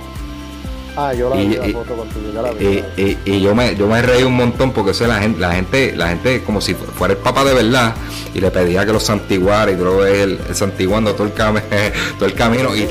Ah, 1.01 1.15
yo 1.15 1.31
la 1.31 1.37
y, 1.41 1.47
vi 1.49 1.55
la 1.57 1.63
foto 1.79 1.95
contigo, 1.95 2.31
yo 2.35 2.43
la 2.43 2.51
vi. 2.51 2.67
y- 2.67 2.75
yo 2.75 2.81
la 2.83 2.89
vi. 2.97 3.03
y- 3.25 3.33
y 3.37 3.41
yo 3.41 3.55
me 3.55 3.77
yo 3.77 3.87
me 3.87 4.03
reí 4.03 4.25
un 4.25 4.35
montón 4.35 4.73
porque 4.73 4.93
sé 4.93 5.07
la 5.07 5.21
gente 5.21 5.39
la 5.39 5.53
gente 5.53 5.95
la 5.95 6.09
gente 6.09 6.43
como 6.43 6.61
si 6.61 6.75
fuera 6.75 7.15
el 7.15 7.21
papa 7.21 7.45
de 7.45 7.55
verdad 7.55 7.95
y 8.35 8.41
le 8.41 8.51
pedía 8.51 8.85
que 8.85 8.93
lo 8.93 8.99
santiguara 8.99 9.71
y 9.71 9.77
tú 9.77 9.85
lo 9.85 9.99
ves 9.99 10.15
el, 10.25 10.41
el 10.49 10.55
santiguando 10.57 11.15
todo 11.15 11.29
el 11.29 11.35
cami- 11.37 11.63
todo 12.19 12.27
el 12.27 12.35
camino 12.35 12.75
y, 12.75 12.81
se, 12.81 12.87
que 12.89 12.91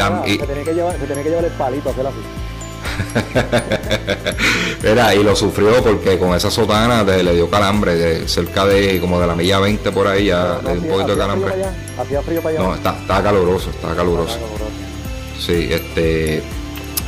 llevar, 0.73 0.93
se 0.97 1.05
tenía 1.05 1.23
que 1.23 1.29
llevar 1.29 1.45
el 1.45 1.51
palito, 1.51 1.89
hacer 1.89 2.07
así. 2.07 2.15
era, 4.83 5.13
y 5.15 5.23
lo 5.23 5.35
sufrió 5.35 5.83
porque 5.83 6.17
con 6.17 6.35
esa 6.35 6.49
sotana 6.51 7.03
de- 7.03 7.23
le 7.23 7.33
dio 7.35 7.49
calambre 7.49 7.95
de 7.95 8.27
cerca 8.27 8.65
de 8.65 8.99
como 8.99 9.19
de 9.19 9.27
la 9.27 9.35
milla 9.35 9.59
20 9.59 9.91
por 9.91 10.07
ahí 10.07 10.25
ya 10.25 10.59
No, 10.61 10.69
le 10.69 10.75
dio 10.75 10.81
un 10.83 10.87
poquito 10.89 11.07
de 11.07 11.13
frío 11.13 11.17
calambre 11.17 11.51
para 11.51 11.61
allá, 11.69 11.77
Hacía 12.01 12.21
frío 12.21 12.41
para 12.41 12.55
allá. 12.59 12.67
no 12.67 12.75
está- 12.75 12.97
estaba 13.01 13.23
caluroso 13.23 13.69
Ah, 13.83 13.93
caluroso. 13.95 14.37
Sí, 15.39 15.67
este, 15.71 16.41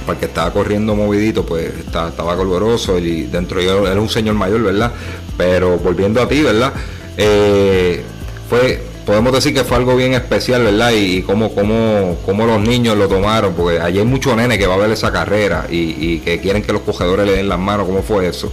porque 0.05 0.25
estaba 0.25 0.51
corriendo 0.51 0.95
movidito, 0.95 1.45
pues 1.45 1.71
está- 1.79 2.09
estaba 2.09 2.35
caluroso 2.37 2.97
y 2.99 3.23
dentro 3.23 3.61
yo 3.61 3.87
era 3.87 3.99
un 3.99 4.09
señor 4.09 4.35
mayor, 4.35 4.61
¿verdad? 4.61 4.91
Pero 5.37 5.77
volviendo 5.77 6.21
a 6.21 6.27
ti, 6.27 6.41
¿verdad? 6.41 6.73
Eh, 7.17 8.03
fue, 8.49 8.81
podemos 9.09 9.33
decir 9.33 9.55
que 9.55 9.63
fue 9.63 9.77
algo 9.77 9.95
bien 9.95 10.13
especial, 10.13 10.61
¿verdad? 10.61 10.91
Y, 10.91 11.23
cómo, 11.23 11.49
cómo, 11.55 12.15
cómo 12.27 12.45
los 12.45 12.61
niños 12.61 12.95
lo 12.95 13.07
tomaron, 13.07 13.55
porque 13.55 13.79
allí 13.79 13.97
hay 13.97 14.05
muchos 14.05 14.35
nenes 14.35 14.59
que 14.59 14.67
va 14.67 14.75
a 14.75 14.77
ver 14.77 14.91
esa 14.91 15.11
carrera 15.11 15.65
y, 15.67 15.95
y 15.97 16.19
que 16.19 16.39
quieren 16.39 16.61
que 16.61 16.71
los 16.71 16.83
cogedores 16.83 17.25
le 17.25 17.37
den 17.37 17.49
las 17.49 17.57
manos, 17.57 17.87
¿cómo 17.87 18.03
fue 18.03 18.27
eso? 18.27 18.51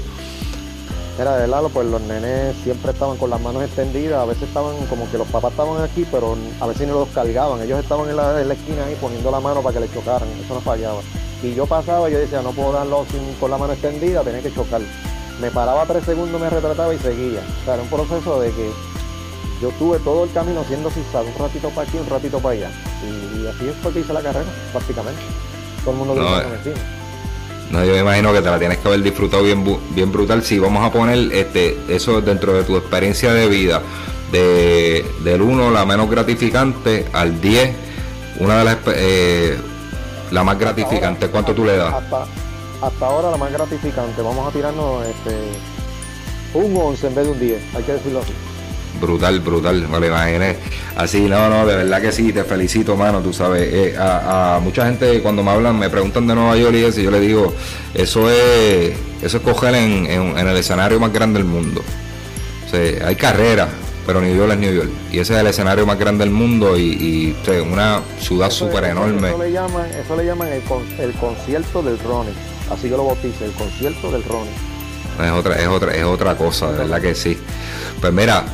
Mira, 1.19 1.35
de 1.37 1.41
verdad, 1.47 1.69
pues 1.71 1.87
los 1.89 2.01
nenes 2.01 2.57
siempre 2.65 2.93
estaban 2.93 3.19
con 3.19 3.29
las 3.29 3.39
manos 3.39 3.65
extendidas, 3.65 4.19
a 4.19 4.25
veces 4.25 4.45
estaban 4.45 4.75
como 4.87 5.11
que 5.11 5.19
los 5.19 5.29
papás 5.29 5.51
estaban 5.51 5.83
aquí, 5.83 6.07
pero 6.11 6.39
a 6.59 6.67
veces 6.67 6.89
no 6.89 7.01
los 7.01 7.09
cargaban, 7.11 7.61
ellos 7.61 7.79
estaban 7.79 8.09
en 8.09 8.17
la, 8.17 8.41
en 8.41 8.49
la 8.49 8.55
esquina 8.55 8.87
ahí 8.87 8.97
poniendo 8.99 9.31
la 9.31 9.41
mano 9.41 9.61
para 9.61 9.75
que 9.75 9.81
le 9.81 9.93
chocaran, 9.93 10.29
eso 10.43 10.55
no 10.55 10.63
fallaba. 10.63 11.03
Y 11.43 11.55
yo 11.55 11.67
pasaba 11.67 12.09
y 12.09 12.15
yo 12.15 12.19
decía, 12.19 12.41
no 12.41 12.53
puedo 12.53 12.73
darlo 12.73 13.05
sin, 13.11 13.21
con 13.35 13.51
la 13.51 13.59
mano 13.59 13.75
extendida, 13.75 14.23
tenía 14.23 14.41
que 14.41 14.55
chocar. 14.55 14.81
Me 15.39 15.51
paraba 15.51 15.85
tres 15.85 16.05
segundos, 16.05 16.41
me 16.41 16.49
retrataba 16.49 16.95
y 16.95 16.99
seguía. 16.99 17.41
O 17.61 17.65
sea, 17.67 17.75
era 17.75 17.83
un 17.83 17.91
proceso 17.91 18.41
de 18.41 18.51
que 18.53 18.71
yo 19.61 19.71
tuve 19.79 19.99
todo 20.01 20.25
el 20.25 20.33
camino 20.33 20.61
haciendo 20.61 20.91
zigzag, 20.91 21.25
un 21.27 21.35
ratito 21.39 21.71
para 21.71 21.89
aquí, 21.89 21.99
un 21.99 22.09
ratito 22.09 22.39
para 22.39 22.55
allá. 22.55 22.71
Y, 23.03 23.43
y 23.43 23.47
así 23.47 23.73
fue 23.83 23.93
que 23.93 24.01
hice 24.01 24.13
la 24.13 24.23
carrera, 24.23 24.47
prácticamente. 24.73 25.23
Todo 25.85 25.93
el 25.93 25.99
mundo 25.99 26.15
No, 26.15 26.21
gritando 26.23 26.55
eh. 26.55 26.59
encima. 26.59 26.77
No, 27.71 27.85
yo 27.85 27.93
me 27.95 28.01
imagino 28.01 28.33
que 28.33 28.41
te 28.43 28.51
la 28.51 28.59
tienes 28.59 28.79
que 28.79 28.89
haber 28.89 29.03
disfrutado 29.03 29.43
bien, 29.43 29.65
bien 29.91 30.13
brutal. 30.13 30.43
Si 30.43 30.59
vamos 30.59 30.85
a 30.85 30.93
poner 30.93 31.33
este, 31.33 31.77
eso 31.89 32.21
dentro 32.21 32.53
de 32.53 32.63
tu 32.63 32.77
experiencia 32.77 33.33
de 33.33 33.49
vida, 33.49 33.83
de, 34.31 35.05
del 35.25 35.43
1, 35.43 35.71
la 35.71 35.85
menos 35.85 36.09
gratificante, 36.09 37.07
al 37.13 37.41
10, 37.41 37.75
una 38.39 38.59
de 38.59 38.65
las 38.65 38.79
eh, 38.95 39.59
la 40.31 40.45
más 40.45 40.59
gratificante, 40.59 41.29
¿cuánto 41.29 41.55
tú 41.55 41.65
le 41.65 41.77
das? 41.77 41.95
Hasta, 41.95 42.27
hasta 42.83 43.07
ahora 43.07 43.31
la 43.31 43.37
más 43.37 43.53
gratificante. 43.53 44.23
Vamos 44.23 44.47
a 44.49 44.53
tirarnos 44.53 45.05
este, 45.07 45.37
un 46.55 46.77
11 46.77 47.07
en 47.07 47.15
vez 47.15 47.25
de 47.25 47.31
un 47.33 47.41
10, 47.41 47.75
hay 47.75 47.83
que 47.83 47.93
decirlo 47.93 48.21
así. 48.21 48.33
Brutal, 49.01 49.41
brutal, 49.41 49.87
me 49.89 50.01
lo 50.01 50.07
imaginé. 50.07 50.57
Así, 50.97 51.21
no, 51.23 51.49
no, 51.51 51.67
de 51.67 51.77
verdad 51.77 52.01
que 52.01 52.13
sí, 52.13 52.33
te 52.33 52.45
felicito, 52.45 52.97
mano, 52.97 53.21
tú 53.21 53.33
sabes. 53.33 53.69
eh, 53.73 53.95
a, 53.99 54.57
a 54.57 54.61
mucha 54.61 54.87
gente 54.87 55.21
cuando 55.21 55.43
me 55.43 55.51
hablan, 55.51 55.79
me 55.79 55.91
preguntan 55.91 56.27
de 56.27 56.35
Nueva 56.35 56.57
York 56.57 56.75
y 56.77 56.85
eso, 56.85 57.01
y 57.01 57.05
yo 57.05 57.11
le 57.11 57.21
digo, 57.21 57.53
eso 57.95 58.31
es, 58.31 58.95
eso 59.23 59.37
es 59.37 59.43
coger 59.43 59.75
en, 59.75 60.07
en- 60.07 60.39
en 60.39 60.49
el 60.49 60.57
escenario 60.57 60.99
más 60.99 61.13
grande 61.13 61.39
del 61.41 61.47
mundo. 61.49 61.83
O 62.67 62.71
sea, 62.71 63.07
hay 63.09 63.17
carreras, 63.17 63.69
pero 64.07 64.21
New 64.23 64.35
York 64.35 64.53
es 64.53 64.59
New 64.59 64.73
York. 64.73 64.89
Y 65.13 65.19
ese 65.19 65.35
es 65.35 65.41
el 65.41 65.47
escenario 65.47 65.85
más 65.87 65.99
grande 65.99 66.25
del 66.25 66.33
mundo 66.33 66.77
y, 66.79 66.83
y, 66.83 67.37
o 67.41 67.45
sea, 67.45 67.63
una 67.63 68.01
ciudad 68.19 68.51
súper 68.51 68.85
enorme. 68.85 69.29
Eso 69.29 69.39
le 69.39 69.53
llaman, 69.53 69.87
eso 69.91 70.17
le 70.17 70.25
llaman 70.25 70.49
el, 70.49 70.63
con- 70.63 70.87
el 70.99 71.13
concierto 71.13 71.83
del 71.83 71.99
Ronnie. 71.99 72.33
Así 72.71 72.85
que 72.89 72.97
lo 72.97 73.05
bautice, 73.05 73.45
el 73.45 73.53
concierto 73.53 74.11
del 74.11 74.25
Ronnie. 74.25 74.51
Es 75.23 75.31
otra, 75.33 75.55
es 75.57 75.69
otra, 75.69 75.95
es 75.95 76.05
otra 76.05 76.35
cosa, 76.37 76.73
de 76.73 76.79
verdad 76.79 77.01
que 77.01 77.15
sí. 77.15 77.39
Pues 78.01 78.13
mira, 78.13 78.45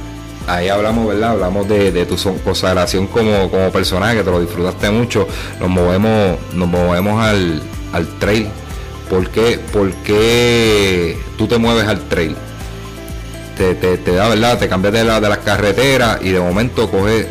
ahí 0.46 0.68
hablamos, 0.68 1.06
¿verdad? 1.08 1.30
Hablamos 1.30 1.68
de, 1.68 1.92
de 1.92 2.06
tu 2.06 2.16
consagración 2.44 3.06
como, 3.06 3.50
como 3.50 3.70
personaje, 3.70 4.18
que 4.18 4.24
te 4.24 4.30
lo 4.30 4.40
disfrutaste 4.40 4.90
mucho. 4.90 5.26
Nos 5.60 5.68
movemos, 5.68 6.38
nos 6.54 6.68
movemos 6.68 7.22
al, 7.22 7.62
al 7.92 8.18
trail. 8.18 8.48
¿Por 9.08 9.28
qué, 9.30 9.60
por 9.72 9.92
qué 9.96 11.18
tú 11.36 11.46
te 11.46 11.58
mueves 11.58 11.86
al 11.86 12.00
trail? 12.08 12.34
Te, 13.56 13.74
te, 13.74 13.98
te 13.98 14.14
da, 14.14 14.28
¿verdad? 14.28 14.58
Te 14.58 14.68
cambias 14.68 14.94
de, 14.94 15.04
la, 15.04 15.20
de 15.20 15.28
las 15.28 15.38
carreteras 15.38 16.18
y 16.22 16.30
de 16.30 16.40
momento 16.40 16.90
coges, 16.90 17.26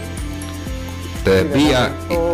te 1.24 1.30
de 1.32 1.44
desvías. 1.46 1.92
y- 2.10 2.32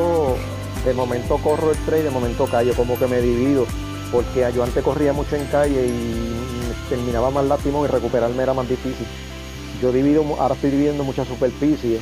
de 0.86 0.93
momento 0.93 1.38
corro 1.38 1.71
el 1.71 1.78
trail, 1.86 2.03
de 2.05 2.09
momento 2.09 2.45
calle, 2.45 2.71
como 2.71 2.97
que 2.97 3.07
me 3.07 3.19
divido, 3.21 3.65
porque 4.11 4.49
yo 4.55 4.63
antes 4.63 4.82
corría 4.84 5.11
mucho 5.11 5.36
en 5.36 5.45
calle 5.45 5.86
y 5.86 6.30
terminaba 6.89 7.30
más 7.30 7.45
lastimón 7.45 7.86
y 7.86 7.88
recuperarme 7.88 8.43
era 8.43 8.53
más 8.53 8.67
difícil. 8.69 9.05
Yo 9.82 9.91
divido, 9.91 10.23
ahora 10.39 10.55
estoy 10.55 10.71
dividiendo 10.71 11.03
mucha 11.03 11.23
superficie 11.23 11.99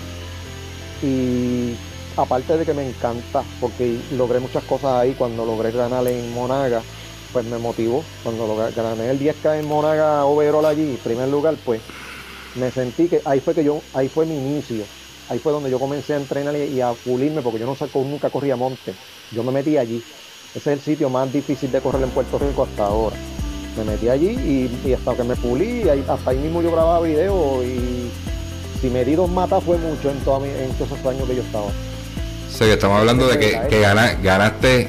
y 1.04 1.76
aparte 2.16 2.58
de 2.58 2.66
que 2.66 2.74
me 2.74 2.88
encanta, 2.88 3.44
porque 3.60 4.00
logré 4.14 4.40
muchas 4.40 4.64
cosas 4.64 5.02
ahí 5.02 5.14
cuando 5.14 5.46
logré 5.46 5.72
ganar 5.72 6.08
en 6.08 6.34
Monaga, 6.34 6.82
pues 7.34 7.46
me 7.46 7.58
motivó. 7.58 8.04
Cuando 8.24 8.56
gané 8.76 9.10
el 9.10 9.20
10K 9.20 9.60
en 9.60 9.68
Monaga 9.68 10.26
overall 10.26 10.66
allí, 10.66 10.98
primer 11.04 11.28
lugar, 11.28 11.56
pues 11.66 11.82
me 12.56 12.72
sentí 12.72 13.10
que 13.10 13.22
ahí 13.26 13.42
fue 13.42 13.54
que 13.54 13.64
yo, 13.64 13.82
ahí 13.94 14.08
fue 14.08 14.26
mi 14.26 14.38
inicio. 14.38 14.86
Ahí 15.28 15.40
fue 15.40 15.52
donde 15.52 15.72
yo 15.72 15.80
comencé 15.80 16.14
a 16.14 16.18
entrenar 16.18 16.56
y 16.56 16.80
a 16.80 16.94
pulirme 16.94 17.42
porque 17.42 17.60
yo 17.60 17.66
no 17.66 17.76
saco, 17.76 18.00
nunca 18.04 18.30
corría 18.30 18.56
monte. 18.56 18.94
Yo 19.32 19.44
me 19.44 19.52
metí 19.52 19.78
allí. 19.78 20.02
Ese 20.54 20.72
es 20.72 20.78
el 20.78 20.82
sitio 20.82 21.10
más 21.10 21.34
difícil 21.34 21.72
de 21.72 21.82
correr 21.82 22.04
en 22.04 22.12
Puerto 22.12 22.40
Rico 22.40 22.64
hasta 22.64 22.86
ahora. 22.86 23.18
Me 23.78 23.84
metí 23.84 24.08
allí 24.10 24.30
y, 24.30 24.88
y 24.90 24.94
hasta 24.94 25.14
que 25.16 25.24
me 25.24 25.36
pulí, 25.36 25.84
hasta 26.08 26.30
ahí 26.32 26.38
mismo 26.38 26.62
yo 26.62 26.72
grababa 26.72 27.02
video 27.02 27.62
y 27.64 28.10
si 28.82 28.90
me 28.90 29.04
di 29.04 29.16
dos 29.16 29.30
matas 29.30 29.64
fue 29.64 29.78
mucho 29.78 30.10
en, 30.10 30.18
toda 30.20 30.40
mi- 30.40 30.48
en 30.50 30.72
todos 30.78 30.92
esos 30.92 31.06
años 31.06 31.28
que 31.28 31.36
yo 31.36 31.42
estaba. 31.42 31.66
O 31.66 31.72
sea, 32.58 32.68
que 32.68 32.74
estamos 32.74 33.00
hablando 33.00 33.28
de 33.28 33.38
que, 33.38 33.60
que 33.70 33.82
gana- 33.82 34.14
ganaste, 34.24 34.88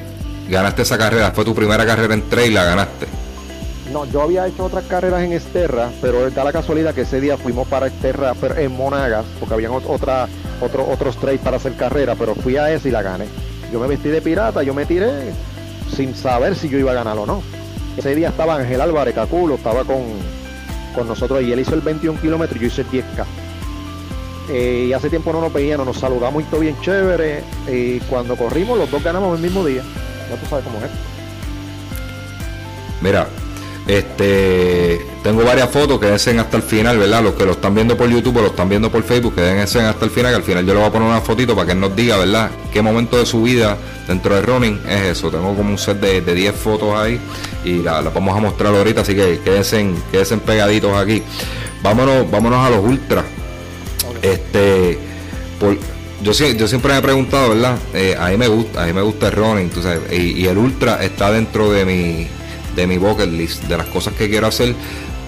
ganaste 0.48 0.82
esa 0.82 0.96
carrera. 0.98 1.32
Fue 1.32 1.44
tu 1.44 1.52
primera 1.54 1.84
carrera 1.84 2.14
en 2.14 2.22
trail, 2.28 2.54
la 2.54 2.64
ganaste. 2.64 3.06
No, 3.92 4.04
yo 4.04 4.22
había 4.22 4.46
hecho 4.46 4.64
otras 4.66 4.84
carreras 4.84 5.22
en 5.22 5.32
Esterra, 5.32 5.88
pero 6.00 6.30
da 6.30 6.44
la 6.44 6.52
casualidad 6.52 6.94
que 6.94 7.00
ese 7.02 7.20
día 7.20 7.36
fuimos 7.36 7.66
para 7.66 7.86
Esterra 7.88 8.34
en 8.56 8.76
Monagas, 8.76 9.24
porque 9.40 9.54
habían 9.54 9.72
ot- 9.72 9.84
otra, 9.88 10.28
otro, 10.60 10.86
otros 10.88 11.16
trails 11.16 11.40
para 11.40 11.56
hacer 11.56 11.74
carrera, 11.74 12.14
pero 12.14 12.34
fui 12.36 12.56
a 12.56 12.70
ese 12.72 12.88
y 12.88 12.92
la 12.92 13.02
gané. 13.02 13.26
Yo 13.72 13.80
me 13.80 13.88
vestí 13.88 14.08
de 14.10 14.20
pirata, 14.20 14.62
yo 14.62 14.74
me 14.74 14.86
tiré 14.86 15.10
sin 15.96 16.14
saber 16.14 16.54
si 16.56 16.68
yo 16.68 16.78
iba 16.78 16.92
a 16.92 16.94
ganar 16.94 17.16
o 17.18 17.26
no. 17.26 17.42
Ese 17.96 18.14
día 18.14 18.28
estaba 18.28 18.56
Ángel 18.56 18.80
Álvarez 18.80 19.14
Caculo, 19.14 19.54
estaba 19.54 19.84
con, 19.84 20.02
con 20.94 21.08
nosotros 21.08 21.42
y 21.42 21.52
él 21.52 21.60
hizo 21.60 21.74
el 21.74 21.80
21 21.80 22.20
kilómetros 22.20 22.58
y 22.58 22.60
yo 22.60 22.66
hice 22.66 22.82
el 22.82 22.88
10K. 22.88 23.24
Eh, 24.48 24.86
y 24.88 24.92
hace 24.92 25.10
tiempo 25.10 25.32
no 25.32 25.40
nos 25.40 25.52
veíamos, 25.52 25.86
nos 25.86 25.98
saludamos 25.98 26.42
y 26.42 26.46
todo 26.46 26.60
bien 26.60 26.76
chévere. 26.80 27.42
Y 27.68 28.00
cuando 28.00 28.36
corrimos, 28.36 28.78
los 28.78 28.90
dos 28.90 29.02
ganamos 29.02 29.36
el 29.36 29.42
mismo 29.42 29.64
día. 29.64 29.82
Ya 30.30 30.36
tú 30.36 30.46
sabes 30.46 30.64
cómo 30.64 30.78
es. 30.78 30.90
Mira, 33.00 33.28
este 33.86 35.06
tengo 35.22 35.44
varias 35.44 35.70
fotos 35.70 35.98
que 35.98 36.06
den 36.06 36.38
hasta 36.40 36.56
el 36.56 36.62
final, 36.62 36.98
¿verdad? 36.98 37.22
Los 37.22 37.34
que 37.34 37.44
lo 37.44 37.52
están 37.52 37.74
viendo 37.74 37.96
por 37.96 38.08
YouTube 38.08 38.36
o 38.36 38.40
lo 38.42 38.46
están 38.48 38.68
viendo 38.68 38.90
por 38.90 39.02
Facebook, 39.02 39.34
que 39.34 39.40
den 39.40 39.58
hasta 39.58 40.04
el 40.04 40.10
final, 40.10 40.30
que 40.32 40.36
al 40.36 40.42
final 40.44 40.64
yo 40.66 40.72
le 40.74 40.78
voy 40.80 40.88
a 40.88 40.92
poner 40.92 41.08
una 41.08 41.20
fotito 41.20 41.54
para 41.54 41.66
que 41.66 41.72
él 41.72 41.80
nos 41.80 41.94
diga, 41.96 42.16
¿verdad? 42.16 42.50
Qué 42.72 42.80
momento 42.82 43.18
de 43.18 43.26
su 43.26 43.42
vida 43.42 43.76
dentro 44.06 44.34
de 44.36 44.42
running 44.42 44.80
es 44.88 45.02
eso. 45.18 45.30
Tengo 45.30 45.54
como 45.56 45.70
un 45.70 45.78
set 45.78 45.98
de, 46.00 46.20
de 46.20 46.34
10 46.34 46.54
fotos 46.54 46.94
ahí 46.96 47.18
y 47.64 47.82
la, 47.82 48.00
la 48.02 48.10
vamos 48.10 48.36
a 48.36 48.40
mostrar 48.40 48.74
ahorita, 48.74 49.00
así 49.00 49.14
que 49.14 49.40
quédense, 49.44 49.90
quédense 50.12 50.36
pegaditos 50.38 50.96
aquí. 50.96 51.22
Vámonos, 51.82 52.30
vámonos 52.30 52.64
a 52.64 52.70
los 52.70 52.84
ultras. 52.84 53.24
Este, 54.22 54.98
por, 55.60 55.76
yo, 56.22 56.32
sie- 56.32 56.56
yo 56.56 56.66
siempre 56.68 56.92
me 56.92 56.98
he 56.98 57.02
preguntado, 57.02 57.50
¿verdad? 57.50 57.76
Eh, 57.94 58.16
a 58.18 58.28
mí 58.28 58.36
me 58.36 58.48
gusta, 58.48 58.82
a 58.82 58.86
mí 58.86 58.92
me 58.92 59.02
gusta 59.02 59.26
el 59.26 59.32
running, 59.32 59.70
tú 59.70 59.82
sabes, 59.82 60.00
y, 60.12 60.32
y 60.42 60.46
el 60.46 60.56
ultra 60.58 61.02
está 61.04 61.30
dentro 61.30 61.70
de 61.70 61.84
mi, 61.84 62.26
de 62.76 62.86
mi 62.86 62.98
bucket 62.98 63.30
list, 63.30 63.64
de 63.64 63.76
las 63.76 63.86
cosas 63.86 64.14
que 64.14 64.28
quiero 64.28 64.46
hacer, 64.46 64.74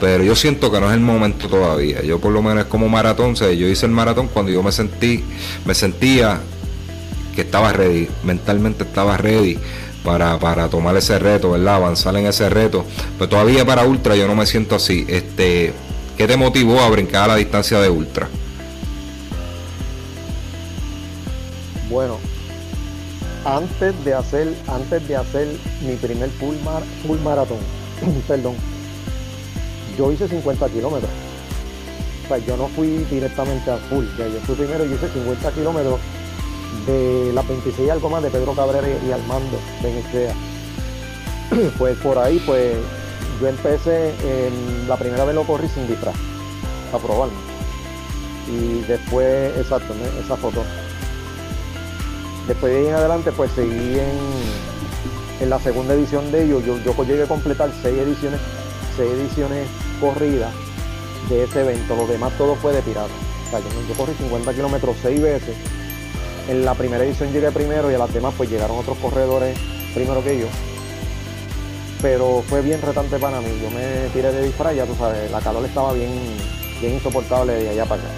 pero 0.01 0.23
yo 0.23 0.37
siento 0.37 0.71
que 0.71 0.79
no 0.79 0.89
es 0.89 0.95
el 0.95 1.01
momento 1.01 1.49
todavía. 1.49 2.03
Yo 2.03 2.21
por 2.21 2.33
lo 2.33 2.43
menos 2.43 2.65
es 2.65 2.71
como 2.71 2.89
maratón, 2.89 3.35
o 3.41 3.51
yo 3.51 3.67
hice 3.67 3.87
el 3.87 3.93
maratón 3.93 4.29
cuando 4.29 4.53
yo 4.53 4.63
me 4.63 4.71
sentí, 4.71 5.25
me 5.65 5.75
sentía 5.75 6.41
que 7.35 7.41
estaba 7.43 7.73
ready, 7.73 8.09
mentalmente 8.23 8.85
estaba 8.85 9.17
ready 9.17 9.59
para, 10.05 10.39
para 10.39 10.69
tomar 10.69 10.97
ese 10.97 11.19
reto, 11.19 11.53
¿verdad? 11.53 11.77
Avanzar 11.77 12.17
en 12.17 12.27
ese 12.27 12.49
reto. 12.49 12.85
Pero 13.19 13.29
todavía 13.29 13.65
para 13.65 13.85
ultra 13.85 14.15
yo 14.15 14.27
no 14.27 14.35
me 14.37 14.47
siento 14.47 14.77
así. 14.77 15.05
Este, 15.09 15.73
¿qué 16.17 16.27
te 16.27 16.37
motivó 16.37 16.81
a 16.81 16.91
brincar 16.91 17.25
a 17.25 17.29
la 17.29 17.37
distancia 17.37 17.81
de 17.81 17.91
ultra? 17.91 18.29
Bueno, 21.91 22.19
antes 23.49 24.05
de 24.05 24.13
hacer, 24.13 24.55
antes 24.69 25.09
de 25.09 25.17
hacer 25.17 25.49
mi 25.81 25.97
primer 25.97 26.29
full, 26.31 26.57
full 27.07 27.19
maratón, 27.21 27.59
perdón, 28.29 28.55
yo 29.97 30.13
hice 30.13 30.29
50 30.29 30.69
kilómetros. 30.69 31.11
O 32.25 32.29
sea, 32.29 32.39
yo 32.39 32.59
no 32.59 32.69
fui 32.69 32.99
directamente 33.11 33.71
a 33.71 33.79
full, 33.79 34.05
yo 34.19 34.41
fui 34.45 34.55
primero 34.55 34.85
y 34.85 34.93
hice 34.93 35.09
50 35.09 35.51
kilómetros 35.53 35.99
de 36.87 37.33
las 37.33 37.49
26 37.49 37.91
algo 37.91 38.11
más 38.11 38.23
de 38.23 38.31
Pedro 38.31 38.53
Cabrera 38.53 38.87
y, 38.87 39.11
Armando 39.11 39.59
de 39.83 40.31
Pues 41.79 41.97
por 41.99 42.19
ahí, 42.19 42.43
pues 42.45 42.77
yo 43.41 43.49
empecé, 43.49 44.13
la 44.87 44.97
primera 44.97 45.25
vez 45.25 45.35
lo 45.35 45.45
corrí 45.45 45.69
sin 45.69 45.89
disfraz, 45.89 46.15
a 46.93 46.99
probarme. 46.99 47.39
Y 48.47 48.83
después, 48.83 49.57
exacto, 49.57 49.95
esa 50.23 50.37
foto. 50.37 50.63
Después 52.49 52.73
de 52.73 52.79
ahí 52.79 52.87
en 52.87 52.95
adelante, 52.95 53.31
pues 53.31 53.53
seguí 53.53 53.99
en, 55.41 55.51
la 55.51 55.61
segunda 55.61 55.93
edición 55.93 56.33
de 56.33 56.45
ellos. 56.45 56.65
Yo, 56.65 56.79
yo 56.79 57.05
llegué 57.05 57.25
a 57.25 57.27
completar 57.27 57.71
seis 57.83 57.99
ediciones, 57.99 58.41
seis 58.97 59.13
ediciones 59.13 59.69
corridas 60.01 60.53
de 61.29 61.45
ese 61.45 61.61
evento. 61.61 61.95
Lo 61.95 62.07
demás 62.07 62.33
todo 62.39 62.55
fue 62.57 62.73
de 62.73 62.81
pirata. 62.81 63.13
O 63.47 63.51
sea, 63.51 63.61
yo, 63.61 63.95
corrí 63.95 64.15
50 64.15 64.55
kilómetros 64.55 64.97
seis 65.03 65.21
veces. 65.21 65.55
En 66.49 66.65
la 66.65 66.75
primera 66.75 67.05
edición 67.05 67.31
llegué 67.33 67.51
primero 67.51 67.91
y 67.91 67.95
a 67.95 67.99
las 67.99 68.13
demás 68.15 68.33
pues 68.35 68.49
llegaron 68.49 68.79
otros 68.79 68.97
corredores 68.97 69.59
primero 69.95 70.25
que 70.25 70.39
yo. 70.39 70.47
Pero 72.01 72.43
fue 72.49 72.63
bien 72.63 72.81
retante 72.81 73.19
para 73.19 73.43
mí. 73.43 73.51
Yo 73.63 73.71
me 73.71 74.09
tiré 74.15 74.33
de 74.33 74.45
disfraz, 74.45 74.75
ya 74.75 74.87
tú 74.87 74.95
sabes, 74.95 75.31
la 75.31 75.41
calor 75.41 75.67
estaba 75.67 75.93
bien, 75.93 76.11
bien 76.81 76.95
insoportable 76.95 77.53
de 77.53 77.69
allá 77.69 77.85
para 77.85 78.01
acá. 78.01 78.11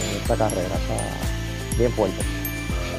En 0.00 0.16
esta 0.22 0.36
carrera, 0.36 0.76
está 0.76 1.76
bien 1.76 1.92
fuerte. 1.92 2.41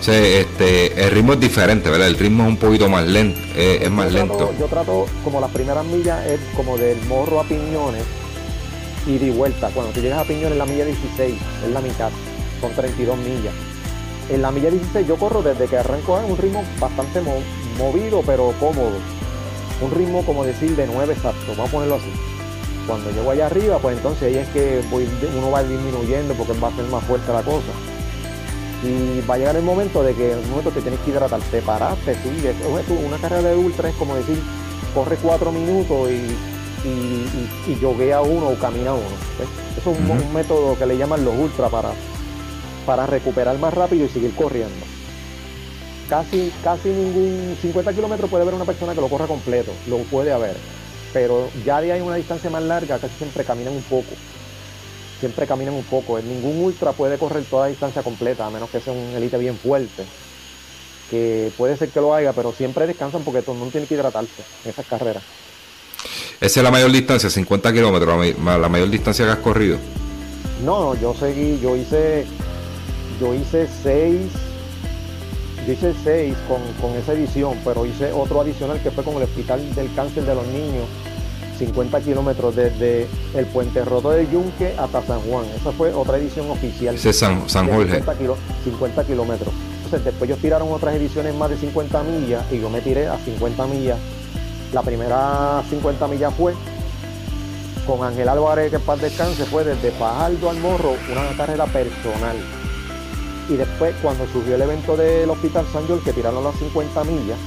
Sí, 0.03 0.11
este, 0.11 1.01
el 1.01 1.11
ritmo 1.11 1.31
es 1.31 1.39
diferente, 1.39 1.89
¿verdad? 1.89 2.09
El 2.09 2.17
ritmo 2.17 2.43
es 2.43 2.49
un 2.49 2.57
poquito 2.57 2.89
más 2.89 3.07
lento, 3.07 3.39
eh, 3.55 3.79
es 3.83 3.89
más 3.89 4.11
lento. 4.11 4.53
Yo 4.59 4.65
trato, 4.65 5.05
como 5.23 5.39
las 5.39 5.49
primeras 5.49 5.85
millas, 5.85 6.25
es 6.25 6.41
como 6.57 6.77
del 6.77 7.01
morro 7.05 7.39
a 7.39 7.45
piñones 7.45 8.03
y 9.07 9.17
de 9.17 9.31
vuelta. 9.31 9.69
Cuando 9.69 9.93
tú 9.93 10.01
llegas 10.01 10.19
a 10.19 10.25
piñones, 10.25 10.57
la 10.57 10.65
milla 10.65 10.83
16, 10.83 11.35
es 11.65 11.71
la 11.71 11.79
mitad, 11.79 12.09
son 12.59 12.73
32 12.73 13.17
millas. 13.17 13.53
En 14.27 14.41
la 14.41 14.51
milla 14.51 14.71
16 14.71 15.07
yo 15.07 15.15
corro 15.15 15.41
desde 15.41 15.67
que 15.67 15.77
arranco 15.77 16.19
en 16.19 16.31
un 16.31 16.37
ritmo 16.37 16.65
bastante 16.81 17.21
movido, 17.77 18.23
pero 18.25 18.53
cómodo. 18.59 18.97
Un 19.79 19.91
ritmo, 19.91 20.25
como 20.25 20.43
decir, 20.43 20.75
de 20.75 20.85
9 20.85 21.13
exacto, 21.13 21.51
vamos 21.51 21.69
a 21.69 21.71
ponerlo 21.71 21.95
así. 21.95 22.11
Cuando 22.87 23.09
llego 23.09 23.31
allá 23.31 23.45
arriba, 23.45 23.79
pues 23.79 23.95
entonces 23.95 24.23
ahí 24.23 24.37
es 24.37 24.49
que 24.49 24.81
uno 25.37 25.49
va 25.49 25.63
disminuyendo 25.63 26.33
porque 26.33 26.51
va 26.59 26.67
a 26.67 26.75
ser 26.75 26.83
más 26.87 27.05
fuerte 27.05 27.31
la 27.31 27.41
cosa 27.41 27.71
y 28.83 29.21
va 29.21 29.35
a 29.35 29.37
llegar 29.37 29.55
el 29.55 29.63
momento 29.63 30.03
de 30.03 30.13
que 30.13 30.33
en 30.33 30.39
un 30.39 30.49
momento 30.49 30.71
te 30.71 30.81
tienes 30.81 30.99
que 31.01 31.11
hidratar, 31.11 31.39
te 31.39 31.61
paraste, 31.61 32.15
sigues. 32.15 32.55
Una 33.05 33.17
carrera 33.17 33.49
de 33.49 33.55
ultra 33.55 33.89
es 33.89 33.95
como 33.95 34.15
decir, 34.15 34.37
corre 34.93 35.15
cuatro 35.17 35.51
minutos 35.51 36.09
y, 36.09 36.35
y, 36.85 38.11
a 38.11 38.21
uno 38.21 38.49
o 38.49 38.55
camina 38.55 38.93
uno. 38.93 39.03
Eso 39.77 39.91
es 39.91 39.97
un, 39.97 40.33
método 40.33 40.77
que 40.77 40.85
le 40.85 40.97
llaman 40.97 41.23
los 41.23 41.33
ultra 41.37 41.69
para, 41.69 41.91
para 42.85 43.05
recuperar 43.05 43.57
más 43.57 43.73
rápido 43.73 44.05
y 44.05 44.09
seguir 44.09 44.35
corriendo. 44.35 44.85
Casi, 46.09 46.51
casi 46.61 46.89
ningún 46.89 47.57
50 47.61 47.93
kilómetros 47.93 48.29
puede 48.29 48.43
haber 48.43 48.53
una 48.53 48.65
persona 48.65 48.93
que 48.93 49.01
lo 49.01 49.07
corra 49.07 49.27
completo, 49.27 49.71
lo 49.87 49.99
puede 49.99 50.33
haber. 50.33 50.57
Pero 51.13 51.47
ya 51.65 51.79
de 51.79 51.93
ahí 51.93 52.01
una 52.01 52.15
distancia 52.15 52.49
más 52.49 52.63
larga, 52.63 52.99
casi 52.99 53.15
siempre 53.15 53.45
caminan 53.45 53.73
un 53.73 53.83
poco 53.83 54.11
siempre 55.23 55.47
caminan 55.47 55.73
un 55.73 55.85
poco. 55.85 56.19
Ningún 56.19 56.61
ultra 56.65 56.91
puede 56.91 57.17
correr 57.17 57.45
toda 57.45 57.63
la 57.63 57.69
distancia 57.69 58.03
completa, 58.03 58.45
a 58.45 58.49
menos 58.49 58.69
que 58.69 58.81
sea 58.81 58.91
un 58.91 59.15
elite 59.15 59.37
bien 59.37 59.55
fuerte. 59.55 60.03
Que 61.09 61.49
puede 61.57 61.77
ser 61.77 61.89
que 61.89 62.01
lo 62.01 62.13
haga, 62.13 62.33
pero 62.33 62.51
siempre 62.51 62.85
descansan 62.85 63.23
porque 63.23 63.41
todo 63.41 63.53
el 63.53 63.59
mundo 63.59 63.71
tiene 63.71 63.87
que 63.87 63.93
hidratarse 63.93 64.43
en 64.65 64.71
esas 64.71 64.85
carreras. 64.85 65.23
¿Esa 66.41 66.59
es 66.59 66.63
la 66.63 66.71
mayor 66.71 66.91
distancia, 66.91 67.29
50 67.29 67.71
kilómetros, 67.71 68.35
la 68.43 68.67
mayor 68.67 68.89
distancia 68.89 69.23
que 69.23 69.31
has 69.31 69.37
corrido? 69.37 69.77
No, 70.65 70.93
yo 70.95 71.13
seguí, 71.13 71.57
yo 71.61 71.77
hice, 71.77 72.25
yo 73.21 73.33
hice 73.33 73.69
6, 73.81 74.19
yo 75.65 75.73
hice 75.73 75.93
6 76.03 76.35
con, 76.49 76.61
con 76.81 76.99
esa 76.99 77.13
edición, 77.13 77.57
pero 77.63 77.85
hice 77.85 78.11
otro 78.11 78.41
adicional 78.41 78.81
que 78.83 78.91
fue 78.91 79.05
con 79.05 79.15
el 79.15 79.23
Hospital 79.23 79.73
del 79.73 79.93
Cáncer 79.95 80.25
de 80.25 80.35
los 80.35 80.45
Niños 80.47 80.85
50 81.57 82.01
kilómetros 82.01 82.55
desde 82.55 83.07
el 83.35 83.45
Puente 83.47 83.83
Roto 83.85 84.11
de 84.11 84.27
Yunque 84.29 84.75
hasta 84.77 85.01
San 85.03 85.19
Juan. 85.21 85.45
Esa 85.55 85.71
fue 85.71 85.93
otra 85.93 86.17
edición 86.17 86.49
oficial. 86.49 87.01
de 87.01 87.13
San, 87.13 87.49
San 87.49 87.67
Jorge. 87.67 88.03
50, 88.63 89.03
kilómetros. 89.05 89.53
Entonces 89.85 90.05
después 90.05 90.29
ellos 90.29 90.41
tiraron 90.41 90.71
otras 90.71 90.95
ediciones 90.95 91.35
más 91.35 91.49
de 91.49 91.57
50 91.57 92.03
millas 92.03 92.43
y 92.51 92.59
yo 92.59 92.69
me 92.69 92.81
tiré 92.81 93.07
a 93.07 93.17
50 93.17 93.67
millas. 93.67 93.97
La 94.73 94.81
primera 94.81 95.63
50 95.69 96.07
millas 96.07 96.33
fue 96.35 96.53
con 97.85 98.03
Ángel 98.03 98.29
Álvarez, 98.29 98.71
que 98.71 98.79
paz 98.79 99.01
descanse, 99.01 99.45
fue 99.45 99.63
desde 99.63 99.91
Fajardo 99.91 100.49
al 100.49 100.57
Morro, 100.59 100.95
una 101.11 101.35
carrera 101.35 101.65
personal. 101.65 102.37
Y 103.49 103.55
después, 103.55 103.93
cuando 104.01 104.25
surgió 104.27 104.55
el 104.55 104.61
evento 104.61 104.95
del 104.95 105.29
Hospital 105.29 105.65
San 105.71 105.85
Jorge, 105.85 106.05
que 106.05 106.13
tiraron 106.13 106.43
las 106.43 106.55
50 106.55 107.03
millas, 107.03 107.37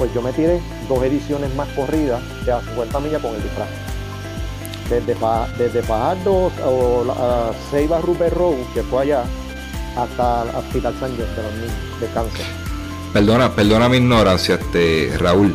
pues 0.00 0.14
yo 0.14 0.22
me 0.22 0.32
tiré 0.32 0.62
dos 0.88 1.02
ediciones 1.04 1.54
más 1.56 1.68
corridas 1.74 2.22
de 2.46 2.52
a 2.52 2.60
50 2.62 3.00
millas 3.00 3.20
con 3.20 3.34
el 3.34 3.42
disfraz. 3.42 3.68
Desde, 4.88 5.14
desde 5.58 5.82
Fajardo 5.82 6.50
o 6.64 7.04
a 7.12 7.52
Ceiba 7.70 8.00
Rupert 8.00 8.34
Road, 8.34 8.56
que 8.72 8.82
fue 8.82 9.02
allá, 9.02 9.24
hasta 9.94 10.44
el 10.44 10.56
Hospital 10.56 10.94
San 10.98 11.10
Jorge 11.10 11.34
de 11.34 11.42
los 11.42 11.52
niños 11.52 12.00
de 12.00 12.06
cáncer. 12.14 12.46
Perdona, 13.12 13.54
perdona 13.54 13.90
mi 13.90 13.98
ignorancia, 13.98 14.54
este 14.54 15.12
Raúl. 15.18 15.54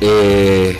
Eh, 0.00 0.78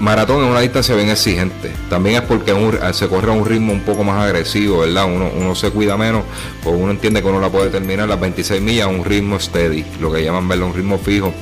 maratón 0.00 0.44
es 0.44 0.50
una 0.50 0.60
distancia 0.60 0.94
bien 0.94 1.08
exigente. 1.08 1.72
También 1.90 2.16
es 2.16 2.22
porque 2.22 2.54
se 2.92 3.08
corre 3.08 3.30
a 3.30 3.34
un 3.34 3.44
ritmo 3.44 3.72
un 3.72 3.80
poco 3.80 4.04
más 4.04 4.22
agresivo, 4.22 4.80
¿verdad? 4.80 5.06
Uno, 5.06 5.30
uno 5.34 5.54
se 5.54 5.70
cuida 5.70 5.96
menos, 5.96 6.24
pues 6.62 6.74
uno 6.78 6.90
entiende 6.90 7.22
que 7.22 7.28
uno 7.28 7.40
la 7.40 7.50
puede 7.50 7.70
terminar 7.70 8.08
las 8.08 8.20
26 8.20 8.62
millas 8.62 8.86
a 8.86 8.88
un 8.88 9.04
ritmo 9.04 9.38
steady, 9.38 9.84
lo 10.00 10.12
que 10.12 10.22
llaman 10.22 10.48
verlo 10.48 10.66
un 10.66 10.74
ritmo 10.74 10.98
fijo. 10.98 11.32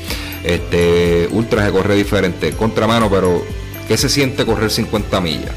Este 0.42 1.28
ultra 1.32 1.66
se 1.66 1.72
corre 1.72 1.96
diferente, 1.96 2.52
contramano, 2.52 3.10
pero 3.10 3.42
¿qué 3.88 3.96
se 3.96 4.08
siente 4.08 4.46
correr 4.46 4.70
50 4.70 5.20
millas? 5.20 5.52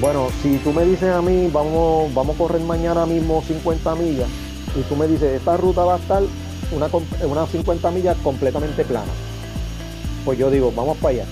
Bueno, 0.00 0.28
si 0.42 0.58
tú 0.58 0.72
me 0.72 0.84
dices 0.84 1.10
a 1.10 1.22
mí, 1.22 1.48
vamos, 1.52 2.12
vamos 2.14 2.36
a 2.36 2.38
correr 2.38 2.60
mañana 2.60 3.06
mismo 3.06 3.42
50 3.46 3.94
millas, 3.94 4.28
y 4.78 4.82
tú 4.82 4.94
me 4.94 5.08
dices, 5.08 5.32
esta 5.32 5.56
ruta 5.56 5.84
va 5.84 5.94
a 5.94 5.98
estar 5.98 6.22
una, 6.70 6.86
una 7.26 7.46
50 7.46 7.90
millas 7.90 8.16
completamente 8.22 8.84
plana 8.84 9.10
pues 10.26 10.40
yo 10.40 10.50
digo, 10.50 10.72
vamos 10.74 10.98
para 10.98 11.14
allá. 11.14 11.24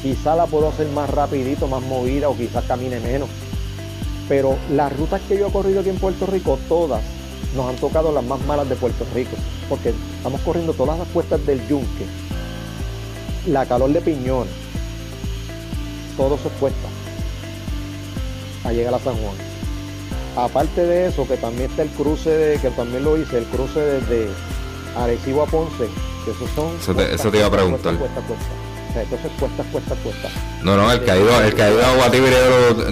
Quizá 0.00 0.36
la 0.36 0.46
puedo 0.46 0.68
hacer 0.68 0.86
más 0.90 1.10
rapidito, 1.10 1.66
más 1.66 1.82
movida 1.82 2.28
o 2.28 2.36
quizás 2.36 2.64
camine 2.64 3.00
menos. 3.00 3.28
Pero 4.28 4.56
las 4.70 4.96
rutas 4.96 5.20
que 5.28 5.36
yo 5.36 5.48
he 5.48 5.52
corrido 5.52 5.80
aquí 5.80 5.88
en 5.88 5.98
Puerto 5.98 6.24
Rico, 6.24 6.56
todas 6.68 7.02
nos 7.56 7.68
han 7.68 7.76
tocado 7.76 8.12
las 8.12 8.22
más 8.22 8.40
malas 8.46 8.68
de 8.68 8.76
Puerto 8.76 9.04
Rico. 9.12 9.36
Porque 9.68 9.92
estamos 10.16 10.40
corriendo 10.42 10.72
todas 10.72 11.00
las 11.00 11.08
cuestas 11.08 11.44
del 11.44 11.66
yunque, 11.66 12.06
la 13.48 13.66
calor 13.66 13.92
de 13.92 14.00
piñón, 14.02 14.46
todo 16.16 16.38
se 16.38 16.48
cuesta 16.60 16.88
a 18.62 18.72
llegar 18.72 18.94
a 18.94 19.00
San 19.00 19.16
Juan. 19.16 19.34
Aparte 20.36 20.86
de 20.86 21.08
eso, 21.08 21.26
que 21.26 21.36
también 21.38 21.70
está 21.70 21.82
el 21.82 21.88
cruce 21.90 22.30
de, 22.30 22.60
que 22.60 22.70
también 22.70 23.02
lo 23.02 23.20
hice, 23.20 23.38
el 23.38 23.46
cruce 23.46 23.80
desde 23.80 24.28
Arecibo 24.96 25.42
a 25.42 25.46
Ponce, 25.46 25.88
eso 26.30 27.30
te, 27.30 27.38
iba 27.38 27.46
a 27.46 27.50
preguntar. 27.50 27.94
entonces 27.94 29.30
cuesta, 29.38 29.62
cuesta, 29.64 29.94
cuesta. 29.96 30.28
No, 30.62 30.76
no, 30.76 30.90
el 30.90 31.04
caído, 31.04 31.40
el 31.40 31.54
caído 31.54 31.84
a 31.84 31.94
Guatibri 31.94 32.30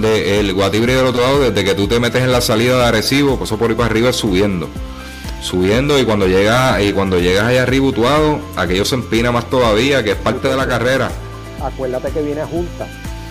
de, 0.00 0.40
el 0.40 0.54
Guatibri 0.54 0.92
del 0.92 1.06
otro 1.06 1.22
lado, 1.22 1.40
desde 1.40 1.64
que 1.64 1.74
tú 1.74 1.88
te 1.88 2.00
metes 2.00 2.22
en 2.22 2.32
la 2.32 2.40
salida 2.40 2.76
de 2.78 2.84
Arecibo, 2.84 3.36
pues 3.36 3.50
eso 3.50 3.58
por 3.58 3.70
ahí 3.70 3.76
para 3.76 3.90
arriba 3.90 4.10
es 4.10 4.16
subiendo. 4.16 4.68
Subiendo 5.42 5.98
y 5.98 6.04
cuando 6.04 6.26
llegas, 6.26 6.80
y 6.82 6.92
cuando 6.92 7.18
llegas 7.18 7.44
allá 7.44 7.62
arriba 7.62 7.86
utuado, 7.86 8.40
aquello 8.56 8.84
se 8.84 8.96
empina 8.96 9.30
más 9.32 9.48
todavía, 9.48 10.02
que 10.02 10.12
es 10.12 10.16
parte 10.16 10.48
de 10.48 10.56
la 10.56 10.66
carrera. 10.66 11.10
Acuérdate 11.62 12.10
que 12.10 12.22
viene 12.22 12.40
a 12.40 12.46
Junta. 12.46 12.86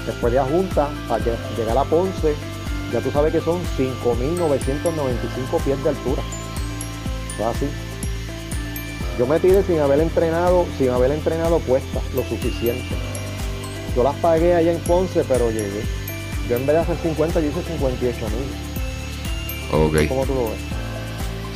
Después 0.05 0.31
de 0.31 0.39
a 0.39 0.45
Junta, 0.45 0.89
para 1.07 1.23
llegar 1.57 1.77
a 1.77 1.83
Ponce, 1.83 2.35
ya 2.93 3.01
tú 3.01 3.11
sabes 3.11 3.33
que 3.33 3.41
son 3.41 3.59
5.995 3.77 5.61
pies 5.63 5.83
de 5.83 5.89
altura. 5.89 6.21
así. 7.49 7.67
Yo 9.17 9.25
me 9.25 9.39
tiré 9.39 9.63
sin 9.63 9.79
haber 9.79 10.01
entrenado, 10.01 10.65
sin 10.77 10.89
haber 10.89 11.11
entrenado 11.11 11.59
cuesta 11.59 12.01
lo 12.13 12.23
suficiente. 12.23 12.95
Yo 13.95 14.03
las 14.03 14.15
pagué 14.15 14.55
allá 14.55 14.73
en 14.73 14.79
Ponce, 14.79 15.23
pero 15.27 15.49
llegué. 15.51 15.83
Yo 16.49 16.57
en 16.57 16.65
vez 16.65 16.75
de 16.75 16.81
hacer 16.81 16.97
50, 17.01 17.39
yo 17.39 17.49
hice 17.49 17.63
58 17.63 18.19
mil. 19.71 19.81
Ok. 19.81 20.07
¿Cómo 20.09 20.25
tú 20.25 20.33
lo 20.33 20.43
ves? 20.49 20.59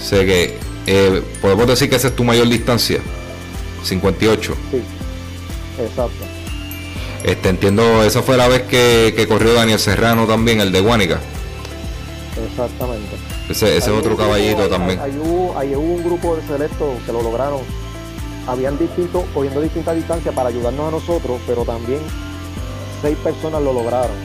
Sé 0.02 0.26
que 0.26 0.58
eh, 0.88 1.22
podemos 1.42 1.68
decir 1.68 1.90
que 1.90 1.98
esa 1.98 2.08
es 2.08 2.16
tu 2.16 2.24
mayor 2.24 2.48
distancia. 2.48 3.00
58. 3.84 4.56
Sí, 4.72 4.82
exacto. 5.84 6.26
Este, 7.24 7.50
entiendo, 7.50 8.04
esa 8.04 8.22
fue 8.22 8.38
la 8.38 8.48
vez 8.48 8.64
que, 8.64 9.26
corrió 9.28 9.54
Daniel 9.54 9.80
Serrano 9.80 10.26
también, 10.26 10.62
el 10.62 10.72
de 10.72 10.80
Guánica. 10.80 11.20
Exactamente. 12.50 13.18
Ese, 13.50 13.78
ese 13.78 13.90
otro 13.90 14.16
caballito 14.16 14.70
también. 14.70 15.00
Ahí, 15.00 15.18
hubo, 15.18 15.54
un 15.80 16.04
grupo 16.04 16.36
de 16.36 16.46
selectos 16.46 17.02
que 17.04 17.12
lo 17.12 17.24
lograron. 17.24 17.62
Habían 18.48 18.78
distintos, 18.78 19.26
cogiendo 19.34 19.60
distintas 19.60 19.96
distancias 19.96 20.36
para 20.36 20.50
ayudarnos 20.50 20.88
a 20.88 20.92
nosotros, 20.92 21.42
pero 21.48 21.66
también 21.66 22.00
seis 23.02 23.18
personas 23.18 23.62
lo 23.64 23.74
lograron, 23.74 24.16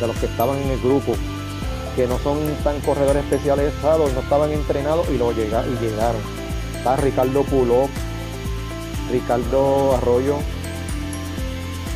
de 0.00 0.06
los 0.06 0.16
que 0.16 0.26
estaban 0.26 0.58
en 0.58 0.70
el 0.70 0.80
grupo, 0.80 1.12
que 1.94 2.06
no 2.06 2.18
son 2.20 2.38
tan 2.64 2.80
corredores 2.80 3.22
especializados, 3.24 4.12
no 4.14 4.20
estaban 4.20 4.50
entrenados 4.50 5.08
y, 5.10 5.18
lo 5.18 5.32
llega, 5.32 5.62
y 5.66 5.84
llegaron. 5.84 6.20
Está 6.76 6.96
Ricardo 6.96 7.42
Puló, 7.42 7.88
Ricardo 9.10 9.96
Arroyo, 9.96 10.36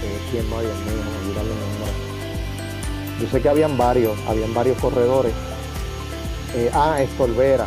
eh, 0.02 0.18
¿quién 0.30 0.48
más? 0.50 0.64
Yo 3.20 3.28
sé 3.30 3.40
que 3.40 3.48
habían 3.48 3.76
varios, 3.76 4.16
habían 4.28 4.52
varios 4.52 4.78
corredores. 4.78 5.32
Eh, 6.54 6.70
ah, 6.72 7.00
Estolvera. 7.02 7.66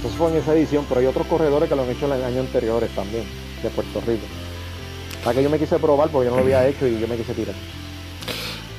Eso 0.00 0.08
fue 0.16 0.30
en 0.30 0.38
esa 0.38 0.54
edición, 0.54 0.86
pero 0.88 1.00
hay 1.00 1.06
otros 1.06 1.26
corredores 1.26 1.68
que 1.68 1.76
lo 1.76 1.82
han 1.82 1.90
hecho 1.90 2.06
en 2.06 2.10
los 2.10 2.24
años 2.24 2.46
anteriores 2.46 2.90
también, 2.94 3.24
de 3.62 3.68
Puerto 3.70 4.00
Rico. 4.06 4.24
Para 5.22 5.36
que 5.36 5.42
yo 5.42 5.50
me 5.50 5.58
quise 5.58 5.78
probar 5.78 6.08
porque 6.08 6.26
yo 6.26 6.30
no 6.30 6.38
lo 6.38 6.42
había 6.42 6.66
hecho 6.66 6.86
y 6.86 6.98
yo 6.98 7.06
me 7.06 7.16
quise 7.16 7.34
tirar. 7.34 7.54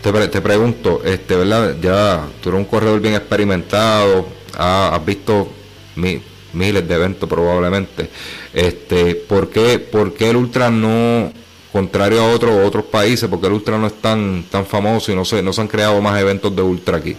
Te, 0.01 0.41
pregunto, 0.41 1.01
este, 1.05 1.35
¿verdad? 1.35 1.75
Ya 1.79 2.25
tú 2.41 2.49
eres 2.49 2.59
un 2.59 2.65
corredor 2.65 2.99
bien 2.99 3.13
experimentado, 3.13 4.25
has, 4.57 5.05
visto 5.05 5.47
miles 5.95 6.87
de 6.87 6.95
eventos 6.95 7.29
probablemente. 7.29 8.09
Este, 8.51 9.13
¿por 9.13 9.49
qué, 9.49 9.77
¿Por 9.77 10.15
qué 10.15 10.31
el 10.31 10.37
Ultra 10.37 10.71
no, 10.71 11.31
contrario 11.71 12.21
a 12.21 12.33
otros 12.33 12.65
otros 12.65 12.85
países, 12.85 13.29
porque 13.29 13.47
el 13.47 13.53
ultra 13.53 13.77
no 13.77 13.87
es 13.87 14.01
tan 14.01 14.43
tan 14.49 14.65
famoso 14.65 15.11
y 15.11 15.15
no 15.15 15.23
se, 15.23 15.41
no 15.41 15.53
se 15.53 15.61
han 15.61 15.67
creado 15.67 16.01
más 16.01 16.19
eventos 16.19 16.55
de 16.55 16.61
ultra 16.61 16.97
aquí. 16.97 17.15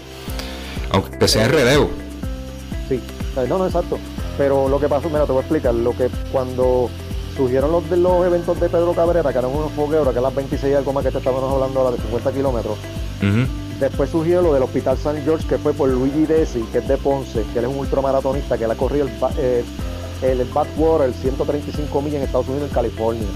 Aunque 0.92 1.28
sea 1.28 1.46
en 1.46 1.52
relevo. 1.52 1.90
Sí, 2.88 3.00
no, 3.48 3.58
no, 3.58 3.66
exacto. 3.66 3.98
Pero 4.38 4.68
lo 4.68 4.78
que 4.78 4.88
pasó, 4.88 5.08
mira, 5.08 5.26
te 5.26 5.32
voy 5.32 5.38
a 5.38 5.40
explicar, 5.40 5.74
lo 5.74 5.96
que 5.96 6.08
cuando 6.30 6.90
surgieron 7.36 7.72
los 7.72 7.88
de 7.88 7.96
los 7.96 8.24
eventos 8.26 8.60
de 8.60 8.68
Pedro 8.68 8.92
Cabrera, 8.92 9.32
que 9.32 9.38
eran 9.38 9.50
unos 9.50 9.72
fogueos, 9.72 10.04
que 10.04 10.10
eran 10.10 10.22
las 10.24 10.34
26 10.34 10.76
algo 10.76 10.92
más 10.92 11.04
que 11.04 11.10
te 11.10 11.18
estábamos 11.18 11.52
hablando 11.52 11.80
ahora 11.80 11.96
de 11.96 12.02
50 12.02 12.32
kilómetros. 12.32 12.78
Después 13.80 14.10
surgió 14.10 14.42
lo 14.42 14.54
del 14.54 14.62
Hospital 14.62 14.96
San 14.96 15.22
George, 15.24 15.46
que 15.48 15.58
fue 15.58 15.72
por 15.72 15.88
Luigi 15.88 16.26
Desi, 16.26 16.60
que 16.72 16.78
es 16.78 16.88
de 16.88 16.96
Ponce, 16.96 17.44
que 17.52 17.58
él 17.58 17.64
es 17.64 17.70
un 17.70 17.78
ultramaratonista, 17.78 18.56
que 18.56 18.64
él 18.64 18.70
ha 18.70 18.76
corrido 18.76 19.06
el, 19.06 19.12
eh, 19.38 19.64
el, 20.22 20.40
el 20.40 20.48
Badwater, 20.48 21.08
el 21.08 21.14
135 21.14 22.02
millas 22.02 22.18
en 22.18 22.22
Estados 22.22 22.48
Unidos, 22.48 22.68
en 22.68 22.74
California 22.74 23.28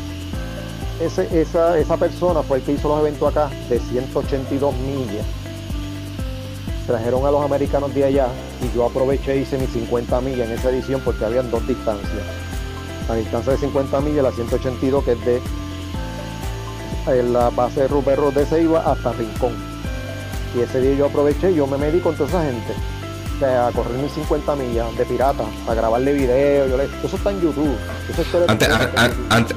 ese, 1.00 1.40
esa, 1.40 1.78
esa 1.78 1.96
persona 1.96 2.42
fue 2.42 2.59
el 2.59 2.64
que 2.64 2.72
hizo 2.72 2.88
los 2.88 3.00
eventos 3.00 3.28
acá 3.28 3.50
de 3.68 3.78
182 3.78 4.74
millas. 4.76 5.26
Trajeron 6.87 7.26
a 7.26 7.30
los 7.30 7.45
americanos 7.45 7.95
de 7.95 8.05
allá 8.05 8.28
y 8.62 8.74
yo 8.76 8.87
aproveché 8.87 9.37
y 9.37 9.41
hice 9.41 9.59
mis 9.59 9.70
50 9.70 10.20
millas 10.20 10.49
en 10.49 10.53
esa 10.53 10.70
edición 10.70 11.01
porque 11.05 11.24
habían 11.24 11.51
dos 11.51 11.66
distancias. 11.66 12.22
La 13.09 13.14
distancia 13.16 13.53
de 13.53 13.59
50 13.59 14.01
millas, 14.01 14.22
la 14.22 14.32
182 14.32 15.05
que 15.05 15.12
es 15.12 15.24
de 15.24 15.41
la 17.24 17.51
base 17.51 17.82
de 17.82 17.89
Rubero 17.89 18.30
de 18.30 18.45
Ceiba 18.47 18.80
hasta 18.80 19.12
Rincón. 19.12 19.55
Y 20.57 20.61
ese 20.61 20.80
día 20.80 20.95
yo 20.95 21.07
aproveché, 21.07 21.55
yo 21.55 21.66
me 21.66 21.76
medí 21.76 22.01
con 22.01 22.14
toda 22.14 22.28
esa 22.28 22.45
gente 22.45 22.74
a 23.45 23.70
correr 23.74 23.99
mis 23.99 24.12
50 24.12 24.57
millas 24.57 24.97
de 24.97 25.05
pirata, 25.05 25.45
a 25.68 25.74
grabarle 25.74 26.12
video, 26.12 26.68
yo 26.68 26.76
le, 26.76 26.84
eso 26.84 27.16
está 27.16 27.30
en 27.30 27.41
YouTube. 27.41 27.76
antes, 28.49 28.68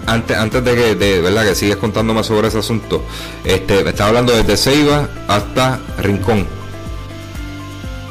antes, 0.07 0.37
antes, 0.37 0.63
de 0.63 0.75
que 0.75 0.95
de 0.95 1.21
verdad 1.21 1.45
que 1.45 1.55
sigues 1.55 1.77
contándome 1.77 2.23
sobre 2.23 2.49
ese 2.49 2.59
asunto, 2.59 3.03
este, 3.43 3.83
me 3.83 3.91
estaba 3.91 4.09
hablando 4.09 4.33
desde 4.35 4.57
Ceiba 4.57 5.07
hasta 5.27 5.79
Rincón. 5.99 6.45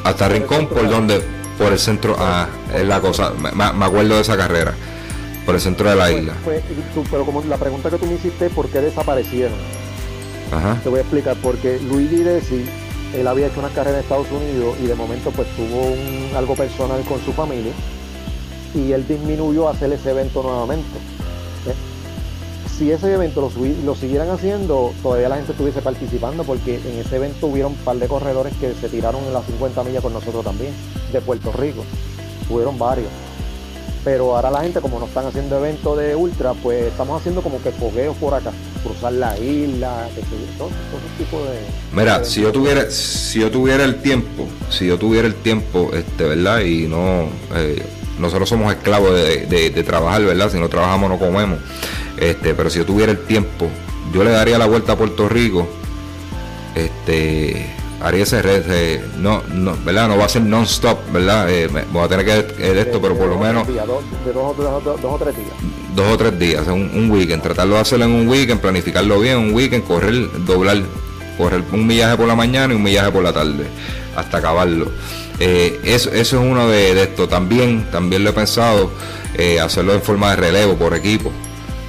Hasta 0.09 0.27
Rincón, 0.27 0.67
por 0.67 0.89
donde, 0.89 1.21
por 1.57 1.71
el 1.71 1.77
centro, 1.77 2.15
ah, 2.17 2.47
es 2.73 2.83
la 2.83 2.99
cosa, 2.99 3.31
me, 3.31 3.85
acuerdo 3.85 4.15
de 4.15 4.21
esa 4.21 4.35
carrera, 4.35 4.73
por 5.45 5.53
el 5.53 5.61
centro 5.61 5.87
de 5.87 5.95
la 5.95 6.11
isla. 6.11 6.33
pero 7.11 7.25
como 7.25 7.43
la 7.43 7.57
pregunta 7.57 7.91
que 7.91 7.97
tú 7.97 8.07
me 8.07 8.15
hiciste, 8.15 8.49
¿por 8.49 8.67
qué 8.69 8.81
desaparecieron? 8.81 9.57
Te 10.83 10.89
voy 10.89 10.97
a 10.97 11.01
explicar, 11.01 11.37
porque 11.43 11.79
Luigi 11.79 12.23
Desi 12.23 12.65
él 13.13 13.27
había 13.27 13.47
hecho 13.47 13.59
una 13.59 13.69
carrera 13.69 13.97
en 13.97 14.03
Estados 14.03 14.27
Unidos 14.31 14.75
y 14.83 14.87
de 14.87 14.95
momento 14.95 15.31
pues 15.31 15.47
tuvo 15.55 15.87
un, 15.87 16.31
algo 16.35 16.55
personal 16.55 17.01
con 17.01 17.23
su 17.23 17.33
familia 17.33 17.71
y 18.73 18.91
él 18.91 19.07
disminuyó 19.07 19.67
a 19.67 19.71
hacer 19.71 19.91
ese 19.93 20.11
evento 20.11 20.43
nuevamente. 20.43 20.97
¿eh? 21.67 21.88
Si 22.79 22.89
ese 22.89 23.13
evento 23.13 23.41
lo, 23.41 23.51
lo, 23.83 23.93
siguieran 23.93 24.29
haciendo, 24.29 24.93
todavía 25.03 25.27
la 25.27 25.35
gente 25.35 25.51
estuviese 25.51 25.81
participando 25.81 26.45
porque 26.45 26.75
en 26.75 26.99
ese 26.99 27.17
evento 27.17 27.47
hubieron 27.47 27.73
un 27.73 27.77
par 27.79 27.97
de 27.97 28.07
corredores 28.07 28.53
que 28.55 28.73
se 28.73 28.87
tiraron 28.87 29.21
en 29.25 29.33
las 29.33 29.45
50 29.47 29.83
millas 29.83 30.01
con 30.01 30.13
nosotros 30.13 30.45
también, 30.45 30.71
de 31.11 31.19
Puerto 31.19 31.51
Rico. 31.51 31.83
Hubieron 32.49 32.79
varios. 32.79 33.09
Pero 34.05 34.33
ahora 34.33 34.49
la 34.49 34.61
gente, 34.61 34.79
como 34.79 34.97
no 34.97 35.07
están 35.07 35.25
haciendo 35.25 35.57
eventos 35.57 35.97
de 35.97 36.15
ultra, 36.15 36.53
pues 36.53 36.85
estamos 36.85 37.19
haciendo 37.19 37.41
como 37.41 37.61
que 37.61 37.71
fogueos 37.71 38.15
por 38.15 38.33
acá, 38.33 38.53
cruzar 38.81 39.11
la 39.11 39.37
isla, 39.37 40.07
todo, 40.57 40.69
ese 40.69 41.23
tipo 41.25 41.43
de. 41.43 41.59
Mira, 41.91 42.23
si 42.23 42.43
yo 42.43 42.53
tuviera, 42.53 42.89
si 42.89 43.41
yo 43.41 43.51
tuviera 43.51 43.83
el 43.83 44.01
tiempo, 44.01 44.47
si 44.69 44.87
yo 44.87 44.97
tuviera 44.97 45.27
el 45.27 45.35
tiempo, 45.35 45.89
este, 45.91 46.23
¿verdad? 46.23 46.61
Y 46.61 46.87
no, 46.87 47.23
eh, 47.53 47.83
nosotros 48.19 48.49
somos 48.49 48.73
esclavos 48.73 49.13
de, 49.13 49.83
trabajar, 49.85 50.23
¿verdad? 50.23 50.51
Si 50.51 50.59
no 50.59 50.69
trabajamos 50.69 51.09
no 51.09 51.17
comemos. 51.17 51.59
Este, 52.17 52.53
pero 52.53 52.69
si 52.69 52.79
yo 52.79 52.85
tuviera 52.85 53.11
el 53.11 53.19
tiempo, 53.19 53.69
yo 54.13 54.23
le 54.23 54.31
daría 54.31 54.57
la 54.57 54.65
vuelta 54.65 54.93
a 54.93 54.95
Puerto 54.97 55.29
Rico, 55.29 55.67
este 56.75 57.75
haría 58.01 58.23
ese 58.23 58.41
red, 58.41 59.01
no, 59.17 59.41
no, 59.53 59.75
¿verdad? 59.83 60.07
No 60.07 60.17
va 60.17 60.25
a 60.25 60.29
ser 60.29 60.41
non-stop, 60.41 61.11
¿verdad? 61.11 61.49
Eh, 61.49 61.67
voy 61.91 62.03
a 62.03 62.07
tener 62.07 62.25
que 62.25 62.63
de 62.63 62.81
esto, 62.81 63.01
pero 63.01 63.17
por 63.17 63.27
lo 63.27 63.37
menos... 63.37 63.67
de 63.67 63.73
dos, 63.73 64.03
o 65.03 65.17
tres 65.19 65.35
días. 65.35 65.53
Dos 65.95 66.13
o 66.13 66.17
tres 66.17 66.39
días, 66.39 66.67
un, 66.67 66.89
un 66.93 67.11
weekend, 67.11 67.41
tratarlo 67.41 67.75
de 67.75 67.81
hacerlo 67.81 68.05
en 68.05 68.11
un 68.11 68.27
weekend, 68.27 68.61
planificarlo 68.61 69.19
bien, 69.19 69.37
un 69.37 69.53
weekend, 69.53 69.85
correr, 69.85 70.29
doblar, 70.45 70.77
correr 71.37 71.63
un 71.71 71.85
millaje 71.85 72.15
por 72.15 72.27
la 72.27 72.35
mañana 72.35 72.73
y 72.73 72.77
un 72.77 72.83
millaje 72.83 73.11
por 73.11 73.23
la 73.23 73.33
tarde, 73.33 73.67
hasta 74.15 74.37
acabarlo. 74.37 74.91
Eh, 75.39 75.79
eso, 75.83 76.11
eso 76.11 76.41
es 76.41 76.51
uno 76.51 76.67
de, 76.67 77.01
esto. 77.01 77.27
También, 77.27 77.89
también 77.91 78.23
lo 78.23 78.31
he 78.31 78.33
pensado, 78.33 78.91
eh, 79.37 79.59
hacerlo 79.59 79.93
en 79.93 80.01
forma 80.01 80.31
de 80.31 80.35
relevo 80.35 80.75
por 80.75 80.93
equipo. 80.93 81.31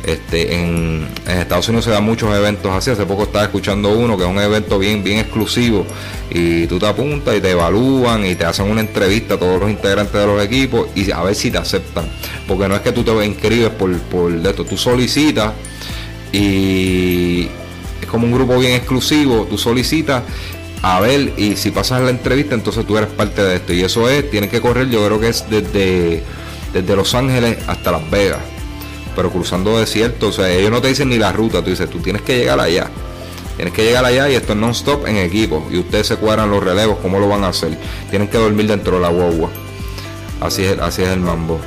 Este, 0.05 0.55
en, 0.55 1.09
Estados 1.27 1.69
Unidos 1.69 1.85
se 1.85 1.91
dan 1.91 2.05
muchos 2.05 2.35
eventos 2.35 2.73
así. 2.73 2.91
Hace 2.91 3.05
poco 3.05 3.25
estaba 3.25 3.45
escuchando 3.45 3.91
uno 3.91 4.17
que 4.17 4.25
es 4.25 4.31
un 4.31 4.39
evento 4.39 4.79
bien, 4.79 5.03
bien 5.03 5.19
exclusivo 5.19 5.85
y 6.31 6.67
tú 6.67 6.79
te 6.79 6.87
apuntas 6.87 7.37
y 7.37 7.41
te 7.41 7.51
evalúan 7.51 8.25
y 8.25 8.35
te 8.35 8.45
hacen 8.45 8.71
una 8.71 8.81
entrevista 8.81 9.35
a 9.35 9.39
todos 9.39 9.61
los 9.61 9.71
integrantes 9.71 10.15
de 10.15 10.27
los 10.27 10.43
equipos 10.43 10.89
y 10.95 11.11
a 11.11 11.23
ver 11.23 11.35
si 11.35 11.51
te 11.51 11.59
aceptan. 11.59 12.07
Porque 12.49 12.69
no 12.69 12.77
es 12.77 12.81
que 12.81 12.93
tú 12.93 13.03
te 13.05 13.25
inscribes 13.25 13.71
por, 13.71 13.97
por 14.03 14.33
esto, 14.33 14.65
tú 14.65 14.77
solicitas 14.77 15.53
y 16.33 17.49
es 18.01 18.07
como 18.09 18.27
un 18.27 18.33
grupo 18.33 18.59
bien 18.59 18.73
exclusivo, 18.75 19.47
tú 19.51 19.59
solicitas 19.59 20.23
a 20.83 21.01
ver 21.01 21.35
y 21.37 21.57
si 21.57 21.71
pasas 21.71 22.03
la 22.03 22.11
entrevista 22.11 22.55
entonces 22.55 22.87
tú 22.87 22.97
eres 22.97 23.11
parte 23.11 23.43
de 23.43 23.57
esto 23.57 23.73
y 23.73 23.83
eso 23.83 24.09
es, 24.09 24.31
tienes 24.31 24.51
que 24.51 24.61
correr 24.61 24.89
yo 24.89 25.05
creo 25.05 25.21
que 25.21 25.29
es 25.29 25.45
desde, 25.51 26.23
desde 26.73 26.97
Los 26.97 27.15
Ángeles 27.15 27.59
hasta 27.67 27.93
Las 27.93 28.11
Vegas 28.11 28.41
pero 29.15 29.31
cruzando 29.31 29.79
desierto, 29.79 30.29
o 30.29 30.33
sea, 30.33 30.51
ellos 30.51 30.71
no 30.71 30.81
te 30.81 30.89
dicen 30.89 31.09
ni 31.09 31.19
la 31.19 31.33
ruta, 31.33 31.63
tú 31.63 31.71
dices, 31.71 31.89
tú 31.91 31.99
tienes 31.99 32.23
que 32.23 32.39
llegar 32.39 32.61
allá. 32.61 32.89
Tienes 33.57 33.75
que 33.75 33.85
llegar 33.85 34.05
allá 34.05 34.31
y 34.31 34.35
esto 34.35 34.55
es 34.55 34.59
non-stop 34.59 35.07
en 35.07 35.19
equipo. 35.19 35.67
Y 35.71 35.79
ustedes 35.79 36.07
se 36.07 36.17
cuadran 36.17 36.51
los 36.51 36.63
relevos, 36.63 36.99
¿cómo 37.03 37.19
lo 37.19 37.29
van 37.29 37.45
a 37.45 37.49
hacer? 37.49 37.77
Tienen 38.09 38.29
que 38.29 38.39
dormir 38.39 38.67
dentro 38.67 38.97
de 38.97 39.03
la 39.03 39.09
guagua. 39.09 39.51
Así 40.41 40.65
es, 40.65 40.79
así 40.79 41.03
es 41.03 41.09
el 41.09 41.21
mambo. 41.21 41.61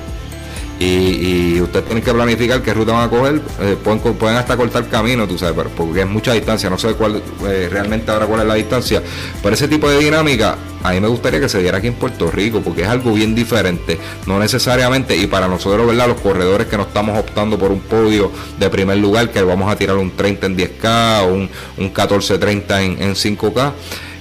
Y, 0.79 0.85
y 0.85 1.61
ustedes 1.61 1.85
tienen 1.85 2.03
que 2.03 2.13
planificar 2.13 2.61
qué 2.61 2.73
ruta 2.73 2.93
van 2.93 3.07
a 3.07 3.09
coger. 3.09 3.41
Eh, 3.61 3.77
pueden, 3.83 4.35
hasta 4.35 4.57
cortar 4.57 4.87
camino, 4.89 5.27
tú 5.27 5.37
sabes, 5.37 5.65
porque 5.75 6.01
es 6.01 6.07
mucha 6.07 6.33
distancia. 6.33 6.69
No 6.69 6.77
sé 6.77 6.93
cuál 6.93 7.21
eh, 7.47 7.69
realmente 7.71 8.11
ahora 8.11 8.25
cuál 8.25 8.41
es 8.41 8.47
la 8.47 8.55
distancia. 8.55 9.01
Pero 9.41 9.55
ese 9.55 9.67
tipo 9.67 9.89
de 9.89 9.99
dinámica, 9.99 10.57
a 10.83 10.91
mí 10.91 10.99
me 10.99 11.07
gustaría 11.07 11.39
que 11.39 11.47
se 11.47 11.61
diera 11.61 11.77
aquí 11.77 11.87
en 11.87 11.93
Puerto 11.93 12.29
Rico, 12.31 12.61
porque 12.61 12.81
es 12.81 12.87
algo 12.87 13.13
bien 13.13 13.35
diferente. 13.35 13.97
No 14.25 14.39
necesariamente, 14.39 15.15
y 15.15 15.27
para 15.27 15.47
nosotros, 15.47 15.87
¿verdad? 15.87 16.07
Los 16.07 16.19
corredores 16.19 16.67
que 16.67 16.75
no 16.75 16.83
estamos 16.83 17.17
optando 17.17 17.57
por 17.57 17.71
un 17.71 17.79
podio 17.81 18.31
de 18.59 18.69
primer 18.69 18.97
lugar, 18.97 19.29
que 19.29 19.41
vamos 19.43 19.71
a 19.71 19.75
tirar 19.75 19.97
un 19.97 20.11
30 20.11 20.47
en 20.47 20.57
10K 20.57 21.23
o 21.23 21.33
un, 21.33 21.49
un 21.77 21.93
14-30 21.93 22.81
en, 22.81 23.01
en 23.01 23.13
5K, 23.13 23.71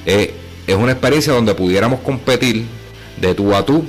eh, 0.07 0.35
es 0.67 0.77
una 0.77 0.93
experiencia 0.93 1.33
donde 1.33 1.55
pudiéramos 1.55 2.01
competir 2.01 2.67
de 3.21 3.35
tú 3.35 3.55
a 3.55 3.65
tú 3.65 3.85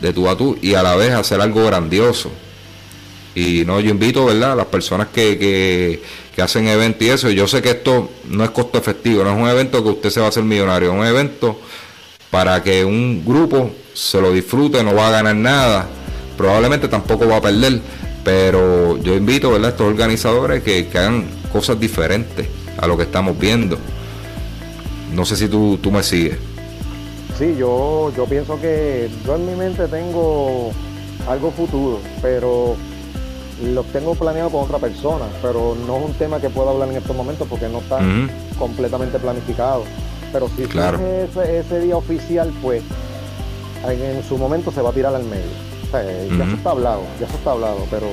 de 0.00 0.12
tú 0.12 0.28
a 0.28 0.36
tú 0.36 0.56
y 0.60 0.74
a 0.74 0.82
la 0.82 0.96
vez 0.96 1.12
hacer 1.12 1.40
algo 1.40 1.64
grandioso. 1.64 2.30
Y 3.34 3.64
no, 3.64 3.80
yo 3.80 3.90
invito, 3.90 4.26
¿verdad?, 4.26 4.52
a 4.52 4.56
las 4.56 4.66
personas 4.66 5.08
que, 5.08 5.38
que, 6.34 6.42
hacen 6.42 6.68
eventos 6.68 7.02
y 7.02 7.10
eso. 7.10 7.30
Yo 7.30 7.48
sé 7.48 7.62
que 7.62 7.70
esto 7.70 8.10
no 8.28 8.44
es 8.44 8.50
costo 8.50 8.78
efectivo, 8.78 9.24
no 9.24 9.30
es 9.30 9.40
un 9.40 9.48
evento 9.48 9.82
que 9.82 9.90
usted 9.90 10.10
se 10.10 10.20
va 10.20 10.26
a 10.26 10.28
hacer 10.28 10.44
millonario, 10.44 10.92
es 10.92 10.98
un 10.98 11.06
evento 11.06 11.58
para 12.30 12.62
que 12.62 12.84
un 12.84 13.24
grupo 13.24 13.70
se 13.92 14.20
lo 14.20 14.32
disfrute, 14.32 14.82
no 14.82 14.94
va 14.94 15.08
a 15.08 15.10
ganar 15.10 15.36
nada, 15.36 15.88
probablemente 16.36 16.88
tampoco 16.88 17.28
va 17.28 17.36
a 17.36 17.40
perder, 17.40 17.80
pero 18.24 18.98
yo 18.98 19.14
invito, 19.14 19.50
¿verdad?, 19.50 19.68
a 19.68 19.70
estos 19.70 19.86
organizadores 19.86 20.62
que, 20.62 20.88
que 20.88 20.98
hagan 20.98 21.26
cosas 21.52 21.78
diferentes 21.78 22.48
a 22.78 22.86
lo 22.86 22.96
que 22.96 23.04
estamos 23.04 23.38
viendo. 23.38 23.78
No 25.12 25.24
sé 25.24 25.36
si 25.36 25.48
tú, 25.48 25.78
tú 25.80 25.92
me 25.92 26.02
sigues. 26.02 26.36
Sí, 27.38 27.56
yo, 27.56 28.12
yo 28.16 28.24
pienso 28.26 28.60
que 28.60 29.10
yo 29.24 29.36
en 29.36 29.46
mi 29.46 29.54
mente 29.54 29.86
tengo 29.88 30.70
algo 31.28 31.50
futuro, 31.50 32.00
pero 32.20 32.76
lo 33.62 33.82
tengo 33.84 34.14
planeado 34.14 34.50
con 34.50 34.64
otra 34.64 34.78
persona, 34.78 35.26
pero 35.40 35.76
no 35.86 35.98
es 35.98 36.04
un 36.06 36.12
tema 36.14 36.40
que 36.40 36.50
puedo 36.50 36.70
hablar 36.70 36.88
en 36.88 36.96
estos 36.96 37.16
momentos 37.16 37.46
porque 37.48 37.68
no 37.68 37.78
está 37.78 38.00
completamente 38.58 39.18
planificado. 39.18 39.84
Pero 40.32 40.48
si 40.56 40.64
claro. 40.64 40.98
ese, 40.98 41.58
ese, 41.60 41.80
día 41.80 41.96
oficial, 41.96 42.52
pues 42.60 42.82
en, 43.88 44.22
su 44.24 44.36
momento 44.36 44.72
se 44.72 44.82
va 44.82 44.90
a 44.90 44.92
tirar 44.92 45.14
al 45.14 45.24
medio. 45.24 45.44
Ya 45.92 46.44
eso 46.44 46.56
está 46.56 46.70
hablado, 46.70 47.02
ya 47.20 47.26
eso 47.26 47.36
está 47.36 47.52
hablado, 47.52 47.86
pero 47.88 48.08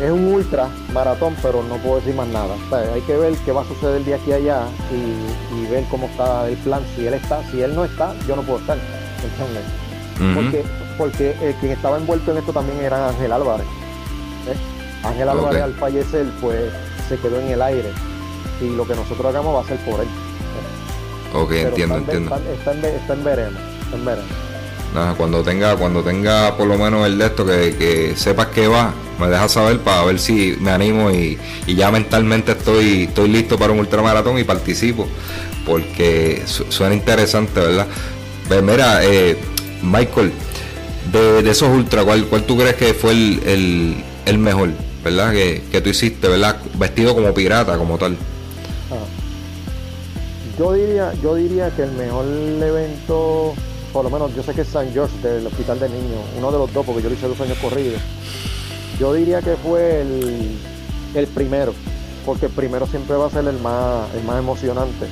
es 0.00 0.10
un 0.10 0.32
ultra 0.32 0.68
maratón, 0.92 1.36
pero 1.42 1.62
no 1.62 1.76
puedo 1.76 1.96
decir 1.96 2.14
más 2.14 2.28
nada. 2.28 2.54
hay 2.94 3.00
que 3.02 3.16
ver 3.16 3.34
qué 3.44 3.52
va 3.52 3.62
a 3.62 3.64
suceder 3.64 4.04
de 4.04 4.14
aquí 4.14 4.32
a 4.32 4.36
allá 4.36 4.62
y, 4.90 5.66
ver 5.66 5.84
cómo 5.90 6.06
está 6.06 6.48
el 6.48 6.56
plan. 6.58 6.82
Si 6.94 7.06
él 7.06 7.14
está, 7.14 7.42
si 7.50 7.62
él 7.62 7.74
no 7.74 7.84
está, 7.84 8.14
yo 8.26 8.36
no 8.36 8.42
puedo 8.42 8.58
estar. 8.60 8.78
Porque, 10.34 10.64
porque 10.98 11.56
quien 11.60 11.72
estaba 11.72 11.96
envuelto 11.96 12.32
en 12.32 12.38
esto 12.38 12.52
también 12.52 12.78
era 12.80 13.08
Ángel 13.08 13.32
Álvarez. 13.32 13.66
Ángel 15.04 15.28
Álvarez 15.28 15.62
al 15.62 15.74
fallecer, 15.74 16.26
pues 16.40 16.72
se 17.08 17.16
quedó 17.18 17.40
en 17.40 17.48
el 17.48 17.62
aire. 17.62 17.90
Y 18.60 18.70
lo 18.76 18.86
que 18.86 18.94
nosotros 18.94 19.26
hagamos 19.26 19.56
va 19.56 19.60
a 19.60 19.64
ser 19.64 19.78
por 19.78 20.00
él. 20.00 20.08
Ok, 21.34 21.52
entiendo, 21.52 21.96
entiendo. 21.96 22.36
Está, 22.36 22.72
en, 22.72 22.84
está 22.84 23.14
en 23.14 23.24
veremos, 23.24 23.60
en 23.92 24.04
veremos 24.04 24.51
cuando 25.16 25.42
tenga, 25.42 25.76
cuando 25.76 26.02
tenga 26.02 26.56
por 26.56 26.66
lo 26.66 26.76
menos 26.76 27.06
el 27.06 27.18
de 27.18 27.26
esto, 27.26 27.46
que, 27.46 28.12
sepas 28.16 28.48
que 28.48 28.68
va, 28.68 28.92
me 29.18 29.28
dejas 29.28 29.52
saber 29.52 29.78
para 29.80 30.04
ver 30.04 30.18
si 30.18 30.56
me 30.60 30.70
animo 30.70 31.10
y, 31.10 31.38
ya 31.66 31.90
mentalmente 31.90 32.52
estoy, 32.52 33.04
estoy 33.04 33.28
listo 33.28 33.58
para 33.58 33.72
un 33.72 33.80
ultramaratón 33.80 34.38
y 34.38 34.44
participo, 34.44 35.08
porque 35.64 36.42
suena 36.46 36.94
interesante, 36.94 37.60
¿verdad? 37.60 37.86
Mira, 38.62 39.02
eh, 39.02 39.38
Michael, 39.82 40.32
de, 41.10 41.50
esos 41.50 41.68
ultra, 41.68 42.04
¿cuál, 42.04 42.26
¿cuál 42.26 42.44
tú 42.44 42.58
crees 42.58 42.74
que 42.74 42.92
fue 42.92 43.12
el, 43.12 44.38
mejor, 44.38 44.70
¿verdad? 45.02 45.32
Que, 45.32 45.62
que, 45.72 45.80
tú 45.80 45.88
hiciste, 45.88 46.28
¿verdad? 46.28 46.58
Vestido 46.74 47.14
como 47.14 47.32
pirata, 47.32 47.78
como 47.78 47.96
tal. 47.96 48.16
Ah. 48.90 49.22
Yo 50.58 50.74
diría, 50.74 51.12
yo 51.22 51.34
diría 51.34 51.70
que 51.70 51.84
el 51.84 51.92
mejor 51.92 52.26
evento 52.26 53.54
por 53.92 54.04
lo 54.04 54.10
menos 54.10 54.34
yo 54.34 54.42
sé 54.42 54.54
que 54.54 54.62
es 54.62 54.68
San 54.68 54.90
George 54.92 55.16
del 55.18 55.46
Hospital 55.46 55.78
de 55.78 55.88
Niños, 55.88 56.20
uno 56.38 56.50
de 56.50 56.58
los 56.58 56.72
dos, 56.72 56.84
porque 56.84 57.02
yo 57.02 57.08
lo 57.10 57.14
hice 57.14 57.28
dos 57.28 57.40
años 57.40 57.58
corridos. 57.58 58.00
Yo 58.98 59.12
diría 59.12 59.42
que 59.42 59.56
fue 59.56 60.00
el, 60.00 61.26
primero, 61.28 61.74
porque 62.24 62.46
el 62.46 62.52
primero 62.52 62.86
siempre 62.86 63.16
va 63.16 63.26
a 63.26 63.30
ser 63.30 63.46
el 63.46 63.58
más, 63.58 64.12
el 64.14 64.22
más 64.24 64.38
emocionante. 64.38 65.06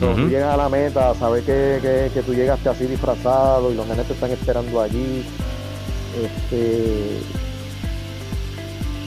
Cuando 0.00 0.22
tú 0.22 0.28
llegas 0.28 0.54
a 0.54 0.56
la 0.56 0.68
meta, 0.68 1.14
sabes 1.14 1.44
que, 1.44 2.10
que, 2.12 2.22
tú 2.22 2.32
llegaste 2.32 2.68
así 2.68 2.86
disfrazado 2.86 3.72
y 3.72 3.74
los 3.74 3.86
nenes 3.86 4.06
te 4.06 4.12
están 4.12 4.30
esperando 4.30 4.80
allí. 4.80 5.24
Este, 6.16 7.20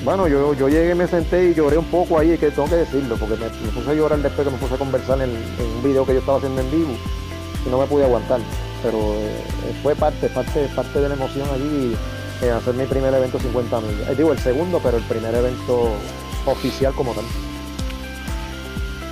bueno, 0.03 0.27
yo, 0.27 0.53
yo 0.53 0.67
llegué, 0.67 0.95
me 0.95 1.07
senté 1.07 1.49
y 1.49 1.53
lloré 1.53 1.77
un 1.77 1.85
poco 1.85 2.19
ahí, 2.19 2.37
que 2.37 2.51
tengo 2.51 2.67
que 2.67 2.75
decirlo, 2.75 3.15
porque 3.15 3.35
me, 3.37 3.49
puse 3.71 3.89
a 3.89 3.93
llorar 3.93 4.19
después 4.19 4.47
que 4.47 4.53
me 4.53 4.59
puse 4.59 4.75
a 4.75 4.77
conversar 4.77 5.21
en, 5.21 5.29
en, 5.29 5.65
un 5.77 5.83
video 5.83 6.05
que 6.05 6.13
yo 6.13 6.19
estaba 6.19 6.37
haciendo 6.37 6.61
en 6.61 6.71
vivo 6.71 6.93
y 7.65 7.69
no 7.69 7.79
me 7.79 7.85
pude 7.85 8.03
aguantar 8.03 8.39
pero 8.81 9.15
eh, 9.15 9.41
fue 9.81 9.95
parte, 9.95 10.27
parte, 10.29 10.67
parte 10.75 10.99
de 10.99 11.09
la 11.09 11.15
emoción 11.15 11.47
allí 11.53 11.95
en 12.41 12.51
hacer 12.51 12.73
mi 12.73 12.85
primer 12.85 13.13
evento 13.13 13.39
50 13.39 13.81
millas. 13.81 14.09
Eh, 14.09 14.15
digo 14.15 14.31
el 14.31 14.39
segundo, 14.39 14.79
pero 14.83 14.97
el 14.97 15.03
primer 15.03 15.33
evento 15.35 15.91
oficial 16.45 16.93
como 16.93 17.13
tal. 17.13 17.25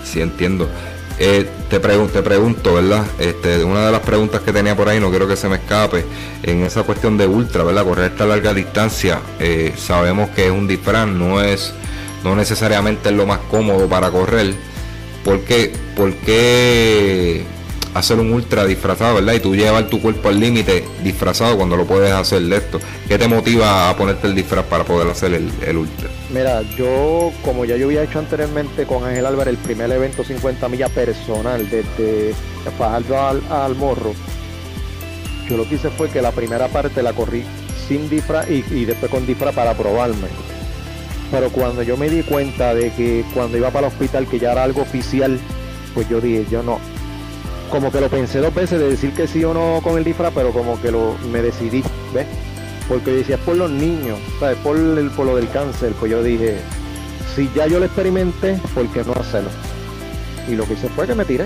Sí, 0.03 0.21
entiendo. 0.21 0.67
Eh, 1.19 1.47
te, 1.69 1.79
pregunto, 1.79 2.13
te 2.13 2.21
pregunto, 2.21 2.73
¿verdad? 2.75 3.05
Este, 3.19 3.63
una 3.63 3.85
de 3.85 3.91
las 3.91 4.01
preguntas 4.01 4.41
que 4.41 4.53
tenía 4.53 4.75
por 4.75 4.87
ahí, 4.87 4.99
no 4.99 5.09
quiero 5.09 5.27
que 5.27 5.35
se 5.35 5.49
me 5.49 5.57
escape, 5.57 6.05
en 6.43 6.63
esa 6.63 6.83
cuestión 6.83 7.17
de 7.17 7.27
ultra, 7.27 7.63
¿verdad? 7.63 7.83
Correr 7.83 8.11
esta 8.11 8.25
larga 8.25 8.53
distancia, 8.53 9.19
sabemos 9.75 10.29
que 10.29 10.45
es 10.45 10.51
un 10.51 10.65
disfraz, 10.65 11.07
no 11.07 11.41
es, 11.41 11.73
no 12.23 12.37
necesariamente 12.37 13.09
es 13.09 13.15
lo 13.15 13.25
más 13.25 13.39
cómodo 13.51 13.87
para 13.89 14.09
correr. 14.09 14.55
¿Por 15.25 15.41
qué? 15.41 15.73
¿Por 15.95 16.13
qué 16.15 17.45
hacer 17.93 18.19
un 18.19 18.31
ultra 18.31 18.65
disfrazado, 18.65 19.15
¿verdad? 19.15 19.33
Y 19.33 19.39
tú 19.39 19.55
llevar 19.55 19.87
tu 19.87 20.01
cuerpo 20.01 20.29
al 20.29 20.39
límite 20.39 20.83
disfrazado 21.03 21.57
cuando 21.57 21.75
lo 21.75 21.85
puedes 21.85 22.11
hacer 22.11 22.41
de 22.43 22.57
esto. 22.57 22.79
¿Qué 23.07 23.17
te 23.17 23.27
motiva 23.27 23.89
a 23.89 23.95
ponerte 23.95 24.27
el 24.27 24.35
disfraz 24.35 24.65
para 24.65 24.83
poder 24.83 25.07
hacer 25.09 25.33
el, 25.33 25.77
ultra? 25.77 26.09
Mira, 26.31 26.61
yo, 26.77 27.31
como 27.43 27.65
ya 27.65 27.75
yo 27.77 27.87
había 27.87 28.03
hecho 28.03 28.19
anteriormente 28.19 28.85
con 28.85 29.03
Ángel 29.03 29.25
Álvarez, 29.25 29.53
el 29.53 29.57
primer 29.57 29.91
evento 29.91 30.23
50 30.23 30.67
millas 30.69 30.91
personal 30.91 31.67
desde 31.69 32.33
Fajardo 32.77 33.19
al, 33.49 33.75
Morro, 33.75 34.13
yo 35.49 35.57
lo 35.57 35.67
que 35.67 35.75
hice 35.75 35.89
fue 35.89 36.09
que 36.09 36.21
la 36.21 36.31
primera 36.31 36.67
parte 36.67 37.01
la 37.01 37.13
corrí 37.13 37.43
sin 37.87 38.09
disfraz 38.09 38.47
y 38.49 38.85
después 38.85 39.11
con 39.11 39.25
disfraz 39.25 39.55
para 39.55 39.75
probarme. 39.75 40.27
Pero 41.31 41.49
cuando 41.51 41.83
yo 41.83 41.95
me 41.95 42.09
di 42.09 42.23
cuenta 42.23 42.73
de 42.73 42.91
que 42.91 43.23
cuando 43.33 43.57
iba 43.57 43.69
para 43.69 43.87
el 43.87 43.93
hospital 43.93 44.27
que 44.27 44.39
ya 44.39 44.51
era 44.51 44.63
algo 44.63 44.81
oficial, 44.81 45.39
pues 45.93 46.09
yo 46.09 46.19
dije, 46.19 46.45
yo 46.49 46.63
no, 46.63 46.79
como 47.69 47.91
que 47.91 48.01
lo 48.01 48.09
pensé 48.09 48.39
dos 48.39 48.53
veces 48.53 48.79
de 48.79 48.89
decir 48.89 49.13
que 49.13 49.27
sí 49.27 49.43
o 49.43 49.53
no 49.53 49.79
con 49.83 49.97
el 49.97 50.03
disfraz, 50.03 50.33
pero 50.33 50.51
como 50.51 50.81
que 50.81 50.91
lo 50.91 51.15
me 51.31 51.41
decidí, 51.41 51.83
¿ves? 52.13 52.25
Porque 52.87 53.11
decía, 53.11 53.37
por 53.37 53.55
los 53.55 53.69
niños, 53.69 54.19
¿sabes? 54.39 54.57
Por, 54.57 54.75
el, 54.75 55.11
por 55.11 55.25
lo 55.25 55.35
del 55.35 55.49
cáncer, 55.49 55.93
pues 55.99 56.11
yo 56.11 56.23
dije, 56.23 56.57
si 57.35 57.49
ya 57.55 57.67
yo 57.67 57.79
lo 57.79 57.85
experimenté, 57.85 58.59
¿por 58.73 58.87
qué 58.87 59.03
no 59.03 59.13
hacerlo? 59.13 59.49
Y 60.47 60.55
lo 60.55 60.65
que 60.65 60.73
hice 60.73 60.89
fue 60.89 61.05
que 61.05 61.15
me 61.15 61.25
tiré 61.25 61.45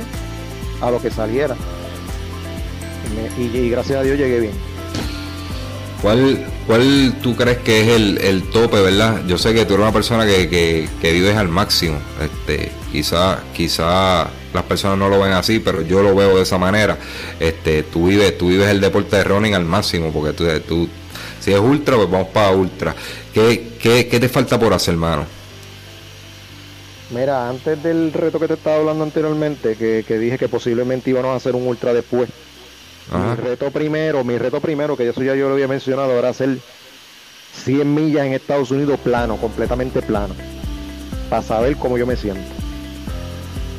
a 0.82 0.90
lo 0.90 1.02
que 1.02 1.12
saliera. 1.12 1.56
Y, 3.38 3.70
gracias 3.70 4.00
a 4.00 4.04
Dios 4.04 4.18
llegué 4.18 4.40
bien. 4.40 4.54
¿Cuál, 6.02 6.46
¿Cuál 6.66 7.16
tú 7.22 7.36
crees 7.36 7.60
que 7.60 7.82
es 7.82 7.88
el, 8.24 8.44
tope, 8.44 8.82
verdad? 8.82 9.22
Yo 9.28 9.38
sé 9.38 9.54
que 9.54 9.66
tú 9.66 9.74
eres 9.74 9.84
una 9.84 9.94
persona 9.94 10.26
que, 10.26 10.50
que, 10.50 10.90
que 11.02 11.12
vives 11.12 11.36
al 11.36 11.50
máximo. 11.50 11.98
Este, 12.22 12.72
quizá, 12.92 13.40
quizá 13.54 14.30
las 14.54 14.64
personas 14.64 14.98
no 14.98 15.10
lo 15.10 15.20
ven 15.20 15.34
así, 15.34 15.60
pero 15.60 15.82
yo 15.82 16.02
lo 16.04 16.16
veo 16.16 16.38
de 16.38 16.44
esa 16.44 16.58
manera. 16.58 16.98
Este, 17.40 17.84
tú 17.84 18.08
vives, 18.08 18.38
tú 18.38 18.50
vives 18.50 18.70
el 18.70 18.82
deporte 18.82 19.18
de 19.18 19.24
running 19.24 19.56
al 19.56 19.66
máximo, 19.66 20.12
porque 20.12 20.34
tú, 20.34 20.46
tú 20.68 20.90
si 21.40 21.52
es 21.52 21.60
ultra, 21.60 21.98
pues 21.98 22.10
vamos 22.10 22.30
para 22.30 22.52
ultra. 22.52 22.96
¿Qué, 23.34 23.74
qué, 23.80 24.08
qué 24.08 24.20
te 24.20 24.30
falta 24.30 24.60
por 24.60 24.74
hacer, 24.74 24.94
hermano? 24.94 25.26
Mira, 27.14 27.50
antes 27.50 27.84
del 27.84 28.14
reto 28.14 28.40
que 28.40 28.48
te 28.48 28.54
estaba 28.54 28.78
hablando 28.78 29.04
anteriormente, 29.04 29.76
que, 29.76 30.06
que 30.08 30.18
dije 30.18 30.38
que 30.38 30.48
posiblemente 30.48 31.10
íbamos 31.10 31.32
a 31.32 31.36
hacer 31.36 31.56
un 31.56 31.68
ultra 31.68 31.94
después. 31.94 32.30
Mi 33.12 33.36
reto 33.36 33.70
primero, 33.70 34.24
mi 34.24 34.38
reto 34.38 34.62
primero, 34.62 34.96
que 34.96 35.10
eso 35.10 35.22
ya 35.22 35.36
yo 35.36 35.48
lo 35.48 35.56
había 35.56 35.68
mencionado, 35.68 36.18
era 36.18 36.30
hacer 36.30 36.58
100 37.66 37.94
millas 37.94 38.26
en 38.26 38.34
Estados 38.34 38.72
Unidos 38.72 39.00
plano, 39.02 39.36
completamente 39.38 40.02
plano, 40.02 40.34
para 41.30 41.42
saber 41.42 41.76
cómo 41.76 41.98
yo 41.98 42.08
me 42.08 42.16
siento. 42.16 42.63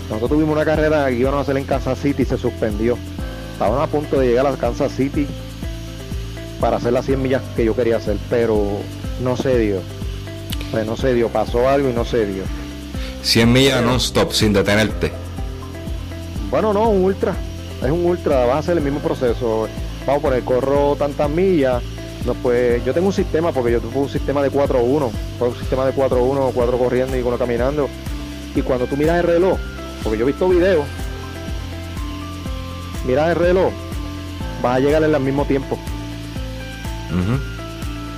Nosotros 0.08 0.30
tuvimos 0.30 0.54
una 0.54 0.64
carrera 0.64 1.08
que 1.08 1.16
íbamos 1.16 1.38
a 1.38 1.42
hacer 1.42 1.56
en 1.56 1.64
Kansas 1.64 1.98
City 1.98 2.22
y 2.22 2.26
se 2.26 2.36
suspendió. 2.36 2.98
Estaban 3.52 3.80
a 3.80 3.86
punto 3.86 4.18
de 4.18 4.26
llegar 4.26 4.46
a 4.46 4.56
Kansas 4.56 4.92
City 4.92 5.26
para 6.60 6.76
hacer 6.76 6.92
las 6.92 7.06
100 7.06 7.22
millas 7.22 7.42
que 7.56 7.64
yo 7.64 7.74
quería 7.74 7.96
hacer, 7.96 8.16
pero 8.28 8.78
no 9.22 9.36
se 9.36 9.58
dio. 9.58 9.80
Pues 10.70 10.86
no 10.86 10.96
se 10.96 11.14
dio, 11.14 11.28
pasó 11.28 11.68
algo 11.68 11.88
y 11.88 11.92
no 11.92 12.04
se 12.04 12.26
dio. 12.26 12.42
100 13.22 13.52
millas 13.52 13.82
non-stop, 13.82 14.32
sin 14.32 14.52
detenerte. 14.52 15.12
Bueno, 16.50 16.72
no, 16.72 16.90
un 16.90 17.04
ultra. 17.04 17.34
Es 17.82 17.90
un 17.90 18.04
ultra, 18.04 18.46
va 18.46 18.58
a 18.58 18.62
ser 18.62 18.76
el 18.76 18.84
mismo 18.84 19.00
proceso. 19.00 19.68
Vamos 20.06 20.20
a 20.20 20.22
poner, 20.22 20.44
corro 20.44 20.96
tantas 20.96 21.30
millas. 21.30 21.82
No, 22.26 22.34
pues 22.34 22.84
yo 22.84 22.92
tengo 22.92 23.08
un 23.08 23.12
sistema, 23.12 23.52
porque 23.52 23.72
yo 23.72 23.80
tengo 23.80 24.00
un 24.00 24.08
sistema 24.08 24.42
de 24.42 24.50
4-1. 24.50 25.10
Un 25.40 25.56
sistema 25.56 25.86
de 25.86 25.94
4-1, 25.94 26.52
4 26.54 26.78
corriendo 26.78 27.16
y 27.16 27.22
uno 27.22 27.38
caminando. 27.38 27.88
Y 28.54 28.62
cuando 28.62 28.86
tú 28.86 28.96
miras 28.96 29.20
el 29.20 29.24
reloj, 29.24 29.58
porque 30.04 30.18
yo 30.18 30.24
he 30.24 30.32
visto 30.32 30.48
videos, 30.48 30.84
mira 33.06 33.30
el 33.30 33.36
reloj, 33.36 33.72
vas 34.62 34.76
a 34.76 34.80
llegar 34.80 35.02
en 35.02 35.14
el 35.14 35.20
mismo 35.20 35.46
tiempo. 35.46 35.78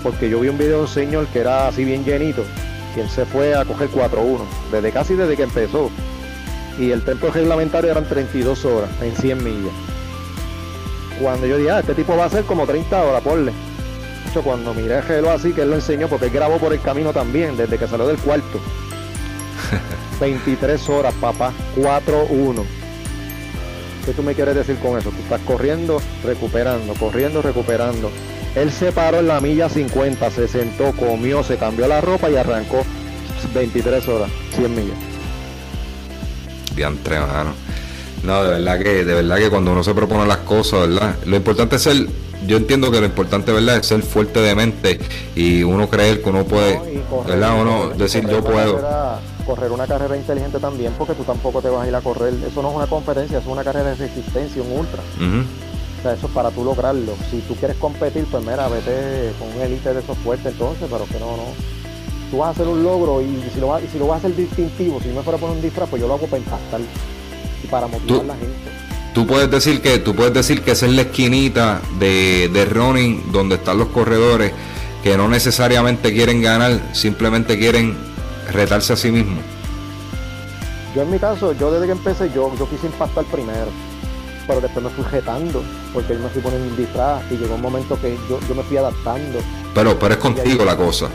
Porque 0.02 0.28
yo 0.28 0.40
vi 0.40 0.48
un 0.48 0.58
video 0.58 0.78
de 0.78 0.82
un 0.82 0.88
señor 0.88 1.26
que 1.28 1.40
era 1.40 1.68
así 1.68 1.84
bien 1.84 2.04
llenito, 2.04 2.44
quien 2.94 3.08
se 3.08 3.24
fue 3.24 3.54
a 3.54 3.64
coger 3.64 3.88
4-1, 3.90 4.40
desde 4.72 4.92
casi 4.92 5.14
desde 5.14 5.36
que 5.36 5.44
empezó. 5.44 5.90
Y 6.78 6.90
el 6.90 7.02
tiempo 7.02 7.28
reglamentario 7.30 7.90
eran 7.90 8.04
32 8.04 8.64
horas 8.64 8.90
en 9.00 9.16
100 9.16 9.44
millas. 9.44 9.72
Cuando 11.20 11.46
yo 11.46 11.56
dije, 11.56 11.70
ah, 11.70 11.80
este 11.80 11.94
tipo 11.94 12.16
va 12.16 12.26
a 12.26 12.30
ser 12.30 12.44
como 12.44 12.66
30 12.66 13.02
horas, 13.02 13.22
porle. 13.22 13.52
Hecho, 14.28 14.42
cuando 14.42 14.74
miré 14.74 14.98
el 14.98 15.02
reloj 15.02 15.32
así, 15.32 15.52
que 15.52 15.62
él 15.62 15.70
lo 15.70 15.76
enseñó, 15.76 16.08
porque 16.08 16.26
él 16.26 16.32
grabó 16.32 16.58
por 16.58 16.72
el 16.72 16.80
camino 16.80 17.12
también, 17.12 17.56
desde 17.56 17.78
que 17.78 17.86
salió 17.86 18.06
del 18.06 18.18
cuarto. 18.18 18.60
23 20.20 20.88
horas, 20.88 21.14
papá. 21.20 21.52
4-1. 21.76 22.64
¿Qué 24.04 24.12
tú 24.12 24.22
me 24.22 24.34
quieres 24.34 24.54
decir 24.54 24.76
con 24.76 24.96
eso? 24.98 25.10
Tú 25.10 25.16
estás 25.22 25.40
corriendo, 25.40 26.00
recuperando, 26.24 26.94
corriendo, 26.94 27.42
recuperando. 27.42 28.10
Él 28.54 28.70
se 28.70 28.92
paró 28.92 29.18
en 29.18 29.26
la 29.26 29.40
milla 29.40 29.68
50, 29.68 30.30
se 30.30 30.48
sentó, 30.48 30.92
comió, 30.92 31.42
se 31.42 31.56
cambió 31.56 31.88
la 31.88 32.00
ropa 32.00 32.30
y 32.30 32.36
arrancó 32.36 32.84
23 33.54 34.08
horas, 34.08 34.30
100 34.54 34.74
millas. 34.74 34.96
Diantre, 36.74 37.20
mano. 37.20 37.54
No, 38.22 38.42
de 38.44 38.50
verdad 38.50 38.78
que, 38.78 39.04
de 39.04 39.14
verdad 39.14 39.36
que 39.36 39.50
cuando 39.50 39.72
uno 39.72 39.84
se 39.84 39.94
propone 39.94 40.26
las 40.26 40.38
cosas, 40.38 40.88
¿verdad? 40.88 41.16
Lo 41.26 41.36
importante 41.36 41.76
es 41.76 41.82
ser, 41.82 42.06
yo 42.46 42.56
entiendo 42.56 42.90
que 42.90 43.00
lo 43.00 43.06
importante, 43.06 43.52
¿verdad? 43.52 43.78
Es 43.78 43.86
ser 43.86 44.02
fuerte 44.02 44.40
de 44.40 44.54
mente 44.54 44.98
y 45.34 45.62
uno 45.62 45.88
creer 45.88 46.22
que 46.22 46.30
uno 46.30 46.44
puede, 46.44 46.80
¿verdad? 47.26 47.60
Uno 47.60 47.90
decir 47.90 48.26
yo 48.28 48.42
puedo. 48.42 48.80
Correr 49.46 49.70
una 49.70 49.86
carrera 49.86 50.16
inteligente 50.16 50.58
también, 50.58 50.92
porque 50.98 51.14
tú 51.14 51.22
tampoco 51.22 51.62
te 51.62 51.68
vas 51.68 51.84
a 51.84 51.88
ir 51.88 51.94
a 51.94 52.00
correr. 52.00 52.34
Eso 52.46 52.60
no 52.60 52.70
es 52.70 52.76
una 52.76 52.86
competencia, 52.86 53.38
es 53.38 53.46
una 53.46 53.62
carrera 53.64 53.90
de 53.90 53.94
resistencia, 53.94 54.62
un 54.62 54.80
ultra. 54.80 55.02
O 55.02 56.02
sea, 56.02 56.12
eso 56.12 56.26
es 56.26 56.32
para 56.32 56.50
tú 56.50 56.64
lograrlo. 56.64 57.14
Si 57.30 57.38
tú 57.40 57.54
quieres 57.54 57.76
competir, 57.76 58.26
pues 58.30 58.44
mira, 58.44 58.68
vete 58.68 59.32
con 59.38 59.48
un 59.48 59.62
élite 59.62 59.94
de 59.94 60.00
esos 60.00 60.18
fuertes 60.18 60.52
entonces, 60.52 60.88
pero 60.90 61.06
que 61.06 61.18
no, 61.20 61.36
no. 61.36 61.44
Tú 62.30 62.38
vas 62.38 62.48
a 62.48 62.50
hacer 62.50 62.66
un 62.66 62.82
logro 62.82 63.22
y 63.22 63.42
si 63.54 63.60
lo, 63.60 63.68
vas, 63.68 63.82
si 63.90 63.98
lo 63.98 64.08
vas 64.08 64.16
a 64.16 64.26
hacer 64.26 64.36
distintivo, 64.36 65.00
si 65.00 65.08
no 65.08 65.14
me 65.16 65.22
fuera 65.22 65.38
a 65.38 65.40
poner 65.40 65.56
un 65.56 65.62
disfraz, 65.62 65.88
pues 65.88 66.02
yo 66.02 66.08
lo 66.08 66.14
hago 66.14 66.26
para 66.26 66.42
impactar 66.42 66.80
y 67.62 67.66
para 67.68 67.86
motivar 67.86 68.22
a 68.22 68.24
la 68.24 68.34
gente. 68.34 68.54
Tú 69.14 69.26
puedes 69.26 69.50
decir 69.50 69.80
que 69.80 69.98
tú 69.98 70.14
puedes 70.14 70.34
decir 70.34 70.62
que 70.62 70.72
esa 70.72 70.86
es 70.86 70.92
la 70.92 71.02
esquinita 71.02 71.80
de, 71.98 72.50
de 72.52 72.64
running 72.66 73.32
donde 73.32 73.54
están 73.54 73.78
los 73.78 73.88
corredores 73.88 74.52
que 75.02 75.16
no 75.16 75.28
necesariamente 75.28 76.12
quieren 76.12 76.42
ganar, 76.42 76.80
simplemente 76.92 77.56
quieren 77.56 77.96
retarse 78.50 78.92
a 78.92 78.96
sí 78.96 79.10
mismos. 79.10 79.44
Yo 80.94 81.02
en 81.02 81.10
mi 81.10 81.18
caso, 81.18 81.52
yo 81.52 81.70
desde 81.70 81.86
que 81.86 81.92
empecé, 81.92 82.30
yo, 82.34 82.52
yo 82.56 82.68
quise 82.68 82.86
impactar 82.86 83.24
primero 83.26 83.70
pero 84.46 84.60
después 84.60 84.84
me 84.84 84.90
fui 84.90 85.04
retando, 85.04 85.62
porque 85.92 86.14
yo 86.14 86.20
me 86.20 86.28
fui 86.28 86.40
poniendo 86.40 86.68
un 86.68 86.76
disfraz 86.76 87.22
y 87.30 87.36
llegó 87.36 87.56
un 87.56 87.62
momento 87.62 88.00
que 88.00 88.16
yo, 88.28 88.38
yo 88.48 88.54
me 88.54 88.62
fui 88.62 88.76
adaptando. 88.76 89.40
Pero, 89.74 89.98
pero 89.98 90.14
es 90.14 90.20
contigo 90.20 90.64
la 90.64 90.76
cosa. 90.76 91.08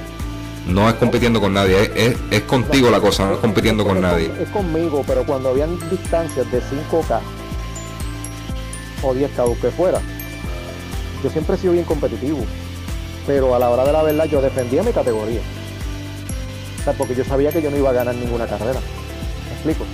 No 0.68 0.88
es 0.88 0.96
compitiendo 0.96 1.42
con 1.42 1.54
nadie, 1.54 1.92
es, 1.96 2.16
es, 2.30 2.42
contigo 2.44 2.92
la 2.92 3.02
cosa, 3.02 3.26
no 3.26 3.34
es 3.34 3.40
compitiendo 3.40 3.84
con 3.84 4.00
nadie. 4.00 4.32
Es 4.40 4.50
conmigo, 4.50 5.04
pero 5.08 5.26
cuando 5.26 5.50
habían 5.50 5.78
distancias 5.90 6.50
de 6.52 6.60
5K 6.60 7.20
o 9.02 9.16
10K 9.16 9.40
o 9.40 9.60
que 9.60 9.72
fuera, 9.72 10.00
yo 11.24 11.30
siempre 11.32 11.56
he 11.56 11.58
sido 11.58 11.74
bien 11.74 11.86
competitivo. 11.86 12.46
Pero 13.26 13.56
a 13.56 13.60
la 13.60 13.72
hora 13.72 13.86
de 13.86 13.92
la 13.92 14.04
verdad 14.04 14.26
yo 14.26 14.40
defendía 14.40 14.84
mi 14.84 14.92
categoría. 14.92 15.42
O 16.82 16.84
sea, 16.84 16.94
porque 16.94 17.16
yo 17.16 17.24
sabía 17.24 17.52
que 17.52 17.62
yo 17.62 17.70
no 17.70 17.78
iba 17.78 17.92
a 17.92 17.94
ganar 17.94 18.16
ninguna 18.16 18.48
carrera. 18.48 18.80
¿Me 19.48 19.54
explico? 19.54 19.86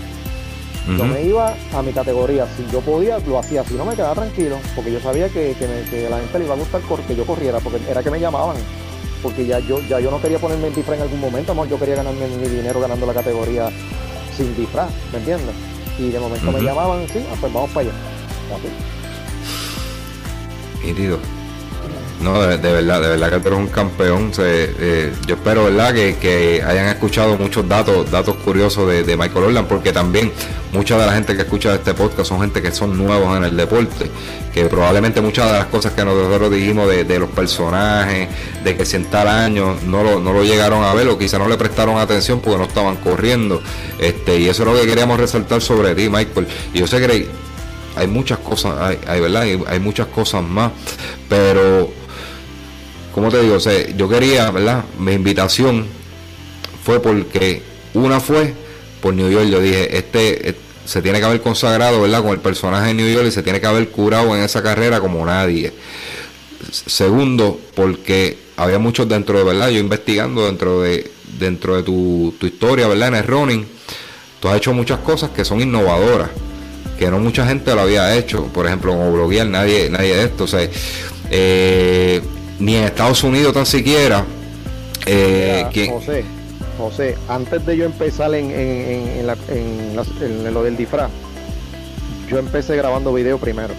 Yo 0.88 1.04
me 1.04 1.22
iba 1.22 1.54
a 1.74 1.82
mi 1.82 1.92
categoría, 1.92 2.48
si 2.56 2.66
yo 2.72 2.80
podía, 2.80 3.20
lo 3.20 3.40
hacía, 3.40 3.62
si 3.66 3.74
no 3.74 3.84
me 3.84 3.94
quedaba 3.94 4.16
tranquilo, 4.16 4.58
porque 4.74 4.94
yo 4.94 5.02
sabía 5.02 5.28
que, 5.28 5.54
que, 5.60 6.08
la 6.10 6.20
gente 6.20 6.40
le 6.40 6.46
iba 6.46 6.54
a 6.54 6.58
gustar 6.58 6.82
que 7.06 7.14
yo 7.14 7.26
corriera, 7.26 7.60
porque 7.60 7.82
era 7.90 8.02
que 8.02 8.10
me 8.10 8.22
llamaban, 8.22 8.56
porque 9.22 9.46
ya 9.46 9.60
yo, 9.60 9.82
ya 9.82 10.00
yo 10.00 10.10
no 10.10 10.22
quería 10.22 10.40
ponerme 10.40 10.68
en 10.68 10.76
disfraz 10.76 10.98
en 10.98 11.04
algún 11.04 11.20
momento, 11.20 11.52
amor, 11.52 11.68
yo 11.68 11.78
quería 11.78 11.96
ganarme 11.96 12.28
mi 12.28 12.48
dinero 12.48 12.80
ganando 12.80 13.06
la 13.06 13.14
categoría 13.14 13.70
sin 14.38 14.56
disfraz, 14.56 14.90
¿me 15.12 15.20
entiendes? 15.20 15.54
Y 16.00 16.10
de 16.10 16.20
momento 16.22 16.54
me 16.54 16.62
llamaban, 16.62 17.06
sí, 17.10 17.20
ah, 17.30 17.36
pues 17.38 17.52
vamos 17.52 17.70
para 17.72 17.90
allá. 17.90 17.98
No, 22.22 22.42
de, 22.42 22.58
verdad, 22.58 23.00
de 23.00 23.10
verdad 23.10 23.30
que 23.30 23.40
tú 23.40 23.48
eres 23.50 23.60
un 23.60 23.68
campeón. 23.68 24.32
Eh, 24.40 25.14
yo 25.28 25.36
espero, 25.36 25.66
¿verdad?, 25.66 25.94
que, 25.94 26.64
hayan 26.66 26.88
escuchado 26.88 27.38
muchos 27.38 27.68
datos, 27.68 28.10
datos 28.10 28.36
curiosos 28.38 28.90
de, 28.90 29.18
Michael 29.18 29.46
Orland, 29.46 29.68
porque 29.68 29.92
también 29.92 30.32
mucha 30.74 30.98
de 30.98 31.06
la 31.06 31.14
gente 31.14 31.36
que 31.36 31.44
escucha 31.44 31.76
este 31.76 31.94
podcast 31.94 32.30
son 32.30 32.42
gente 32.42 32.62
que 32.62 32.72
son 32.72 32.98
nuevos 32.98 33.38
en 33.38 33.44
el 33.44 33.56
deporte, 33.56 34.10
que 34.52 34.66
probablemente 34.66 35.22
muchas 35.22 35.46
de 35.46 35.60
las 35.60 35.66
cosas 35.68 35.94
que 35.94 36.04
nosotros 36.04 36.52
dijimos 36.52 36.90
de, 36.90 37.20
los 37.20 37.30
personajes, 37.30 38.30
de 38.64 38.76
que 38.76 38.86
si 38.86 38.96
en 38.96 39.06
tal 39.06 39.28
año 39.28 39.76
no 39.86 40.04
lo, 40.04 40.20
no 40.20 40.34
lo 40.34 40.44
llegaron 40.44 40.84
a 40.84 40.94
ver 40.94 41.08
o 41.10 41.18
quizá 41.18 41.38
no 41.38 41.48
le 41.48 41.58
prestaron 41.58 42.00
atención 42.00 42.40
porque 42.40 42.58
no 42.58 42.66
estaban 42.66 42.96
corriendo. 42.98 43.62
Este, 44.00 44.40
y 44.40 44.50
eso 44.50 44.64
es 44.64 44.70
lo 44.70 44.80
que 44.80 44.88
queríamos 44.88 45.20
resaltar 45.20 45.62
sobre 45.62 45.94
ti, 45.94 46.10
Michael. 46.10 46.48
Y 46.74 46.80
yo 46.80 46.88
sé 46.88 47.00
que 47.00 47.28
hay 47.96 48.08
muchas 48.08 48.40
cosas, 48.40 48.98
hay, 49.08 49.20
¿verdad? 49.20 49.44
hay 49.68 49.80
muchas 49.80 50.08
cosas 50.08 50.44
más, 50.44 50.72
pero 51.28 51.92
como 53.18 53.32
te 53.32 53.42
digo, 53.42 53.58
yo 53.98 54.08
quería, 54.08 54.52
¿verdad? 54.52 54.86
Mi 55.00 55.14
invitación 55.14 55.88
fue 56.84 57.02
porque 57.02 57.64
una 57.96 58.20
fue 58.20 58.54
por 59.02 59.16
New 59.16 59.28
York. 59.28 59.48
Yo 59.50 59.60
dije, 59.60 59.98
este, 59.98 60.54
se 60.86 61.02
tiene 61.02 61.18
que 61.18 61.26
haber 61.26 61.42
consagrado, 61.42 62.00
¿verdad? 62.00 62.22
Con 62.22 62.34
el 62.34 62.40
personaje 62.42 62.90
de 62.90 62.94
New 62.94 63.12
York 63.12 63.26
y 63.30 63.32
se 63.32 63.42
tiene 63.42 63.60
que 63.60 63.66
haber 63.66 63.90
curado 63.90 64.36
en 64.36 64.44
esa 64.44 64.62
carrera 64.62 65.00
como 65.00 65.26
nadie. 65.26 65.74
Segundo, 66.72 67.60
porque 67.74 68.38
había 68.56 68.78
muchos 68.78 69.10
dentro 69.10 69.40
de, 69.40 69.46
¿verdad? 69.46 69.70
Yo 69.70 69.80
investigando 69.80 70.46
dentro 70.46 70.82
de, 70.82 71.10
dentro 71.40 71.76
de 71.76 71.82
tu, 71.82 72.36
historia, 72.42 72.88
¿verdad? 72.88 73.08
En 73.08 73.16
el 73.16 73.24
running, 73.24 73.68
tú 74.40 74.48
has 74.48 74.58
hecho 74.58 74.74
muchas 74.74 75.00
cosas 75.00 75.32
que 75.32 75.44
son 75.44 75.60
innovadoras, 75.60 76.30
que 77.00 77.10
no 77.10 77.18
mucha 77.18 77.48
gente 77.48 77.74
lo 77.74 77.82
había 77.82 78.16
hecho. 78.16 78.44
Por 78.54 78.68
ejemplo, 78.68 78.92
como 78.92 79.12
bloguear, 79.12 79.48
nadie, 79.48 79.90
nadie 79.90 80.16
de 80.16 80.24
esto. 80.26 80.44
O 80.44 80.48
eh, 81.32 82.22
ni 82.60 82.76
en 82.76 82.84
Estados 82.84 83.24
Unidos 83.24 83.54
tan 83.54 83.66
siquiera. 83.66 84.26
Eh, 85.06 85.90
José, 85.90 86.26
José, 86.78 87.18
antes 87.28 87.66
de 87.66 87.78
yo 87.78 87.86
empezar 87.86 88.34
en, 88.36 88.52
en, 88.52 89.30
en, 89.50 90.54
lo 90.54 90.64
del 90.64 90.76
disfraz, 90.76 91.10
yo 92.30 92.38
empecé 92.38 92.76
grabando 92.76 93.14
video 93.14 93.38
primero. 93.38 93.74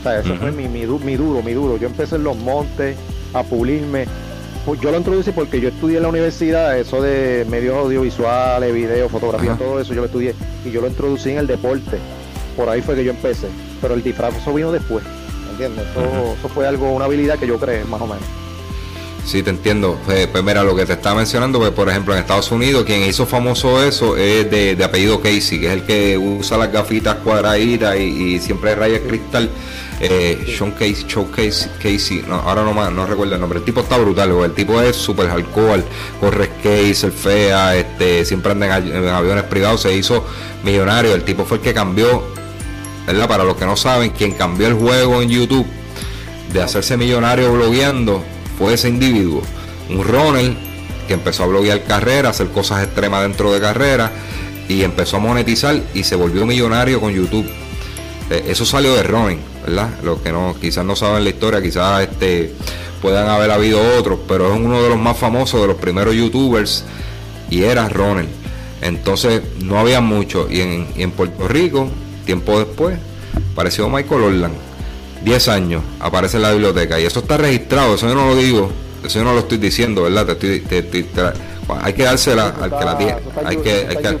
O 0.00 0.02
sea, 0.02 0.18
eso 0.18 0.34
fue 0.34 0.50
mi, 0.50 0.66
mi, 0.68 0.82
duro, 0.82 1.42
mi 1.42 1.52
duro. 1.52 1.76
Yo 1.76 1.86
empecé 1.86 2.16
en 2.16 2.24
los 2.24 2.36
montes 2.36 2.96
a 3.32 3.42
pulirme. 3.44 4.06
Pues 4.66 4.80
yo 4.80 4.90
lo 4.90 4.98
introducí 4.98 5.32
porque 5.32 5.60
yo 5.60 5.68
estudié 5.68 5.96
en 5.96 6.04
la 6.04 6.08
universidad 6.08 6.78
eso 6.78 7.02
de 7.02 7.44
medios 7.48 7.76
audiovisuales, 7.76 8.72
video, 8.72 9.08
fotografía, 9.08 9.54
todo 9.54 9.80
eso 9.80 9.92
yo 9.92 10.00
lo 10.00 10.06
estudié. 10.06 10.34
Y 10.64 10.70
yo 10.70 10.80
lo 10.80 10.88
introducí 10.88 11.30
en 11.30 11.38
el 11.38 11.46
deporte. 11.46 11.98
Por 12.56 12.68
ahí 12.68 12.82
fue 12.82 12.96
que 12.96 13.04
yo 13.04 13.12
empecé. 13.12 13.46
Pero 13.80 13.94
el 13.94 14.02
disfraz 14.02 14.36
eso 14.36 14.52
vino 14.52 14.72
después. 14.72 15.04
¿Entiendes? 15.52 15.86
Eso, 15.90 16.48
fue 16.48 16.66
algo, 16.66 16.90
una 16.92 17.04
habilidad 17.04 17.38
que 17.38 17.46
yo 17.46 17.58
creé, 17.58 17.84
más 17.84 18.00
o 18.00 18.06
menos. 18.06 18.24
Sí, 19.24 19.42
te 19.42 19.50
entiendo. 19.50 19.98
Pues, 20.04 20.26
pues, 20.26 20.42
mira, 20.42 20.64
lo 20.64 20.74
que 20.74 20.84
te 20.84 20.94
estaba 20.94 21.16
mencionando, 21.16 21.60
pues 21.60 21.70
por 21.70 21.88
ejemplo 21.88 22.12
en 22.12 22.20
Estados 22.20 22.50
Unidos, 22.50 22.84
quien 22.84 23.02
hizo 23.04 23.24
famoso 23.24 23.82
eso 23.82 24.16
es 24.16 24.50
de, 24.50 24.76
apellido 24.84 25.20
Casey, 25.20 25.60
que 25.60 25.66
es 25.66 25.72
el 25.72 25.84
que 25.84 26.18
usa 26.18 26.58
las 26.58 26.72
gafitas 26.72 27.16
cuadraditas 27.16 27.96
y, 27.98 28.40
siempre 28.40 28.74
raya 28.74 29.00
cristal. 29.00 29.48
Eh, 30.00 30.56
Sean 30.58 30.72
Casey, 30.72 31.06
Casey, 31.30 31.70
Casey 31.80 32.24
no, 32.26 32.34
ahora 32.34 32.64
no 32.64 32.74
más, 32.74 32.90
no 32.90 33.06
recuerdo 33.06 33.36
el 33.36 33.40
nombre. 33.40 33.60
El 33.60 33.64
tipo 33.64 33.80
está 33.80 33.96
brutal, 33.96 34.32
el 34.44 34.52
tipo 34.52 34.80
es 34.80 34.96
súper 34.96 35.30
alcohol, 35.30 35.84
corre 36.18 36.46
skate, 36.58 37.04
el 37.04 37.12
fea, 37.12 37.76
este, 37.76 38.24
siempre 38.24 38.50
anda 38.50 38.78
en 38.78 39.06
aviones 39.08 39.44
privados, 39.44 39.82
se 39.82 39.94
hizo 39.94 40.24
millonario. 40.64 41.14
El 41.14 41.22
tipo 41.22 41.44
fue 41.44 41.58
el 41.58 41.62
que 41.62 41.72
cambió 41.72 42.24
para 43.28 43.44
los 43.44 43.56
que 43.56 43.66
no 43.66 43.76
saben, 43.76 44.10
quien 44.10 44.32
cambió 44.32 44.66
el 44.66 44.74
juego 44.74 45.22
en 45.22 45.28
YouTube 45.28 45.66
de 46.52 46.62
hacerse 46.62 46.96
millonario 46.96 47.52
blogueando 47.52 48.22
fue 48.58 48.74
ese 48.74 48.88
individuo, 48.88 49.42
un 49.90 50.04
runner 50.04 50.54
que 51.08 51.14
empezó 51.14 51.44
a 51.44 51.46
bloguear 51.46 51.82
carrera, 51.84 52.30
hacer 52.30 52.48
cosas 52.48 52.84
extremas 52.84 53.22
dentro 53.22 53.52
de 53.52 53.60
carrera 53.60 54.10
y 54.68 54.82
empezó 54.82 55.16
a 55.16 55.20
monetizar 55.20 55.82
y 55.94 56.04
se 56.04 56.14
volvió 56.14 56.46
millonario 56.46 57.00
con 57.00 57.12
YouTube. 57.12 57.46
Eh, 58.30 58.44
eso 58.48 58.64
salió 58.64 58.94
de 58.94 59.02
running, 59.02 59.40
¿verdad? 59.66 59.90
Los 60.02 60.20
que 60.20 60.30
no, 60.30 60.54
quizás 60.60 60.84
no 60.84 60.94
saben 60.94 61.24
la 61.24 61.30
historia, 61.30 61.60
quizás 61.60 62.02
este, 62.02 62.52
puedan 63.00 63.28
haber 63.28 63.50
habido 63.50 63.80
otros, 63.98 64.20
pero 64.28 64.52
es 64.54 64.60
uno 64.60 64.82
de 64.82 64.88
los 64.90 64.98
más 64.98 65.16
famosos, 65.16 65.60
de 65.60 65.66
los 65.66 65.76
primeros 65.76 66.14
youtubers 66.14 66.84
y 67.50 67.64
era 67.64 67.88
runner. 67.88 68.26
Entonces 68.80 69.42
no 69.60 69.78
había 69.78 70.00
mucho 70.00 70.48
y 70.50 70.60
en 70.60 71.10
Puerto 71.12 71.46
Rico 71.48 71.88
Tiempo 72.24 72.58
después, 72.58 72.98
apareció 73.52 73.88
Michael 73.88 74.22
Orland. 74.22 74.54
10 75.24 75.48
años, 75.48 75.82
aparece 76.00 76.36
en 76.36 76.42
la 76.42 76.52
biblioteca. 76.52 76.98
Y 76.98 77.04
eso 77.04 77.20
está 77.20 77.36
registrado, 77.36 77.94
eso 77.94 78.08
yo 78.08 78.14
no 78.14 78.28
lo 78.28 78.36
digo, 78.36 78.70
eso 79.04 79.20
yo 79.20 79.24
no 79.24 79.32
lo 79.32 79.40
estoy 79.40 79.58
diciendo, 79.58 80.02
¿verdad? 80.02 80.36
hay 81.80 81.92
que 81.92 82.02
dársela 82.02 82.48
al 82.60 82.70
que 82.70 82.84
la 82.84 82.98
tiene. 82.98 83.16
Hay 83.44 83.56
que, 83.58 83.70
hay 83.88 83.96
que, 83.96 84.18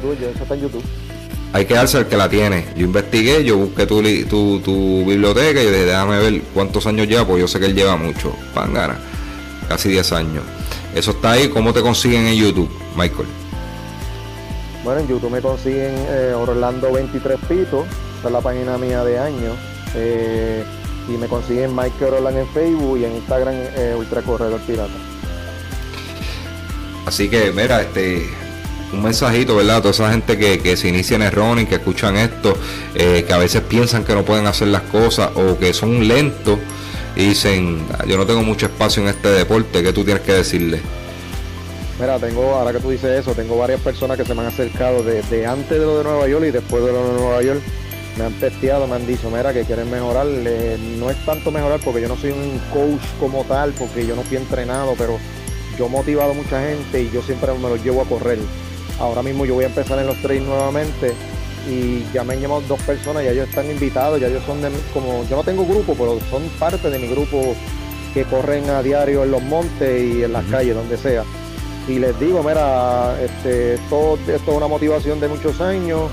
hay 1.52 1.64
que 1.66 1.74
darse 1.74 1.98
al 1.98 2.06
que 2.06 2.16
la 2.16 2.28
tiene. 2.28 2.66
Yo 2.76 2.84
investigué, 2.84 3.44
yo 3.44 3.56
busqué 3.56 3.86
tu, 3.86 4.02
tu, 4.26 4.60
tu 4.60 5.04
biblioteca 5.04 5.60
y 5.60 5.66
dije, 5.66 5.84
déjame 5.86 6.18
ver 6.18 6.42
cuántos 6.54 6.86
años 6.86 7.08
lleva, 7.08 7.26
pues 7.26 7.40
yo 7.40 7.48
sé 7.48 7.58
que 7.58 7.66
él 7.66 7.74
lleva 7.74 7.96
mucho. 7.96 8.34
Pangana, 8.54 8.96
casi 9.68 9.88
10 9.88 10.12
años. 10.12 10.44
Eso 10.94 11.12
está 11.12 11.32
ahí, 11.32 11.48
¿cómo 11.48 11.72
te 11.72 11.80
consiguen 11.80 12.26
en 12.26 12.36
YouTube, 12.36 12.70
Michael? 12.96 13.41
Bueno, 14.84 15.00
en 15.00 15.08
YouTube 15.08 15.30
me 15.30 15.40
consiguen 15.40 15.94
eh, 16.08 16.34
Orlando 16.34 16.92
23 16.92 17.38
Pito, 17.48 17.86
esa 18.18 18.28
es 18.28 18.32
la 18.32 18.40
página 18.40 18.76
mía 18.78 19.04
de 19.04 19.16
años. 19.16 19.56
Eh, 19.94 20.64
y 21.08 21.12
me 21.12 21.28
consiguen 21.28 21.74
Michael 21.74 22.14
Orlando 22.14 22.40
en 22.40 22.48
Facebook 22.48 22.98
y 22.98 23.04
en 23.04 23.16
Instagram 23.16 23.54
eh, 23.54 23.94
Ultra 23.96 24.22
Corredor 24.22 24.60
Pirata. 24.60 24.92
Así 27.06 27.28
que, 27.28 27.52
mira, 27.52 27.82
este 27.82 28.28
un 28.92 29.02
mensajito, 29.02 29.56
¿verdad? 29.56 29.76
A 29.76 29.80
toda 29.80 29.92
esa 29.92 30.10
gente 30.10 30.36
que, 30.36 30.76
se 30.76 30.88
inicia 30.88 31.14
en 31.14 31.22
el 31.22 31.32
running, 31.32 31.66
que 31.66 31.76
escuchan 31.76 32.16
esto, 32.16 32.54
que 32.92 33.32
a 33.32 33.38
veces 33.38 33.62
piensan 33.62 34.04
que 34.04 34.14
no 34.14 34.22
pueden 34.22 34.46
hacer 34.46 34.68
las 34.68 34.82
cosas 34.82 35.30
o 35.34 35.58
que 35.58 35.72
son 35.72 36.06
lentos 36.06 36.58
y 37.16 37.28
dicen, 37.28 37.86
ah, 37.98 38.04
yo 38.06 38.18
no 38.18 38.26
tengo 38.26 38.42
mucho 38.42 38.66
espacio 38.66 39.02
en 39.02 39.08
este 39.08 39.28
deporte, 39.28 39.82
¿qué 39.82 39.94
tú 39.94 40.04
tienes 40.04 40.22
que 40.22 40.32
decirle? 40.32 40.82
Mira, 42.02 42.18
tengo, 42.18 42.42
ahora 42.56 42.72
que 42.72 42.80
tú 42.80 42.90
dices 42.90 43.20
eso, 43.20 43.32
tengo 43.32 43.56
varias 43.56 43.80
personas 43.80 44.16
que 44.16 44.24
se 44.24 44.34
me 44.34 44.40
han 44.40 44.48
acercado 44.48 45.04
de, 45.04 45.46
antes 45.46 45.70
de 45.70 45.86
lo 45.86 45.98
de 45.98 46.02
Nueva 46.02 46.26
York 46.26 46.46
y 46.48 46.50
después 46.50 46.84
de 46.84 46.90
lo 46.90 47.06
de 47.06 47.12
Nueva 47.12 47.42
York, 47.42 47.60
me 48.18 48.24
han 48.24 48.32
testeado, 48.40 48.88
me 48.88 48.96
han 48.96 49.06
dicho, 49.06 49.30
mira, 49.30 49.52
que 49.52 49.62
quieren 49.62 49.88
mejorar. 49.88 50.26
no 50.26 51.10
es 51.10 51.24
tanto 51.24 51.52
mejorar 51.52 51.78
porque 51.84 52.00
yo 52.00 52.08
no 52.08 52.16
soy 52.16 52.32
un 52.32 52.60
coach 52.72 53.06
como 53.20 53.44
tal, 53.44 53.70
porque 53.74 54.04
yo 54.04 54.16
no 54.16 54.22
estoy 54.22 54.38
entrenado, 54.38 54.96
pero 54.98 55.16
yo 55.78 55.86
he 55.86 55.88
motivado 55.88 56.32
a 56.32 56.34
mucha 56.34 56.60
gente 56.60 57.02
y 57.02 57.10
yo 57.12 57.22
siempre 57.22 57.52
me 57.52 57.68
los 57.68 57.84
llevo 57.84 58.02
a 58.02 58.04
correr. 58.04 58.40
Ahora 58.98 59.22
mismo 59.22 59.46
yo 59.46 59.54
voy 59.54 59.62
a 59.62 59.68
empezar 59.68 59.96
en 60.00 60.08
los 60.08 60.20
trails 60.22 60.44
nuevamente 60.44 61.14
y 61.70 62.04
ya 62.12 62.24
me 62.24 62.34
han 62.34 62.40
llamado 62.40 62.62
dos 62.62 62.80
personas, 62.82 63.22
ya 63.22 63.30
ellos 63.30 63.48
están 63.48 63.70
invitados, 63.70 64.20
ya 64.20 64.26
ellos 64.26 64.42
son 64.44 64.60
de 64.60 64.70
como, 64.92 65.24
yo 65.30 65.36
no 65.36 65.44
tengo 65.44 65.64
grupo, 65.64 65.94
pero 65.96 66.18
son 66.30 66.48
parte 66.58 66.90
de 66.90 66.98
mi 66.98 67.06
grupo 67.06 67.54
que 68.12 68.24
corren 68.24 68.68
a 68.70 68.82
diario 68.82 69.22
en 69.22 69.30
los 69.30 69.42
montes 69.44 70.02
y 70.02 70.24
en 70.24 70.32
las 70.32 70.44
calles, 70.46 70.74
donde 70.74 70.96
sea. 70.96 71.22
Y 71.88 71.98
les 71.98 72.18
digo, 72.20 72.42
mira, 72.42 73.20
este, 73.20 73.74
esto, 73.74 74.18
es 74.26 74.40
una 74.46 74.68
motivación 74.68 75.18
de 75.20 75.28
muchos 75.28 75.60
años, 75.60 76.10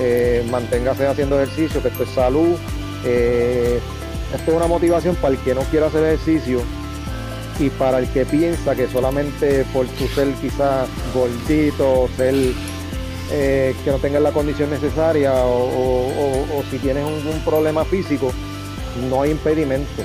eh, 0.00 0.46
manténgase 0.50 1.06
haciendo 1.06 1.40
ejercicio, 1.40 1.82
que 1.82 1.88
esto 1.88 2.04
es 2.04 2.10
salud. 2.10 2.56
Eh, 3.04 3.78
esto 4.34 4.50
es 4.50 4.56
una 4.56 4.66
motivación 4.66 5.14
para 5.16 5.34
el 5.34 5.40
que 5.40 5.54
no 5.54 5.62
quiera 5.62 5.86
hacer 5.86 6.04
ejercicio 6.04 6.62
y 7.58 7.68
para 7.70 7.98
el 7.98 8.08
que 8.08 8.24
piensa 8.24 8.74
que 8.74 8.88
solamente 8.88 9.64
por 9.72 9.86
tu 9.86 10.06
ser 10.08 10.32
quizás 10.40 10.88
gordito, 11.14 12.08
ser 12.16 12.34
eh, 13.30 13.74
que 13.84 13.90
no 13.90 13.98
tengas 13.98 14.22
la 14.22 14.32
condición 14.32 14.70
necesaria 14.70 15.32
o, 15.34 16.62
si 16.70 16.78
tienes 16.78 17.04
un, 17.04 17.40
problema 17.44 17.84
físico, 17.84 18.32
no 19.08 19.22
hay 19.22 19.30
impedimento. 19.32 20.02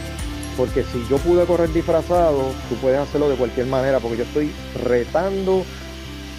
Porque 0.57 0.83
si 0.91 1.05
yo 1.07 1.17
pude 1.19 1.45
correr 1.45 1.71
disfrazado, 1.71 2.51
tú 2.67 2.75
puedes 2.81 2.99
hacerlo 2.99 3.29
de 3.29 3.35
cualquier 3.35 3.67
manera, 3.67 3.99
porque 3.99 4.17
yo 4.17 4.23
estoy 4.23 4.51
retando 4.83 5.63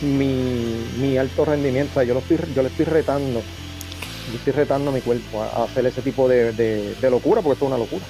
mi, 0.03 1.17
alto 1.17 1.45
rendimiento, 1.45 2.03
yo, 2.03 2.15
lo 2.15 2.21
estoy, 2.21 2.39
yo 2.55 2.63
le 2.63 2.69
estoy 2.69 2.85
retando, 2.85 3.41
yo 4.31 4.37
estoy 4.37 4.53
retando 4.53 4.91
mi 4.91 5.01
cuerpo 5.01 5.43
a, 5.43 5.65
hacer 5.65 5.87
ese 5.87 6.03
tipo 6.03 6.29
de, 6.29 6.97
locura, 7.03 7.41
porque 7.43 7.55
esto 7.55 7.67
es 7.67 7.69
una 7.69 7.79
locura. 7.79 8.05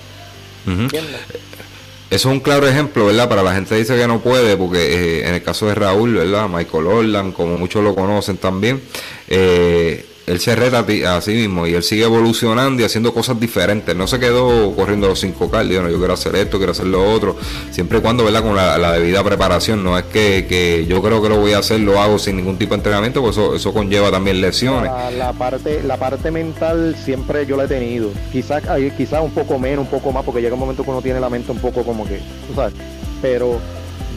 Eso 2.11 2.30
es 2.30 2.34
un 2.34 2.40
claro 2.40 2.66
ejemplo, 2.66 3.04
¿verdad? 3.04 3.28
Para 3.28 3.42
la 3.42 3.54
gente 3.54 3.74
dice 3.74 3.94
que 3.94 4.06
no 4.06 4.20
puede, 4.20 4.56
porque 4.56 4.78
eh, 4.78 5.28
en 5.28 5.34
el 5.34 5.42
caso 5.42 5.66
de 5.66 5.74
Raúl, 5.74 6.14
¿verdad? 6.14 6.48
Michael 6.48 6.86
Orland, 6.86 7.34
como 7.34 7.59
muchos 7.59 7.84
lo 7.84 7.94
conocen 7.94 8.38
también, 8.38 8.80
eh, 9.28 10.07
él 10.29 10.41
se 10.41 10.55
reta 10.55 10.85
a 11.16 11.20
sí 11.20 11.33
mismo 11.33 11.66
y 11.66 11.74
él 11.74 11.83
sigue 11.83 12.05
evolucionando 12.05 12.83
y 12.83 12.85
haciendo 12.85 13.14
cosas 13.14 13.41
diferentes. 13.41 13.97
No 13.97 14.07
se 14.07 14.20
quedó 14.20 14.74
corriendo 14.74 15.09
los 15.09 15.24
5K, 15.24 15.83
no, 15.83 15.89
yo 15.89 15.99
quiero 15.99 16.12
hacer 16.12 16.37
esto, 16.37 16.59
quiero 16.59 16.72
hacer 16.72 16.87
lo 16.87 17.11
otro, 17.11 17.37
siempre 17.70 17.99
y 17.99 18.01
cuando, 18.01 18.24
¿verdad? 18.24 18.43
Con 18.43 18.55
la, 18.55 18.93
debida 18.93 19.24
preparación. 19.24 19.83
No 19.83 19.99
es 19.99 20.05
que, 20.05 20.87
yo 20.89 21.03
creo 21.03 21.22
que 21.22 21.29
lo 21.29 21.39
voy 21.39 21.53
a 21.53 21.59
hacer, 21.59 21.81
lo 21.81 22.01
hago 22.01 22.18
sin 22.18 22.37
ningún 22.37 22.59
tipo 22.59 22.74
de 22.74 22.76
entrenamiento, 22.76 23.22
pues 23.22 23.37
eso, 23.37 23.55
eso 23.55 23.72
conlleva 23.72 24.11
también 24.11 24.41
lesiones. 24.41 24.91
La, 25.16 25.33
parte, 25.33 25.83
la 25.83 25.97
parte 25.97 26.31
mental 26.31 26.95
siempre 27.03 27.47
yo 27.47 27.57
la 27.57 27.64
he 27.64 27.68
tenido. 27.68 28.11
Quizás 28.31 28.62
quizá 28.97 29.22
un 29.22 29.31
poco 29.31 29.59
menos, 29.59 29.85
un 29.87 29.91
poco 29.91 30.12
más, 30.12 30.24
porque 30.24 30.43
llega 30.43 30.55
un 30.55 30.61
momento 30.61 30.85
que 30.85 30.91
uno 30.91 31.03
tiene 31.03 31.20
la 31.20 31.31
mente 31.31 31.53
un 31.53 31.59
poco 31.59 31.85
como 31.85 32.07
que, 32.07 32.20
tú 32.47 32.55
sabes, 32.55 32.74
pero 33.22 33.59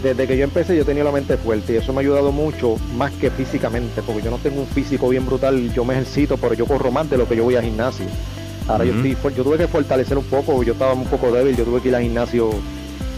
desde 0.01 0.27
que 0.27 0.37
yo 0.37 0.43
empecé 0.43 0.75
yo 0.75 0.85
tenía 0.85 1.03
la 1.03 1.11
mente 1.11 1.37
fuerte 1.37 1.73
y 1.73 1.75
eso 1.77 1.93
me 1.93 1.99
ha 1.99 2.01
ayudado 2.01 2.31
mucho 2.31 2.75
más 2.95 3.11
que 3.11 3.29
físicamente, 3.29 4.01
porque 4.01 4.21
yo 4.21 4.31
no 4.31 4.37
tengo 4.37 4.61
un 4.61 4.67
físico 4.67 5.09
bien 5.09 5.25
brutal, 5.25 5.71
yo 5.73 5.85
me 5.85 5.93
ejercito, 5.93 6.37
pero 6.37 6.53
yo 6.53 6.65
corro 6.65 6.91
más 6.91 7.09
de 7.09 7.17
lo 7.17 7.27
que 7.27 7.35
yo 7.35 7.43
voy 7.43 7.55
al 7.55 7.63
gimnasio. 7.63 8.05
Ahora 8.67 8.85
yo 8.85 8.93
estoy, 8.93 9.33
yo 9.33 9.43
tuve 9.43 9.57
que 9.57 9.67
fortalecer 9.67 10.17
un 10.17 10.23
poco, 10.25 10.63
yo 10.63 10.73
estaba 10.73 10.93
un 10.93 11.05
poco 11.05 11.31
débil, 11.31 11.55
yo 11.55 11.65
tuve 11.65 11.81
que 11.81 11.89
ir 11.89 11.95
al 11.95 12.03
gimnasio 12.03 12.51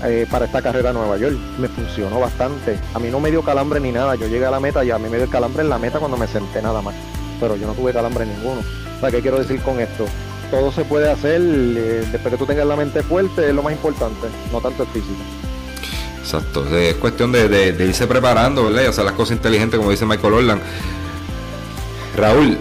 eh, 0.04 0.26
para 0.30 0.46
esta 0.46 0.62
carrera 0.62 0.90
a 0.90 0.94
Nueva 0.94 1.18
York. 1.18 1.38
Me 1.60 1.68
funcionó 1.68 2.20
bastante. 2.20 2.78
A 2.94 3.00
mí 3.00 3.10
no 3.10 3.20
me 3.20 3.30
dio 3.30 3.42
calambre 3.44 3.80
ni 3.80 3.92
nada, 3.92 4.16
yo 4.16 4.28
llegué 4.28 4.46
a 4.46 4.52
la 4.52 4.60
meta 4.60 4.84
y 4.84 4.92
a 4.92 4.98
mí 4.98 5.10
me 5.10 5.18
dio 5.18 5.30
calambre 5.30 5.64
en 5.64 5.70
la 5.70 5.78
meta 5.78 6.00
cuando 6.00 6.18
me 6.18 6.28
senté 6.28 6.62
nada 6.62 6.82
más, 6.82 6.96
pero 7.40 7.56
yo 7.56 7.68
no 7.68 7.74
tuve 7.74 7.94
calambre 7.94 8.26
ninguno. 8.26 8.62
O 8.98 9.00
sea, 9.00 9.12
¿qué 9.12 9.22
quiero 9.22 9.38
decir 9.38 9.62
con 9.62 9.80
esto? 9.80 10.06
Todo 10.50 10.72
se 10.72 10.86
puede 10.86 11.10
hacer, 11.10 11.42
eh, 11.42 12.06
después 12.12 12.34
que 12.34 12.38
tú 12.38 12.46
tengas 12.46 12.66
la 12.66 12.76
mente 12.76 13.02
fuerte 13.04 13.50
es 13.50 13.56
lo 13.56 13.64
más 13.64 13.74
importante, 13.74 14.28
no 14.52 14.62
tanto 14.62 14.84
el 14.84 14.90
físico. 14.90 15.22
Exacto, 16.24 16.65
es 16.78 16.95
cuestión 16.95 17.34
de, 17.34 17.76
irse 17.80 18.07
preparando, 18.07 18.63
¿verdad? 18.63 18.84
Y 18.84 18.86
hacer 18.86 19.03
las 19.03 19.13
cosas 19.13 19.36
inteligentes, 19.36 19.78
como 19.78 19.91
dice 19.91 20.05
Michael 20.05 20.34
Orland. 20.34 20.61
Raúl, 22.15 22.57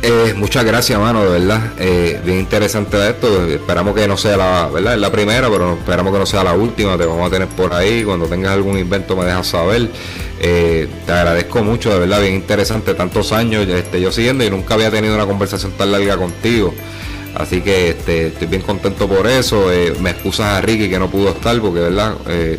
eh, 0.00 0.32
muchas 0.36 0.64
gracias, 0.64 0.96
mano, 1.00 1.24
de 1.24 1.40
verdad. 1.40 1.72
Eh, 1.78 2.20
bien 2.24 2.38
interesante 2.38 3.08
esto. 3.08 3.46
Esperamos 3.46 3.96
que 3.96 4.06
no 4.06 4.16
sea 4.16 4.36
la, 4.36 4.68
¿verdad? 4.72 4.94
Es 4.94 5.00
la 5.00 5.10
primera, 5.10 5.48
pero 5.50 5.72
esperamos 5.72 6.12
que 6.12 6.18
no 6.20 6.26
sea 6.26 6.44
la 6.44 6.52
última. 6.52 6.96
Te 6.96 7.04
vamos 7.04 7.26
a 7.26 7.30
tener 7.30 7.48
por 7.48 7.72
ahí. 7.74 8.04
Cuando 8.04 8.26
tengas 8.26 8.52
algún 8.52 8.78
invento, 8.78 9.16
me 9.16 9.24
dejas 9.24 9.48
saber. 9.48 9.88
Eh, 10.40 10.88
te 11.06 11.12
agradezco 11.12 11.64
mucho, 11.64 11.90
de 11.90 12.00
verdad, 12.00 12.20
bien 12.20 12.34
interesante. 12.34 12.94
Tantos 12.94 13.32
años 13.32 13.66
este, 13.66 14.00
yo 14.00 14.12
siguiendo 14.12 14.44
y 14.44 14.50
nunca 14.50 14.74
había 14.74 14.90
tenido 14.90 15.14
una 15.14 15.26
conversación 15.26 15.72
tan 15.72 15.90
larga 15.90 16.16
contigo. 16.16 16.74
Así 17.34 17.60
que 17.60 17.90
este, 17.90 18.28
estoy 18.28 18.46
bien 18.46 18.62
contento 18.62 19.08
por 19.08 19.26
eso. 19.26 19.72
Eh, 19.72 19.94
me 20.00 20.10
excusas 20.10 20.46
a 20.46 20.60
Ricky 20.60 20.88
que 20.88 20.98
no 20.98 21.10
pudo 21.10 21.30
estar 21.30 21.58
porque, 21.60 21.80
¿verdad? 21.80 22.14
Eh, 22.28 22.58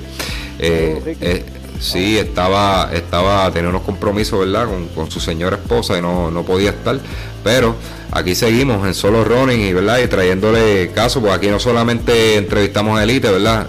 eh, 0.59 1.43
sí, 1.79 2.17
estaba, 2.17 2.89
estaba, 2.93 3.49
tenía 3.51 3.69
unos 3.69 3.83
compromisos, 3.83 4.39
¿verdad? 4.39 4.67
Con, 4.93 5.09
su 5.09 5.19
señora 5.19 5.57
esposa 5.57 5.97
y 5.97 6.01
no, 6.01 6.29
no 6.29 6.43
podía 6.43 6.71
estar. 6.71 6.99
Pero 7.43 7.75
aquí 8.11 8.35
seguimos 8.35 8.85
en 8.85 8.93
solo 8.93 9.23
running 9.23 9.61
y, 9.61 9.73
¿verdad? 9.73 9.99
Y 9.99 10.07
trayéndole 10.07 10.91
caso, 10.93 11.21
porque 11.21 11.35
aquí 11.35 11.47
no 11.47 11.59
solamente 11.59 12.35
entrevistamos 12.35 12.99
a 12.99 13.03
Elite, 13.03 13.31
¿verdad? 13.31 13.67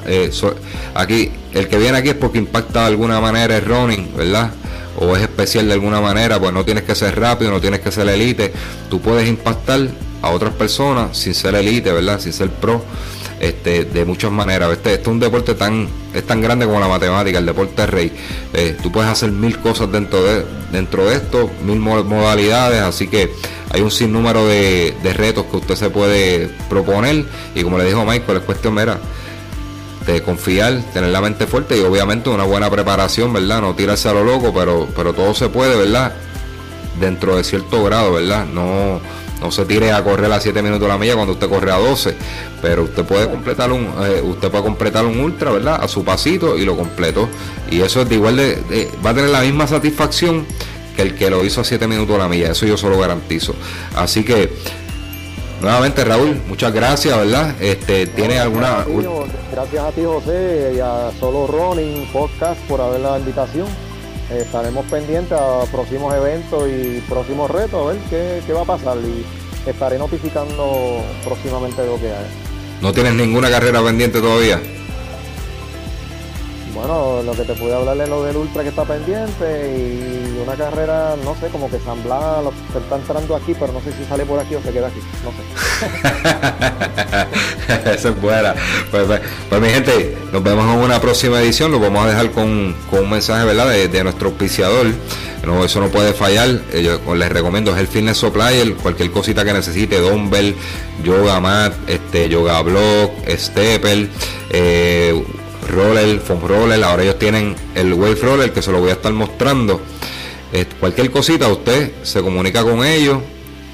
aquí, 0.94 1.30
el 1.52 1.68
que 1.68 1.78
viene 1.78 1.98
aquí 1.98 2.08
es 2.08 2.14
porque 2.14 2.38
impacta 2.38 2.80
de 2.80 2.86
alguna 2.86 3.20
manera 3.20 3.56
el 3.56 3.64
running, 3.64 4.10
¿verdad? 4.16 4.50
o 4.98 5.14
es 5.14 5.22
especial 5.22 5.66
de 5.66 5.74
alguna 5.74 6.00
manera, 6.00 6.40
pues 6.40 6.54
no 6.54 6.64
tienes 6.64 6.84
que 6.84 6.94
ser 6.94 7.20
rápido, 7.20 7.50
no 7.50 7.60
tienes 7.60 7.80
que 7.80 7.92
ser 7.92 8.08
elite, 8.08 8.50
tú 8.88 8.98
puedes 9.00 9.28
impactar 9.28 9.88
a 10.22 10.30
otras 10.30 10.54
personas 10.54 11.16
sin 11.16 11.34
ser 11.34 11.54
elite, 11.54 11.92
¿verdad? 11.92 12.20
Sin 12.20 12.32
ser 12.32 12.50
pro, 12.50 12.82
este, 13.40 13.84
de 13.84 14.04
muchas 14.04 14.30
maneras. 14.30 14.70
Este, 14.72 14.90
este 14.94 15.02
es 15.02 15.08
un 15.08 15.20
deporte 15.20 15.54
tan, 15.54 15.88
es 16.14 16.26
tan 16.26 16.40
grande 16.40 16.66
como 16.66 16.80
la 16.80 16.88
matemática, 16.88 17.38
el 17.38 17.46
deporte 17.46 17.86
rey. 17.86 18.12
Eh, 18.52 18.76
tú 18.82 18.90
puedes 18.90 19.10
hacer 19.10 19.30
mil 19.30 19.58
cosas 19.58 19.90
dentro 19.92 20.22
de, 20.22 20.44
dentro 20.72 21.06
de 21.06 21.16
esto, 21.16 21.50
mil 21.64 21.78
modalidades, 21.78 22.80
así 22.80 23.08
que 23.08 23.30
hay 23.70 23.80
un 23.82 23.90
sinnúmero 23.90 24.46
de, 24.46 24.94
de 25.02 25.12
retos 25.12 25.46
que 25.46 25.56
usted 25.56 25.74
se 25.74 25.90
puede 25.90 26.50
proponer 26.68 27.24
y 27.54 27.62
como 27.62 27.78
le 27.78 27.84
dijo 27.84 28.04
Michael, 28.04 28.38
es 28.38 28.44
cuestión, 28.44 28.74
mira, 28.74 28.98
de 30.06 30.22
confiar, 30.22 30.80
tener 30.92 31.10
la 31.10 31.20
mente 31.20 31.46
fuerte 31.46 31.76
y 31.76 31.80
obviamente 31.80 32.30
una 32.30 32.44
buena 32.44 32.70
preparación, 32.70 33.32
¿verdad? 33.32 33.60
No 33.60 33.74
tirarse 33.74 34.08
a 34.08 34.12
lo 34.12 34.24
loco, 34.24 34.52
pero, 34.54 34.88
pero 34.94 35.12
todo 35.12 35.34
se 35.34 35.48
puede, 35.48 35.76
¿verdad? 35.76 36.14
Dentro 37.00 37.36
de 37.36 37.44
cierto 37.44 37.82
grado, 37.84 38.12
¿verdad? 38.12 38.46
No, 38.46 39.00
no 39.40 39.50
se 39.50 39.64
tire 39.64 39.92
a 39.92 40.02
correr 40.02 40.32
a 40.32 40.40
7 40.40 40.62
minutos 40.62 40.88
la 40.88 40.98
milla 40.98 41.14
cuando 41.14 41.34
usted 41.34 41.48
corre 41.48 41.70
a 41.70 41.76
12, 41.76 42.14
pero 42.62 42.84
usted 42.84 43.04
puede 43.04 43.28
completar 43.28 43.72
un 43.72 43.92
eh, 44.02 44.20
usted 44.22 44.50
puede 44.50 44.64
completar 44.64 45.04
un 45.04 45.20
ultra, 45.20 45.50
¿verdad? 45.50 45.78
A 45.82 45.88
su 45.88 46.04
pasito 46.04 46.56
y 46.56 46.64
lo 46.64 46.76
completó. 46.76 47.28
Y 47.70 47.80
eso 47.80 48.02
es 48.02 48.08
de 48.08 48.14
igual 48.14 48.36
de, 48.36 48.90
va 49.04 49.10
a 49.10 49.14
tener 49.14 49.30
la 49.30 49.40
misma 49.40 49.66
satisfacción 49.66 50.46
que 50.94 51.02
el 51.02 51.14
que 51.14 51.28
lo 51.30 51.44
hizo 51.44 51.60
a 51.60 51.64
7 51.64 51.86
minutos 51.86 52.18
la 52.18 52.28
milla, 52.28 52.50
eso 52.52 52.66
yo 52.66 52.76
se 52.76 52.88
lo 52.88 52.98
garantizo. 52.98 53.54
Así 53.94 54.24
que 54.24 54.52
nuevamente 55.60 56.04
Raúl, 56.04 56.40
muchas 56.48 56.72
gracias, 56.72 57.16
¿verdad? 57.16 57.54
Este, 57.60 58.06
¿tiene 58.06 58.38
alguna 58.38 58.84
gracias 59.52 59.84
a 59.84 59.90
ti 59.90 60.02
José 60.04 60.74
y 60.76 60.80
a 60.80 61.10
Solo 61.18 61.46
Running 61.46 62.06
Podcast 62.12 62.60
por 62.62 62.80
haber 62.80 63.00
la 63.00 63.18
invitación. 63.18 63.66
Estaremos 64.30 64.84
pendientes 64.86 65.38
a 65.38 65.64
próximos 65.70 66.14
eventos 66.14 66.68
y 66.68 67.00
próximos 67.08 67.50
retos, 67.50 67.86
a 67.86 67.92
ver 67.92 68.02
qué, 68.10 68.42
qué 68.46 68.52
va 68.52 68.62
a 68.62 68.64
pasar 68.64 68.98
y 68.98 69.24
estaré 69.68 69.98
notificando 69.98 71.02
próximamente 71.24 71.84
lo 71.86 71.98
que 71.98 72.08
hay. 72.08 72.26
¿No 72.80 72.92
tienes 72.92 73.14
ninguna 73.14 73.50
carrera 73.50 73.82
pendiente 73.82 74.20
todavía? 74.20 74.60
Bueno, 76.76 77.22
lo 77.22 77.32
que 77.32 77.44
te 77.44 77.54
pude 77.54 77.74
hablar 77.74 77.98
es 77.98 78.08
lo 78.08 78.22
del 78.22 78.36
Ultra 78.36 78.62
que 78.62 78.68
está 78.68 78.84
pendiente 78.84 79.74
y 79.78 80.38
una 80.42 80.54
carrera, 80.56 81.16
no 81.24 81.34
sé, 81.34 81.48
como 81.48 81.70
que 81.70 81.78
San 81.80 82.04
Blas 82.04 82.44
se 82.70 82.78
está 82.78 82.96
entrando 82.96 83.34
aquí, 83.34 83.54
pero 83.58 83.72
no 83.72 83.80
sé 83.80 83.92
si 83.92 84.04
sale 84.04 84.26
por 84.26 84.38
aquí 84.38 84.56
o 84.56 84.62
se 84.62 84.70
queda 84.72 84.88
aquí, 84.88 85.00
no 85.24 85.32
sé. 85.32 85.38
Eso 87.94 88.10
es 88.10 88.20
buena. 88.20 88.54
Pues, 88.90 89.04
pues, 89.06 89.22
pues, 89.48 89.60
mi 89.62 89.70
gente, 89.70 90.18
nos 90.32 90.42
vemos 90.42 90.66
en 90.66 90.80
una 90.82 91.00
próxima 91.00 91.40
edición, 91.40 91.72
lo 91.72 91.80
vamos 91.80 92.04
a 92.04 92.08
dejar 92.08 92.30
con, 92.32 92.76
un 92.92 93.10
mensaje, 93.10 93.46
¿verdad?, 93.46 93.70
de, 93.70 94.04
nuestro 94.04 94.28
auspiciador. 94.28 94.86
No, 95.46 95.64
eso 95.64 95.80
no 95.80 95.88
puede 95.88 96.12
fallar. 96.12 96.60
Eh, 96.72 96.82
yo 96.82 97.14
les 97.14 97.30
recomiendo 97.30 97.72
es 97.72 97.78
el 97.78 97.86
Fitness 97.86 98.18
Supplier, 98.18 98.74
cualquier 98.74 99.10
cosita 99.12 99.46
que 99.46 99.54
necesite, 99.54 99.98
dumbbell, 99.98 100.54
yoga 101.02 101.40
mat, 101.40 101.72
este, 101.86 102.28
yoga 102.28 102.60
block, 102.60 103.12
stepper, 103.30 104.10
eh, 104.50 105.24
roller, 105.66 106.20
foam 106.20 106.40
roller, 106.46 106.82
ahora 106.84 107.02
ellos 107.02 107.18
tienen 107.18 107.54
el 107.74 107.92
wave 107.94 108.16
roller 108.16 108.52
que 108.52 108.62
se 108.62 108.72
lo 108.72 108.80
voy 108.80 108.90
a 108.90 108.94
estar 108.94 109.12
mostrando. 109.12 109.80
cualquier 110.80 111.10
cosita 111.10 111.48
usted 111.48 111.92
se 112.02 112.22
comunica 112.22 112.62
con 112.62 112.84
ellos 112.84 113.18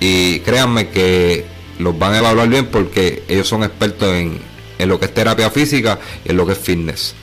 y 0.01 0.40
créanme 0.40 0.89
que 0.89 1.44
los 1.78 1.98
van 1.98 2.14
a 2.14 2.19
evaluar 2.19 2.48
bien 2.48 2.66
porque 2.66 3.23
ellos 3.28 3.48
son 3.48 3.62
expertos 3.62 4.14
en, 4.14 4.39
en 4.78 4.89
lo 4.89 4.98
que 4.98 5.06
es 5.06 5.14
terapia 5.14 5.51
física 5.51 5.98
y 6.24 6.31
en 6.31 6.36
lo 6.36 6.47
que 6.47 6.52
es 6.52 6.59
fitness. 6.59 7.14